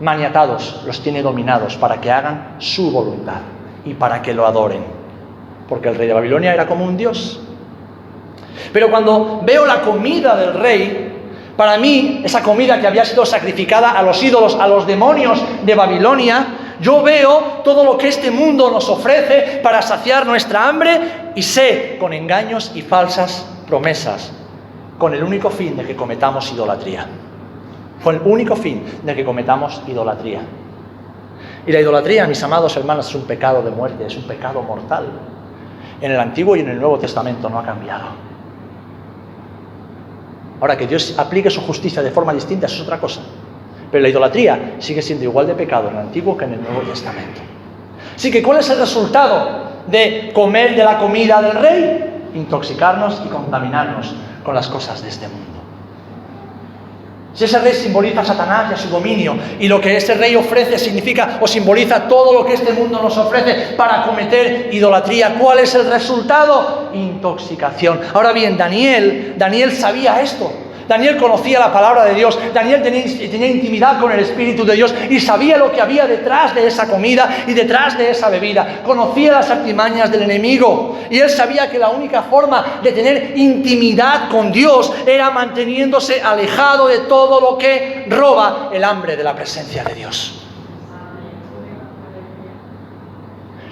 maniatados, 0.00 0.80
los 0.86 1.02
tiene 1.02 1.20
dominados 1.20 1.76
para 1.76 2.00
que 2.00 2.10
hagan 2.10 2.56
su 2.58 2.90
voluntad 2.90 3.42
y 3.84 3.92
para 3.92 4.22
que 4.22 4.32
lo 4.32 4.46
adoren. 4.46 4.82
Porque 5.68 5.90
el 5.90 5.94
rey 5.94 6.08
de 6.08 6.14
Babilonia 6.14 6.54
era 6.54 6.66
como 6.66 6.86
un 6.86 6.96
dios. 6.96 7.38
Pero 8.72 8.90
cuando 8.90 9.42
veo 9.44 9.66
la 9.66 9.82
comida 9.82 10.36
del 10.36 10.54
rey, 10.54 11.21
para 11.56 11.76
mí, 11.76 12.22
esa 12.24 12.42
comida 12.42 12.80
que 12.80 12.86
había 12.86 13.04
sido 13.04 13.26
sacrificada 13.26 13.90
a 13.90 14.02
los 14.02 14.22
ídolos, 14.22 14.54
a 14.54 14.66
los 14.66 14.86
demonios 14.86 15.42
de 15.64 15.74
Babilonia, 15.74 16.46
yo 16.80 17.02
veo 17.02 17.60
todo 17.62 17.84
lo 17.84 17.98
que 17.98 18.08
este 18.08 18.30
mundo 18.30 18.70
nos 18.70 18.88
ofrece 18.88 19.60
para 19.62 19.82
saciar 19.82 20.26
nuestra 20.26 20.68
hambre 20.68 21.32
y 21.36 21.42
sé 21.42 21.96
con 22.00 22.12
engaños 22.12 22.72
y 22.74 22.82
falsas 22.82 23.46
promesas, 23.68 24.32
con 24.98 25.14
el 25.14 25.22
único 25.22 25.50
fin 25.50 25.76
de 25.76 25.84
que 25.84 25.94
cometamos 25.94 26.50
idolatría. 26.52 27.06
Con 28.02 28.16
el 28.16 28.22
único 28.22 28.56
fin 28.56 28.84
de 29.02 29.14
que 29.14 29.24
cometamos 29.24 29.82
idolatría. 29.86 30.40
Y 31.66 31.70
la 31.70 31.80
idolatría, 31.80 32.26
mis 32.26 32.42
amados 32.42 32.76
hermanos, 32.76 33.08
es 33.08 33.14
un 33.14 33.22
pecado 33.22 33.62
de 33.62 33.70
muerte, 33.70 34.06
es 34.06 34.16
un 34.16 34.24
pecado 34.24 34.62
mortal. 34.62 35.06
En 36.00 36.10
el 36.10 36.18
Antiguo 36.18 36.56
y 36.56 36.60
en 36.60 36.70
el 36.70 36.80
Nuevo 36.80 36.98
Testamento 36.98 37.48
no 37.48 37.60
ha 37.60 37.62
cambiado. 37.62 38.31
Ahora, 40.62 40.76
que 40.76 40.86
Dios 40.86 41.16
aplique 41.18 41.50
su 41.50 41.60
justicia 41.62 42.04
de 42.04 42.12
forma 42.12 42.32
distinta, 42.32 42.66
eso 42.66 42.76
es 42.76 42.82
otra 42.82 43.00
cosa. 43.00 43.20
Pero 43.90 44.00
la 44.00 44.08
idolatría 44.08 44.76
sigue 44.78 45.02
siendo 45.02 45.24
igual 45.24 45.48
de 45.48 45.54
pecado 45.54 45.88
en 45.88 45.96
el 45.96 46.02
Antiguo 46.02 46.36
que 46.36 46.44
en 46.44 46.52
el 46.54 46.62
Nuevo 46.62 46.82
Testamento. 46.82 47.40
Así 48.14 48.30
que, 48.30 48.40
¿cuál 48.44 48.60
es 48.60 48.70
el 48.70 48.78
resultado 48.78 49.72
de 49.88 50.30
comer 50.32 50.76
de 50.76 50.84
la 50.84 50.98
comida 50.98 51.42
del 51.42 51.54
rey? 51.54 52.30
Intoxicarnos 52.36 53.22
y 53.26 53.28
contaminarnos 53.28 54.14
con 54.44 54.54
las 54.54 54.68
cosas 54.68 55.02
de 55.02 55.08
este 55.08 55.26
mundo. 55.26 55.58
Si 57.34 57.42
ese 57.42 57.58
rey 57.58 57.72
simboliza 57.72 58.20
a 58.20 58.24
Satanás 58.24 58.70
y 58.70 58.74
a 58.74 58.76
su 58.76 58.88
dominio, 58.88 59.34
y 59.58 59.66
lo 59.66 59.80
que 59.80 59.96
ese 59.96 60.14
rey 60.14 60.36
ofrece 60.36 60.78
significa 60.78 61.38
o 61.40 61.48
simboliza 61.48 62.06
todo 62.06 62.32
lo 62.32 62.46
que 62.46 62.54
este 62.54 62.72
mundo 62.72 63.02
nos 63.02 63.18
ofrece 63.18 63.74
para 63.76 64.04
cometer 64.04 64.72
idolatría, 64.72 65.34
¿cuál 65.40 65.58
es 65.58 65.74
el 65.74 65.90
resultado? 65.90 66.81
Intoxicación. 66.94 68.00
Ahora 68.14 68.32
bien, 68.32 68.56
Daniel, 68.56 69.34
Daniel 69.36 69.72
sabía 69.72 70.20
esto. 70.20 70.52
Daniel 70.88 71.16
conocía 71.16 71.58
la 71.58 71.72
palabra 71.72 72.04
de 72.04 72.14
Dios, 72.14 72.38
Daniel 72.52 72.82
tenía, 72.82 73.50
intimidad 73.50 74.00
con 74.00 74.12
el 74.12 74.20
Espíritu 74.20 74.64
de 74.64 74.74
Dios 74.74 74.94
y 75.08 75.20
sabía 75.20 75.56
lo 75.56 75.70
que 75.72 75.80
había 75.80 76.06
detrás 76.06 76.54
de 76.54 76.66
esa 76.66 76.86
comida 76.86 77.44
y 77.46 77.54
detrás 77.54 77.96
de 77.96 78.10
esa 78.10 78.28
bebida. 78.28 78.82
Conocía 78.84 79.32
las 79.32 79.50
artimañas 79.50 80.10
del 80.10 80.22
enemigo 80.22 80.98
y 81.10 81.18
él 81.18 81.30
sabía 81.30 81.70
que 81.70 81.78
la 81.78 81.88
única 81.88 82.22
forma 82.22 82.80
de 82.82 82.92
tener 82.92 83.32
intimidad 83.36 84.28
con 84.28 84.52
Dios 84.52 84.92
era 85.06 85.30
manteniéndose 85.30 86.20
alejado 86.20 86.88
de 86.88 86.98
todo 87.00 87.40
lo 87.40 87.56
que 87.56 88.04
roba 88.08 88.70
el 88.72 88.84
hambre 88.84 89.16
de 89.16 89.24
la 89.24 89.34
presencia 89.34 89.84
de 89.84 89.94
Dios. 89.94 90.41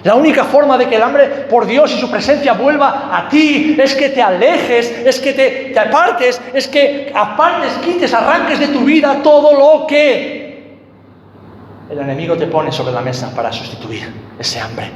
La 0.03 0.15
única 0.15 0.45
forma 0.45 0.77
de 0.77 0.87
que 0.87 0.95
el 0.95 1.03
hambre 1.03 1.27
por 1.49 1.65
Dios 1.65 1.93
y 1.93 1.99
su 1.99 2.09
presencia 2.09 2.53
vuelva 2.53 3.15
a 3.15 3.29
ti 3.29 3.77
es 3.79 3.93
que 3.93 4.09
te 4.09 4.21
alejes, 4.21 4.91
es 5.05 5.19
que 5.19 5.33
te, 5.33 5.79
apartes, 5.79 6.41
es 6.53 6.67
que 6.67 7.11
apartes, 7.13 7.73
quites, 7.83 8.11
arranques 8.13 8.59
de 8.59 8.69
tu 8.69 8.79
vida 8.79 9.19
todo 9.21 9.53
lo 9.53 9.85
que 9.85 10.79
el 11.89 11.99
enemigo 11.99 12.35
te 12.35 12.47
pone 12.47 12.71
sobre 12.71 12.93
la 12.93 13.01
mesa 13.01 13.31
para 13.35 13.51
sustituir 13.51 14.11
ese 14.39 14.59
hambre. 14.59 14.89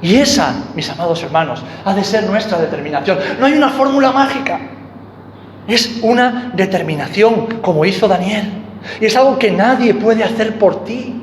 Y 0.00 0.16
esa, 0.16 0.54
mis 0.74 0.88
amados 0.88 1.22
hermanos, 1.22 1.62
ha 1.84 1.92
de 1.92 2.04
ser 2.04 2.24
nuestra 2.24 2.58
determinación. 2.58 3.18
No 3.38 3.46
hay 3.46 3.52
una 3.52 3.70
fórmula 3.70 4.12
mágica. 4.12 4.60
Es 5.66 5.98
una 6.02 6.52
determinación 6.54 7.58
como 7.60 7.84
hizo 7.84 8.06
Daniel. 8.08 8.44
Y 9.00 9.06
es 9.06 9.16
algo 9.16 9.38
que 9.38 9.50
nadie 9.50 9.94
puede 9.94 10.22
hacer 10.22 10.58
por 10.58 10.84
ti. 10.84 11.20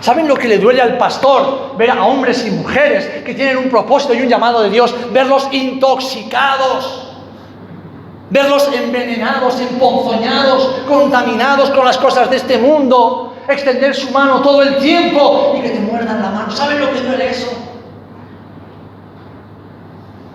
¿Saben 0.00 0.28
lo 0.28 0.34
que 0.36 0.48
le 0.48 0.58
duele 0.58 0.82
al 0.82 0.98
pastor? 0.98 1.76
Ver 1.76 1.90
a 1.90 2.04
hombres 2.04 2.46
y 2.46 2.50
mujeres 2.50 3.06
que 3.24 3.34
tienen 3.34 3.56
un 3.56 3.68
propósito 3.68 4.14
y 4.14 4.22
un 4.22 4.28
llamado 4.28 4.62
de 4.62 4.70
Dios, 4.70 4.94
verlos 5.12 5.48
intoxicados, 5.52 7.12
verlos 8.30 8.68
envenenados, 8.72 9.60
emponzoñados, 9.60 10.82
contaminados 10.86 11.70
con 11.70 11.84
las 11.84 11.96
cosas 11.96 12.28
de 12.30 12.36
este 12.36 12.58
mundo, 12.58 13.34
extender 13.48 13.94
su 13.94 14.10
mano 14.10 14.42
todo 14.42 14.62
el 14.62 14.76
tiempo 14.78 15.54
y 15.58 15.62
que 15.62 15.70
te 15.70 15.80
muerdan 15.80 16.22
la 16.22 16.30
mano. 16.30 16.50
¿Saben 16.50 16.80
lo 16.80 16.92
que 16.92 17.00
duele 17.00 17.30
eso? 17.30 17.50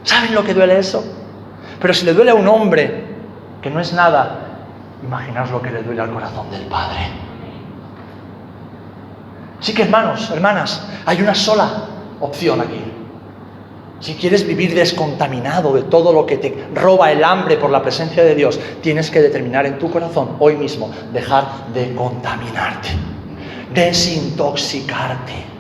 ¿Saben 0.03 0.33
lo 0.33 0.43
que 0.43 0.53
duele 0.53 0.79
eso? 0.79 1.03
Pero 1.79 1.93
si 1.93 2.05
le 2.05 2.13
duele 2.13 2.31
a 2.31 2.35
un 2.35 2.47
hombre 2.47 3.05
que 3.61 3.69
no 3.69 3.79
es 3.79 3.93
nada, 3.93 4.39
imaginaos 5.03 5.51
lo 5.51 5.61
que 5.61 5.69
le 5.69 5.83
duele 5.83 6.01
al 6.01 6.11
corazón 6.11 6.49
del 6.49 6.63
Padre. 6.63 7.30
Así 9.61 9.73
que 9.75 9.83
hermanos, 9.83 10.29
hermanas, 10.31 10.81
hay 11.05 11.21
una 11.21 11.35
sola 11.35 11.85
opción 12.19 12.61
aquí. 12.61 12.83
Si 13.99 14.15
quieres 14.15 14.47
vivir 14.47 14.73
descontaminado 14.73 15.71
de 15.73 15.83
todo 15.83 16.11
lo 16.11 16.25
que 16.25 16.37
te 16.37 16.67
roba 16.73 17.11
el 17.11 17.23
hambre 17.23 17.57
por 17.57 17.69
la 17.69 17.83
presencia 17.83 18.23
de 18.23 18.33
Dios, 18.33 18.59
tienes 18.81 19.11
que 19.11 19.21
determinar 19.21 19.67
en 19.67 19.77
tu 19.77 19.91
corazón 19.91 20.37
hoy 20.39 20.55
mismo 20.55 20.89
dejar 21.13 21.67
de 21.71 21.93
contaminarte, 21.93 22.89
desintoxicarte. 23.71 25.50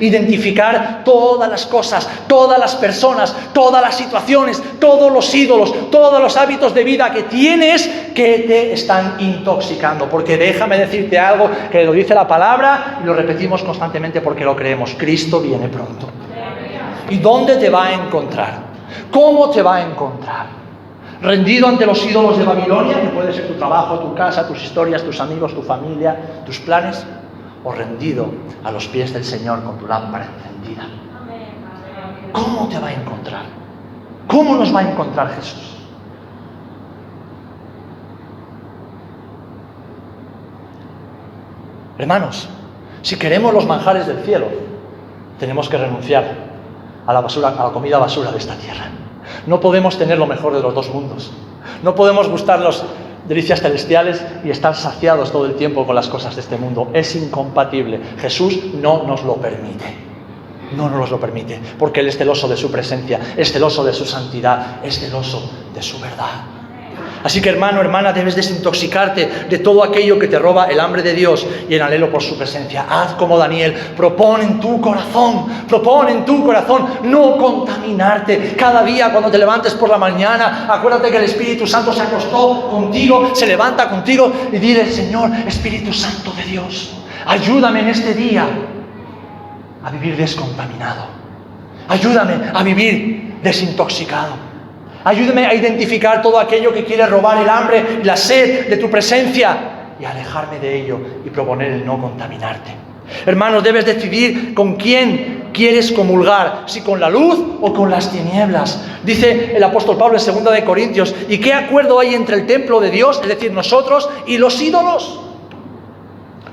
Identificar 0.00 1.02
todas 1.04 1.48
las 1.48 1.66
cosas, 1.66 2.08
todas 2.26 2.58
las 2.58 2.74
personas, 2.76 3.34
todas 3.52 3.82
las 3.82 3.96
situaciones, 3.96 4.62
todos 4.78 5.12
los 5.12 5.34
ídolos, 5.34 5.90
todos 5.90 6.20
los 6.20 6.36
hábitos 6.36 6.74
de 6.74 6.84
vida 6.84 7.12
que 7.12 7.24
tienes 7.24 7.88
que 8.14 8.44
te 8.46 8.72
están 8.72 9.16
intoxicando. 9.18 10.08
Porque 10.08 10.36
déjame 10.36 10.78
decirte 10.78 11.18
algo 11.18 11.50
que 11.70 11.84
lo 11.84 11.92
dice 11.92 12.14
la 12.14 12.26
palabra 12.26 12.98
y 13.02 13.06
lo 13.06 13.14
repetimos 13.14 13.62
constantemente 13.62 14.20
porque 14.20 14.44
lo 14.44 14.56
creemos. 14.56 14.94
Cristo 14.96 15.40
viene 15.40 15.68
pronto. 15.68 16.08
¿Y 17.10 17.18
dónde 17.18 17.56
te 17.56 17.68
va 17.68 17.86
a 17.86 17.92
encontrar? 17.92 18.58
¿Cómo 19.10 19.50
te 19.50 19.62
va 19.62 19.76
a 19.76 19.82
encontrar? 19.82 20.64
rendido 21.24 21.66
ante 21.66 21.86
los 21.86 22.04
ídolos 22.06 22.36
de 22.38 22.44
Babilonia, 22.44 23.00
que 23.00 23.08
puede 23.08 23.32
ser 23.32 23.48
tu 23.48 23.54
trabajo, 23.54 23.98
tu 23.98 24.14
casa, 24.14 24.46
tus 24.46 24.62
historias, 24.62 25.02
tus 25.02 25.20
amigos, 25.20 25.54
tu 25.54 25.62
familia, 25.62 26.42
tus 26.44 26.58
planes, 26.60 27.04
o 27.64 27.72
rendido 27.72 28.28
a 28.62 28.70
los 28.70 28.86
pies 28.88 29.12
del 29.12 29.24
Señor 29.24 29.62
con 29.64 29.78
tu 29.78 29.86
lámpara 29.86 30.26
encendida. 30.26 30.86
¿Cómo 32.32 32.68
te 32.68 32.78
va 32.78 32.88
a 32.88 32.92
encontrar? 32.92 33.44
¿Cómo 34.28 34.56
nos 34.56 34.74
va 34.74 34.80
a 34.80 34.90
encontrar 34.90 35.34
Jesús? 35.34 35.74
Hermanos, 41.96 42.48
si 43.02 43.16
queremos 43.16 43.54
los 43.54 43.66
manjares 43.66 44.06
del 44.06 44.18
cielo, 44.24 44.46
tenemos 45.38 45.68
que 45.68 45.78
renunciar 45.78 46.24
a 47.06 47.12
la 47.12 47.20
basura, 47.20 47.48
a 47.48 47.64
la 47.64 47.70
comida 47.70 47.98
basura 47.98 48.32
de 48.32 48.38
esta 48.38 48.56
tierra. 48.56 48.86
No 49.46 49.60
podemos 49.60 49.96
tener 49.96 50.18
lo 50.18 50.26
mejor 50.26 50.54
de 50.54 50.60
los 50.60 50.74
dos 50.74 50.92
mundos. 50.92 51.32
No 51.82 51.94
podemos 51.94 52.28
gustar 52.28 52.60
las 52.60 52.84
delicias 53.28 53.60
celestiales 53.60 54.22
y 54.44 54.50
estar 54.50 54.74
saciados 54.74 55.32
todo 55.32 55.46
el 55.46 55.54
tiempo 55.54 55.86
con 55.86 55.94
las 55.94 56.08
cosas 56.08 56.34
de 56.34 56.40
este 56.40 56.56
mundo. 56.56 56.90
Es 56.92 57.14
incompatible. 57.16 58.00
Jesús 58.18 58.74
no 58.74 59.04
nos 59.04 59.24
lo 59.24 59.36
permite. 59.36 59.84
No 60.76 60.88
nos 60.88 61.10
lo 61.10 61.20
permite, 61.20 61.60
porque 61.78 62.00
Él 62.00 62.08
es 62.08 62.16
celoso 62.16 62.48
de 62.48 62.56
su 62.56 62.70
presencia, 62.70 63.20
es 63.36 63.52
celoso 63.52 63.84
de 63.84 63.92
su 63.92 64.04
santidad, 64.04 64.84
es 64.84 64.98
celoso 64.98 65.48
de 65.72 65.82
su 65.82 66.00
verdad. 66.00 66.53
Así 67.24 67.40
que 67.40 67.48
hermano, 67.48 67.80
hermana, 67.80 68.12
debes 68.12 68.36
desintoxicarte 68.36 69.46
de 69.48 69.58
todo 69.58 69.82
aquello 69.82 70.18
que 70.18 70.28
te 70.28 70.38
roba 70.38 70.66
el 70.66 70.78
hambre 70.78 71.02
de 71.02 71.14
Dios 71.14 71.46
y 71.70 71.74
el 71.74 71.80
anhelo 71.80 72.12
por 72.12 72.22
su 72.22 72.36
presencia. 72.36 72.84
Haz 72.86 73.14
como 73.14 73.38
Daniel, 73.38 73.72
propone 73.96 74.44
en 74.44 74.60
tu 74.60 74.78
corazón, 74.78 75.46
propone 75.66 76.12
en 76.12 76.26
tu 76.26 76.44
corazón 76.44 76.86
no 77.04 77.38
contaminarte. 77.38 78.54
Cada 78.58 78.84
día 78.84 79.10
cuando 79.10 79.30
te 79.30 79.38
levantes 79.38 79.72
por 79.72 79.88
la 79.88 79.96
mañana, 79.96 80.66
acuérdate 80.68 81.10
que 81.10 81.16
el 81.16 81.24
Espíritu 81.24 81.66
Santo 81.66 81.94
se 81.94 82.02
acostó 82.02 82.68
contigo, 82.68 83.34
se 83.34 83.46
levanta 83.46 83.88
contigo 83.88 84.30
y 84.52 84.58
dile, 84.58 84.84
Señor, 84.92 85.30
Espíritu 85.46 85.94
Santo 85.94 86.30
de 86.32 86.42
Dios, 86.42 86.92
ayúdame 87.24 87.80
en 87.80 87.88
este 87.88 88.12
día 88.12 88.46
a 89.82 89.90
vivir 89.90 90.14
descontaminado. 90.14 91.06
Ayúdame 91.88 92.34
a 92.52 92.62
vivir 92.62 93.36
desintoxicado. 93.42 94.43
Ayúdame 95.04 95.46
a 95.46 95.54
identificar 95.54 96.22
todo 96.22 96.40
aquello 96.40 96.72
que 96.72 96.82
quiere 96.82 97.06
robar 97.06 97.36
el 97.42 97.48
hambre 97.48 97.98
y 98.00 98.04
la 98.04 98.16
sed 98.16 98.68
de 98.68 98.78
tu 98.78 98.90
presencia 98.90 99.94
y 100.00 100.04
alejarme 100.04 100.58
de 100.58 100.80
ello 100.82 100.98
y 101.24 101.28
proponer 101.28 101.72
el 101.72 101.84
no 101.84 102.00
contaminarte. 102.00 102.70
Hermanos, 103.26 103.62
debes 103.62 103.84
decidir 103.84 104.54
con 104.54 104.76
quién 104.76 105.50
quieres 105.52 105.92
comulgar, 105.92 106.64
si 106.66 106.80
con 106.80 106.98
la 106.98 107.10
luz 107.10 107.38
o 107.60 107.74
con 107.74 107.90
las 107.90 108.10
tinieblas. 108.10 108.82
Dice 109.04 109.54
el 109.54 109.62
apóstol 109.62 109.98
Pablo 109.98 110.18
en 110.18 110.44
2 110.44 110.54
de 110.54 110.64
Corintios, 110.64 111.14
¿y 111.28 111.36
qué 111.36 111.52
acuerdo 111.52 112.00
hay 112.00 112.14
entre 112.14 112.36
el 112.36 112.46
templo 112.46 112.80
de 112.80 112.90
Dios, 112.90 113.20
es 113.22 113.28
decir, 113.28 113.52
nosotros, 113.52 114.08
y 114.26 114.38
los 114.38 114.60
ídolos? 114.60 115.20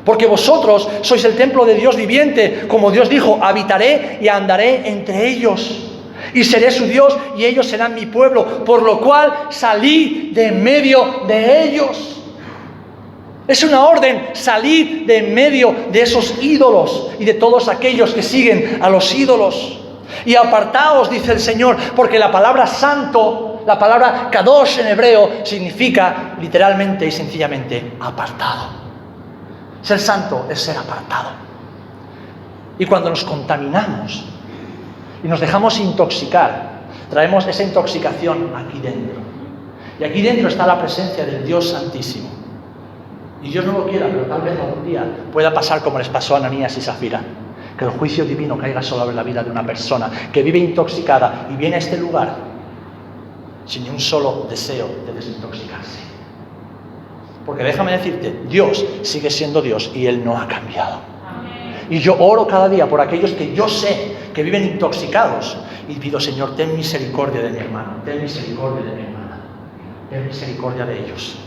Porque 0.04 0.26
vosotros 0.26 0.89
sois 1.04 1.24
el 1.24 1.38
templo 1.38 1.64
de 1.64 1.76
Dios 1.76 1.95
viviente, 1.95 2.66
como 2.68 2.91
Dios 2.91 3.08
dijo, 3.08 3.39
habitaré 3.41 4.20
y 4.22 4.28
andaré 4.28 4.89
entre 4.89 5.30
ellos 5.30 5.91
y 6.34 6.43
seré 6.43 6.72
su 6.72 6.86
Dios 6.86 7.17
y 7.38 7.45
ellos 7.45 7.67
serán 7.67 7.95
mi 7.95 8.05
pueblo, 8.05 8.63
por 8.65 8.82
lo 8.84 8.99
cual 8.99 9.47
salí 9.49 10.32
de 10.34 10.51
medio 10.51 11.24
de 11.28 11.63
ellos. 11.63 12.17
Es 13.47 13.63
una 13.63 13.86
orden, 13.86 14.30
salir 14.34 15.05
de 15.05 15.24
medio 15.24 15.76
de 15.91 16.01
esos 16.01 16.41
ídolos 16.41 17.11
y 17.19 17.26
de 17.26 17.34
todos 17.34 17.67
aquellos 17.67 18.13
que 18.13 18.22
siguen 18.22 18.80
a 18.82 18.89
los 18.89 19.13
ídolos. 19.13 19.80
Y 20.26 20.36
apartaos, 20.36 21.09
dice 21.09 21.34
el 21.34 21.39
Señor, 21.39 21.78
porque 21.95 22.19
la 22.19 22.32
palabra 22.32 22.67
santo, 22.67 23.63
la 23.65 23.78
palabra 23.78 24.30
kadosh 24.32 24.80
en 24.80 24.88
hebreo, 24.88 25.30
significa 25.43 26.36
literalmente 26.39 27.05
y 27.05 27.11
sencillamente 27.11 27.93
apartado. 27.99 28.67
Ser 29.82 29.99
santo 29.99 30.45
es 30.49 30.61
ser 30.61 30.78
apartado. 30.78 31.32
Y 32.78 32.86
cuando 32.86 33.09
nos 33.09 33.24
contaminamos, 33.24 34.26
y 35.24 35.28
nos 35.28 35.39
dejamos 35.39 35.80
intoxicar, 35.80 36.82
traemos 37.09 37.45
esa 37.47 37.63
intoxicación 37.63 38.51
aquí 38.55 38.80
dentro. 38.80 39.19
Y 39.99 40.03
aquí 40.03 40.22
dentro 40.22 40.47
está 40.47 40.65
la 40.65 40.80
presencia 40.80 41.26
del 41.26 41.45
Dios 41.45 41.69
Santísimo. 41.69 42.30
Y 43.43 43.49
Dios 43.49 43.65
no 43.65 43.74
lo 43.74 43.88
quiera, 43.88 44.07
pero 44.07 44.24
tal 44.24 44.41
vez 44.41 44.59
algún 44.59 44.86
día 44.86 45.05
pueda 45.32 45.53
pasar 45.53 45.82
como 45.82 45.97
les 45.97 46.09
pasó 46.09 46.36
a 46.36 46.38
Ananías 46.38 46.78
y 46.78 46.82
Zafira. 46.82 47.22
Que 47.78 47.86
el 47.86 47.91
juicio 47.91 48.26
divino 48.26 48.57
caiga 48.57 48.82
sobre 48.82 49.15
la 49.15 49.24
vida 49.24 49.43
de 49.43 49.49
una 49.49 49.65
persona 49.65 50.09
que 50.32 50.43
vive 50.43 50.59
intoxicada 50.59 51.47
y 51.51 51.55
viene 51.55 51.76
a 51.76 51.80
este 51.80 51.97
lugar 51.97 52.36
sin 53.65 53.84
ni 53.84 53.89
un 53.89 53.99
solo 53.99 54.47
deseo 54.49 54.88
de 55.05 55.13
desintoxicarse. 55.13 55.99
Porque 57.45 57.63
déjame 57.63 57.93
decirte, 57.93 58.41
Dios 58.47 58.86
sigue 59.01 59.30
siendo 59.30 59.61
Dios 59.61 59.91
y 59.95 60.05
Él 60.05 60.24
no 60.24 60.38
ha 60.38 60.47
cambiado. 60.47 60.99
Y 61.89 61.99
yo 61.99 62.15
oro 62.19 62.47
cada 62.47 62.69
día 62.69 62.88
por 62.88 63.01
aquellos 63.01 63.32
que 63.32 63.53
yo 63.53 63.67
sé 63.67 64.15
que 64.34 64.44
viven 64.44 64.64
intoxicados. 64.64 65.58
Y 65.88 65.96
pido, 65.96 66.20
Señor, 66.20 66.56
ten 66.56 66.76
misericordia 66.76 67.42
de 67.42 67.50
mi 67.50 67.58
hermano, 67.58 68.02
ten 68.06 68.22
misericordia 68.22 68.92
de 68.92 68.96
mi 68.96 69.04
hermana, 69.04 69.42
ten 70.10 70.28
misericordia 70.28 70.86
de 70.86 71.00
ellos. 71.00 71.38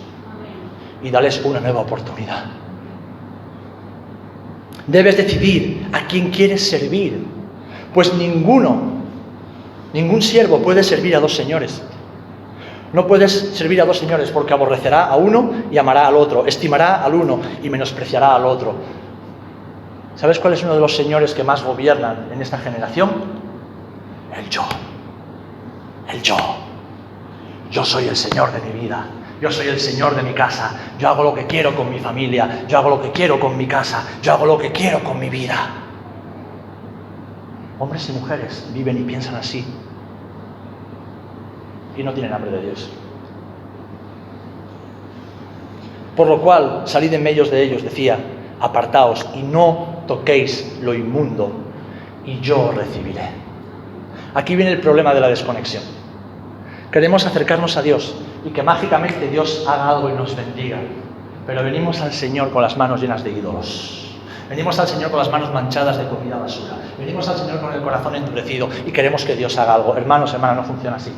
Y 1.03 1.11
dales 1.11 1.41
una 1.45 1.61
nueva 1.61 1.80
oportunidad. 1.80 2.45
Debes 4.87 5.16
decidir 5.16 5.87
a 5.93 6.07
quién 6.07 6.30
quieres 6.30 6.68
servir. 6.68 7.24
Pues 7.93 8.12
ninguno, 8.14 8.93
ningún 9.93 10.20
siervo 10.20 10.59
puede 10.59 10.82
servir 10.82 11.16
a 11.16 11.20
dos 11.20 11.35
señores. 11.35 11.82
No 12.93 13.07
puedes 13.07 13.32
servir 13.32 13.80
a 13.80 13.85
dos 13.85 13.99
señores 13.99 14.30
porque 14.30 14.53
aborrecerá 14.53 15.07
a 15.07 15.16
uno 15.16 15.51
y 15.70 15.78
amará 15.78 16.07
al 16.07 16.16
otro, 16.16 16.47
estimará 16.47 17.03
al 17.03 17.14
uno 17.14 17.41
y 17.62 17.68
menospreciará 17.68 18.37
al 18.37 18.47
otro. 18.47 18.74
¿Sabes 20.16 20.38
cuál 20.38 20.54
es 20.54 20.62
uno 20.62 20.74
de 20.74 20.80
los 20.80 20.94
señores 20.94 21.34
que 21.34 21.42
más 21.42 21.62
gobiernan 21.64 22.28
en 22.32 22.40
esta 22.40 22.58
generación? 22.58 23.10
El 24.36 24.48
yo. 24.48 24.64
El 26.08 26.22
yo. 26.22 26.36
Yo 27.70 27.84
soy 27.84 28.06
el 28.06 28.16
Señor 28.16 28.52
de 28.52 28.60
mi 28.60 28.80
vida. 28.80 29.06
Yo 29.40 29.50
soy 29.50 29.66
el 29.66 29.80
Señor 29.80 30.14
de 30.14 30.22
mi 30.22 30.32
casa. 30.32 30.70
Yo 30.98 31.08
hago 31.08 31.24
lo 31.24 31.34
que 31.34 31.46
quiero 31.46 31.74
con 31.74 31.90
mi 31.90 31.98
familia. 31.98 32.64
Yo 32.68 32.78
hago 32.78 32.90
lo 32.90 33.02
que 33.02 33.10
quiero 33.10 33.40
con 33.40 33.56
mi 33.56 33.66
casa. 33.66 34.06
Yo 34.22 34.32
hago 34.32 34.46
lo 34.46 34.56
que 34.56 34.70
quiero 34.70 35.02
con 35.02 35.18
mi 35.18 35.28
vida. 35.28 35.56
Hombres 37.80 38.08
y 38.08 38.12
mujeres 38.12 38.70
viven 38.72 38.98
y 38.98 39.02
piensan 39.02 39.34
así. 39.34 39.64
Y 41.96 42.02
no 42.04 42.12
tienen 42.12 42.32
hambre 42.32 42.52
de 42.52 42.62
Dios. 42.62 42.90
Por 46.16 46.28
lo 46.28 46.40
cual, 46.40 46.82
salid 46.84 47.12
en 47.12 47.22
medio 47.24 47.44
de 47.44 47.60
ellos, 47.60 47.82
decía, 47.82 48.18
apartaos 48.64 49.26
y 49.34 49.42
no 49.42 50.04
toquéis 50.06 50.78
lo 50.82 50.94
inmundo, 50.94 51.52
y 52.24 52.40
yo 52.40 52.72
recibiré. 52.72 53.28
Aquí 54.34 54.56
viene 54.56 54.72
el 54.72 54.80
problema 54.80 55.14
de 55.14 55.20
la 55.20 55.28
desconexión. 55.28 55.82
Queremos 56.90 57.26
acercarnos 57.26 57.76
a 57.76 57.82
Dios 57.82 58.14
y 58.44 58.50
que 58.50 58.62
mágicamente 58.62 59.28
Dios 59.28 59.64
haga 59.68 59.90
algo 59.90 60.08
y 60.10 60.12
nos 60.14 60.34
bendiga, 60.34 60.78
pero 61.46 61.62
venimos 61.62 62.00
al 62.00 62.12
Señor 62.12 62.50
con 62.50 62.62
las 62.62 62.76
manos 62.76 63.00
llenas 63.00 63.22
de 63.22 63.32
ídolos. 63.32 64.16
Venimos 64.48 64.78
al 64.78 64.86
Señor 64.86 65.10
con 65.10 65.18
las 65.18 65.30
manos 65.30 65.52
manchadas 65.52 65.98
de 65.98 66.06
comida 66.06 66.36
basura. 66.36 66.76
Venimos 66.98 67.28
al 67.28 67.36
Señor 67.36 67.60
con 67.60 67.72
el 67.72 67.82
corazón 67.82 68.14
endurecido 68.14 68.68
y 68.86 68.92
queremos 68.92 69.24
que 69.24 69.36
Dios 69.36 69.56
haga 69.58 69.74
algo. 69.74 69.96
Hermanos, 69.96 70.32
hermanas, 70.34 70.56
no 70.56 70.64
funciona 70.64 70.96
así. 70.96 71.12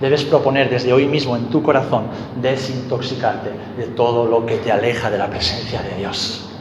Debes 0.00 0.24
proponer 0.24 0.68
desde 0.68 0.92
hoy 0.92 1.06
mismo 1.06 1.36
en 1.36 1.46
tu 1.50 1.62
corazón 1.62 2.04
desintoxicarte 2.40 3.50
de 3.76 3.86
todo 3.88 4.26
lo 4.26 4.44
que 4.44 4.56
te 4.56 4.72
aleja 4.72 5.10
de 5.10 5.18
la 5.18 5.28
presencia 5.28 5.82
de 5.82 5.94
Dios. 5.96 6.53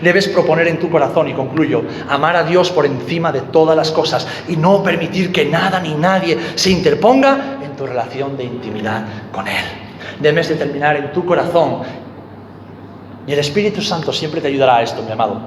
Debes 0.00 0.28
proponer 0.28 0.68
en 0.68 0.78
tu 0.78 0.90
corazón, 0.90 1.28
y 1.28 1.32
concluyo, 1.32 1.82
amar 2.08 2.36
a 2.36 2.44
Dios 2.44 2.70
por 2.70 2.86
encima 2.86 3.32
de 3.32 3.42
todas 3.42 3.76
las 3.76 3.90
cosas 3.90 4.26
y 4.48 4.56
no 4.56 4.82
permitir 4.82 5.32
que 5.32 5.44
nada 5.44 5.80
ni 5.80 5.94
nadie 5.94 6.38
se 6.54 6.70
interponga 6.70 7.58
en 7.62 7.76
tu 7.76 7.86
relación 7.86 8.36
de 8.36 8.44
intimidad 8.44 9.04
con 9.32 9.46
Él. 9.48 9.64
Debes 10.20 10.48
determinar 10.48 10.96
en 10.96 11.12
tu 11.12 11.24
corazón, 11.24 11.82
y 13.26 13.32
el 13.32 13.38
Espíritu 13.38 13.82
Santo 13.82 14.12
siempre 14.12 14.40
te 14.40 14.48
ayudará 14.48 14.76
a 14.76 14.82
esto, 14.82 15.02
mi 15.02 15.12
amado, 15.12 15.40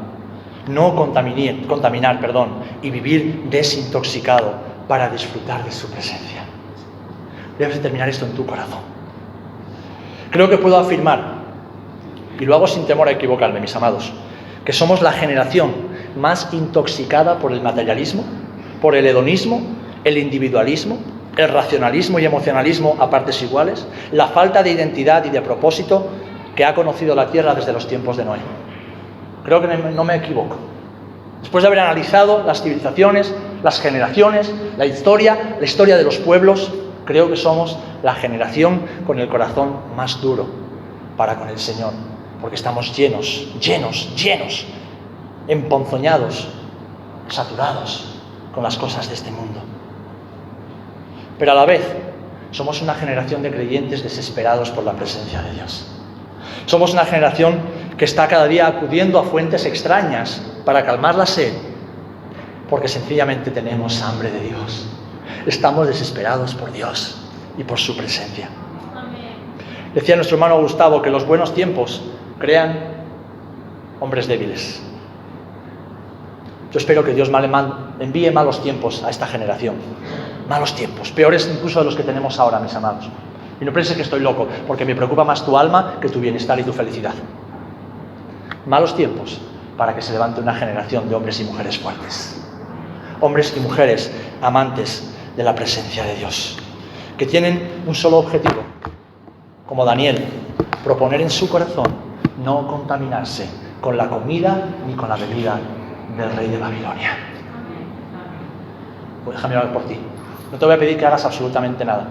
no 0.68 0.96
contaminar, 0.96 1.66
contaminar 1.68 2.20
perdón, 2.20 2.50
y 2.82 2.90
vivir 2.92 3.46
desintoxicado 3.50 4.54
para 4.88 5.10
disfrutar 5.10 5.64
de 5.64 5.72
su 5.72 5.90
presencia. 5.90 6.44
Debes 7.58 7.78
determinar 7.78 8.10
esto 8.10 8.26
en 8.26 8.34
tu 8.34 8.46
corazón. 8.46 8.80
Creo 10.32 10.50
que 10.50 10.58
puedo 10.58 10.78
afirmar 10.78 11.31
y 12.42 12.46
lo 12.46 12.56
hago 12.56 12.66
sin 12.66 12.88
temor 12.88 13.08
a 13.08 13.12
equivocarme, 13.12 13.60
mis 13.60 13.76
amados, 13.76 14.12
que 14.66 14.74
somos 14.74 15.04
la 15.04 15.12
generación 15.12 15.74
más 16.18 16.52
intoxicada 16.52 17.38
por 17.38 17.52
el 17.52 17.62
materialismo, 17.62 18.24
por 18.82 18.96
el 18.96 19.06
hedonismo, 19.06 19.62
el 20.04 20.18
individualismo, 20.18 20.98
el 21.38 21.50
racionalismo 21.50 22.18
y 22.18 22.26
emocionalismo 22.26 22.98
a 23.00 23.12
partes 23.12 23.44
iguales, 23.44 23.88
la 24.12 24.26
falta 24.26 24.64
de 24.64 24.72
identidad 24.72 25.24
y 25.24 25.30
de 25.30 25.40
propósito 25.44 26.08
que 26.56 26.66
ha 26.66 26.74
conocido 26.74 27.14
la 27.14 27.28
tierra 27.28 27.54
desde 27.54 27.74
los 27.74 27.88
tiempos 27.88 28.18
de 28.18 28.26
Noé. 28.26 28.40
Creo 29.46 29.62
que 29.62 29.68
no 29.68 30.04
me 30.04 30.16
equivoco. 30.16 30.58
Después 31.42 31.62
de 31.62 31.68
haber 31.68 31.80
analizado 31.82 32.42
las 32.44 32.64
civilizaciones, 32.64 33.36
las 33.62 33.80
generaciones, 33.80 34.52
la 34.78 34.88
historia, 34.88 35.58
la 35.60 35.66
historia 35.66 35.96
de 35.96 36.04
los 36.04 36.18
pueblos, 36.18 36.72
creo 37.06 37.30
que 37.30 37.36
somos 37.36 37.78
la 38.02 38.16
generación 38.16 38.82
con 39.06 39.20
el 39.20 39.30
corazón 39.30 39.76
más 39.96 40.20
duro 40.22 40.48
para 41.18 41.36
con 41.36 41.50
el 41.50 41.60
Señor, 41.60 41.94
porque 42.42 42.56
estamos 42.56 42.96
llenos, 42.96 43.48
llenos, 43.62 44.16
llenos, 44.16 44.66
emponzoñados, 45.48 46.48
saturados 47.30 48.16
con 48.54 48.64
las 48.64 48.78
cosas 48.78 49.08
de 49.08 49.14
este 49.14 49.32
mundo. 49.32 49.62
Pero 51.38 51.52
a 51.52 51.56
la 51.56 51.66
vez, 51.66 51.86
somos 52.52 52.82
una 52.82 52.96
generación 52.96 53.42
de 53.42 53.52
creyentes 53.52 54.04
desesperados 54.04 54.70
por 54.72 54.84
la 54.84 54.94
presencia 54.94 55.42
de 55.42 55.54
Dios. 55.54 55.88
Somos 56.66 56.94
una 56.94 57.06
generación 57.06 57.60
que 57.98 58.06
está 58.06 58.28
cada 58.28 58.48
día 58.48 58.68
acudiendo 58.68 59.20
a 59.20 59.24
fuentes 59.24 59.66
extrañas 59.66 60.42
para 60.66 60.86
calmar 60.86 61.16
la 61.16 61.26
sed, 61.26 61.54
porque 62.70 62.88
sencillamente 62.88 63.52
tenemos 63.52 64.02
hambre 64.02 64.32
de 64.32 64.42
Dios. 64.42 64.88
Estamos 65.46 65.88
desesperados 65.88 66.54
por 66.54 66.72
Dios 66.72 67.18
y 67.58 67.64
por 67.64 67.80
su 67.80 67.96
presencia. 67.96 68.50
Decía 69.94 70.16
nuestro 70.16 70.36
hermano 70.36 70.62
Gustavo 70.62 71.02
que 71.02 71.10
los 71.10 71.26
buenos 71.26 71.54
tiempos 71.54 72.02
crean 72.42 72.78
hombres 74.02 74.28
débiles. 74.28 74.82
Yo 76.72 76.80
espero 76.80 77.04
que 77.04 77.14
Dios 77.14 77.30
envíe 78.00 78.32
malos 78.32 78.64
tiempos 78.64 79.04
a 79.04 79.10
esta 79.10 79.28
generación. 79.28 79.76
Malos 80.50 80.76
tiempos, 80.76 81.12
peores 81.12 81.50
incluso 81.54 81.80
de 81.80 81.86
los 81.86 81.96
que 81.96 82.04
tenemos 82.04 82.40
ahora, 82.40 82.60
mis 82.60 82.74
amados. 82.74 83.08
Y 83.62 83.66
no 83.66 83.72
pienses 83.72 83.96
que 83.96 84.02
estoy 84.02 84.22
loco, 84.22 84.48
porque 84.68 84.86
me 84.86 84.96
preocupa 84.96 85.24
más 85.24 85.46
tu 85.46 85.58
alma 85.58 85.98
que 86.02 86.10
tu 86.10 86.20
bienestar 86.20 86.60
y 86.60 86.64
tu 86.64 86.74
felicidad. 86.74 87.14
Malos 88.66 88.96
tiempos 88.96 89.40
para 89.78 89.96
que 89.96 90.02
se 90.02 90.14
levante 90.14 90.42
una 90.42 90.56
generación 90.56 91.08
de 91.10 91.16
hombres 91.16 91.40
y 91.40 91.44
mujeres 91.44 91.78
fuertes. 91.78 92.42
Hombres 93.20 93.54
y 93.56 93.60
mujeres 93.60 94.12
amantes 94.42 95.14
de 95.38 95.44
la 95.44 95.54
presencia 95.54 96.04
de 96.04 96.16
Dios, 96.16 96.58
que 97.18 97.26
tienen 97.26 97.84
un 97.86 97.96
solo 97.96 98.18
objetivo, 98.18 98.64
como 99.68 99.86
Daniel, 99.86 100.26
proponer 100.84 101.22
en 101.22 101.30
su 101.30 101.48
corazón 101.48 102.11
no 102.44 102.68
contaminarse 102.68 103.50
con 103.80 103.98
la 103.98 104.08
comida 104.08 104.68
ni 104.88 104.94
con 104.94 105.10
la 105.10 105.16
bebida 105.16 105.60
del 106.18 106.32
rey 106.36 106.48
de 106.48 106.58
Babilonia. 106.58 107.18
Pues 109.26 109.38
déjame 109.38 109.58
orar 109.58 109.74
por 109.74 109.84
ti. 109.84 109.98
No 110.52 110.58
te 110.58 110.66
voy 110.66 110.76
a 110.76 110.80
pedir 110.80 110.98
que 110.98 111.06
hagas 111.06 111.26
absolutamente 111.26 111.86
nada. 111.86 112.06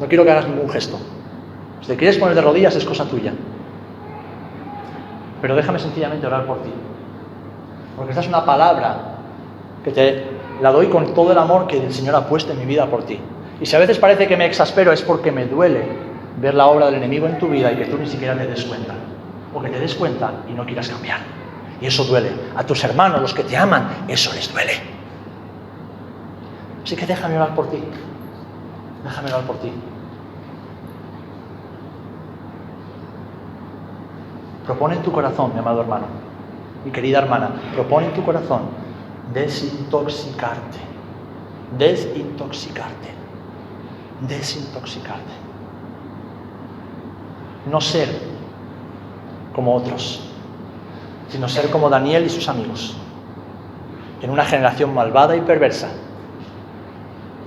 No 0.00 0.06
quiero 0.06 0.24
que 0.24 0.30
hagas 0.30 0.48
ningún 0.48 0.68
gesto. 0.68 0.98
Si 1.80 1.88
te 1.88 1.96
quieres 1.96 2.18
poner 2.18 2.34
de 2.34 2.42
rodillas 2.42 2.74
es 2.76 2.84
cosa 2.84 3.04
tuya. 3.04 3.32
Pero 5.40 5.54
déjame 5.54 5.78
sencillamente 5.78 6.26
orar 6.26 6.46
por 6.46 6.62
ti. 6.62 6.70
Porque 7.96 8.12
esta 8.12 8.20
es 8.20 8.28
una 8.28 8.44
palabra 8.44 8.96
que 9.84 9.90
te 9.90 10.24
la 10.60 10.72
doy 10.72 10.88
con 10.88 11.14
todo 11.14 11.32
el 11.32 11.38
amor 11.38 11.66
que 11.66 11.84
el 11.84 11.92
Señor 11.92 12.14
ha 12.14 12.26
puesto 12.26 12.52
en 12.52 12.58
mi 12.58 12.66
vida 12.66 12.86
por 12.86 13.04
ti. 13.04 13.20
Y 13.60 13.66
si 13.66 13.76
a 13.76 13.78
veces 13.78 13.98
parece 13.98 14.26
que 14.26 14.36
me 14.36 14.46
exaspero 14.46 14.92
es 14.92 15.02
porque 15.02 15.32
me 15.32 15.46
duele 15.46 16.05
ver 16.40 16.54
la 16.54 16.66
obra 16.66 16.86
del 16.86 16.96
enemigo 16.96 17.26
en 17.26 17.38
tu 17.38 17.48
vida 17.48 17.72
y 17.72 17.76
que 17.76 17.86
tú 17.86 17.98
ni 17.98 18.06
siquiera 18.06 18.36
te 18.36 18.46
des 18.46 18.64
cuenta. 18.64 18.94
O 19.54 19.60
que 19.60 19.68
te 19.68 19.80
des 19.80 19.94
cuenta 19.94 20.32
y 20.48 20.52
no 20.52 20.64
quieras 20.64 20.88
cambiar. 20.88 21.20
Y 21.80 21.86
eso 21.86 22.04
duele. 22.04 22.30
A 22.56 22.64
tus 22.64 22.82
hermanos, 22.84 23.20
los 23.20 23.34
que 23.34 23.44
te 23.44 23.56
aman, 23.56 24.04
eso 24.08 24.32
les 24.34 24.52
duele. 24.52 24.72
Así 26.84 26.94
que 26.96 27.06
déjame 27.06 27.36
orar 27.36 27.54
por 27.54 27.70
ti. 27.70 27.82
Déjame 29.04 29.28
orar 29.28 29.42
por 29.42 29.58
ti. 29.58 29.72
Propone 34.64 34.96
en 34.96 35.02
tu 35.02 35.12
corazón, 35.12 35.52
mi 35.54 35.60
amado 35.60 35.80
hermano, 35.80 36.06
mi 36.84 36.90
querida 36.90 37.18
hermana, 37.18 37.50
propone 37.72 38.06
en 38.06 38.14
tu 38.14 38.24
corazón 38.24 38.62
desintoxicarte, 39.32 40.78
desintoxicarte, 41.78 43.10
desintoxicarte. 44.22 45.45
No 47.70 47.80
ser 47.80 48.08
como 49.54 49.74
otros, 49.74 50.28
sino 51.28 51.48
ser 51.48 51.70
como 51.70 51.90
Daniel 51.90 52.24
y 52.26 52.28
sus 52.28 52.48
amigos, 52.48 52.96
en 54.22 54.30
una 54.30 54.44
generación 54.44 54.94
malvada 54.94 55.36
y 55.36 55.40
perversa 55.40 55.88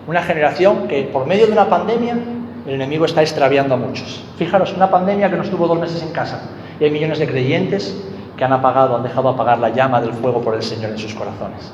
una 0.10 0.24
generación 0.24 0.88
que 0.88 1.04
por 1.04 1.28
medio 1.28 1.46
de 1.46 1.52
una 1.52 1.70
pandemia 1.70 2.18
el 2.66 2.74
enemigo 2.74 3.06
está 3.06 3.22
extraviando 3.22 3.76
a 3.76 3.78
muchos. 3.78 4.24
Fijaros, 4.38 4.74
una 4.74 4.90
pandemia 4.90 5.30
que 5.30 5.38
nos 5.38 5.52
tuvo 5.52 5.68
dos 5.68 5.80
meses 5.80 6.02
en 6.02 6.10
casa 6.10 6.42
y 6.80 6.84
hay 6.84 6.90
millones 6.90 7.20
de 7.20 7.28
creyentes 7.28 7.96
que 8.36 8.44
han 8.44 8.52
apagado, 8.52 8.96
han 8.96 9.04
dejado 9.04 9.30
apagar 9.30 9.60
la 9.60 9.70
llama 9.70 10.02
del 10.02 10.14
fuego 10.14 10.42
por 10.42 10.56
el 10.56 10.64
Señor 10.64 10.92
en 10.92 10.98
sus 10.98 11.14
corazones. 11.14 11.72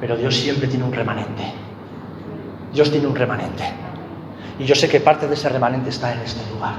Pero 0.00 0.16
Dios 0.16 0.36
siempre 0.36 0.68
tiene 0.68 0.84
un 0.84 0.92
remanente. 0.92 1.42
Dios 2.72 2.88
tiene 2.92 3.08
un 3.08 3.16
remanente. 3.16 3.64
Y 4.58 4.64
yo 4.64 4.74
sé 4.74 4.88
que 4.88 5.00
parte 5.00 5.26
de 5.26 5.34
ese 5.34 5.48
remanente 5.48 5.90
está 5.90 6.12
en 6.12 6.20
este 6.20 6.48
lugar. 6.52 6.74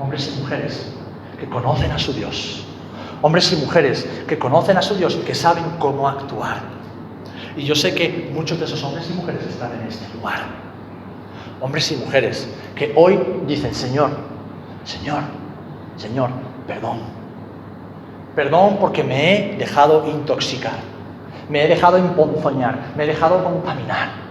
Hombres 0.00 0.32
y 0.34 0.40
mujeres 0.40 0.92
que 1.38 1.48
conocen 1.48 1.90
a 1.90 1.98
su 1.98 2.12
Dios. 2.12 2.64
Hombres 3.22 3.52
y 3.52 3.56
mujeres 3.56 4.08
que 4.26 4.38
conocen 4.38 4.76
a 4.76 4.82
su 4.82 4.94
Dios 4.94 5.18
y 5.20 5.24
que 5.24 5.34
saben 5.34 5.64
cómo 5.78 6.08
actuar 6.08 6.78
y 7.58 7.64
yo 7.64 7.74
sé 7.74 7.92
que 7.92 8.30
muchos 8.32 8.58
de 8.60 8.66
esos 8.66 8.82
hombres 8.84 9.10
y 9.10 9.14
mujeres 9.14 9.44
están 9.44 9.72
en 9.72 9.88
este 9.88 10.06
lugar. 10.14 10.42
Hombres 11.60 11.90
y 11.90 11.96
mujeres 11.96 12.48
que 12.76 12.92
hoy 12.94 13.18
dicen, 13.48 13.74
Señor, 13.74 14.10
Señor, 14.84 15.22
Señor, 15.96 16.30
perdón. 16.68 17.00
Perdón 18.36 18.76
porque 18.78 19.02
me 19.02 19.54
he 19.54 19.56
dejado 19.56 20.08
intoxicar, 20.08 20.76
me 21.48 21.64
he 21.64 21.68
dejado 21.68 21.96
emponzoñar, 21.96 22.92
me 22.96 23.02
he 23.02 23.06
dejado 23.08 23.42
contaminar. 23.42 24.27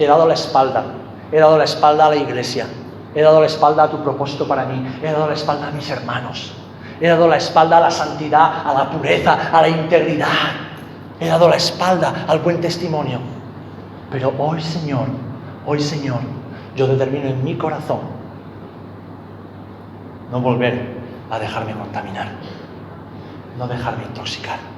He 0.00 0.06
dado 0.06 0.26
la 0.26 0.32
espalda, 0.32 0.82
he 1.30 1.38
dado 1.38 1.58
la 1.58 1.64
espalda 1.64 2.06
a 2.06 2.08
la 2.08 2.16
iglesia, 2.16 2.66
he 3.14 3.20
dado 3.20 3.38
la 3.38 3.44
espalda 3.46 3.82
a 3.82 3.90
tu 3.90 4.02
propósito 4.02 4.48
para 4.48 4.64
mí, 4.64 4.98
he 5.02 5.12
dado 5.12 5.26
la 5.26 5.34
espalda 5.34 5.68
a 5.68 5.70
mis 5.72 5.90
hermanos, 5.90 6.54
he 6.98 7.06
dado 7.06 7.28
la 7.28 7.36
espalda 7.36 7.76
a 7.76 7.80
la 7.80 7.90
santidad, 7.90 8.66
a 8.66 8.72
la 8.72 8.88
pureza, 8.88 9.50
a 9.52 9.60
la 9.60 9.68
integridad. 9.68 10.26
He 11.20 11.28
dado 11.28 11.50
la 11.50 11.56
espalda 11.56 12.24
al 12.26 12.38
buen 12.38 12.62
testimonio. 12.62 13.18
Pero 14.10 14.32
hoy, 14.38 14.62
Señor, 14.62 15.04
hoy, 15.66 15.80
Señor, 15.80 16.20
yo 16.74 16.86
determino 16.86 17.28
en 17.28 17.44
mi 17.44 17.56
corazón 17.58 18.00
no 20.32 20.40
volver 20.40 20.96
a 21.30 21.38
dejarme 21.38 21.74
contaminar, 21.74 22.28
no 23.58 23.68
dejarme 23.68 24.04
intoxicar. 24.04 24.69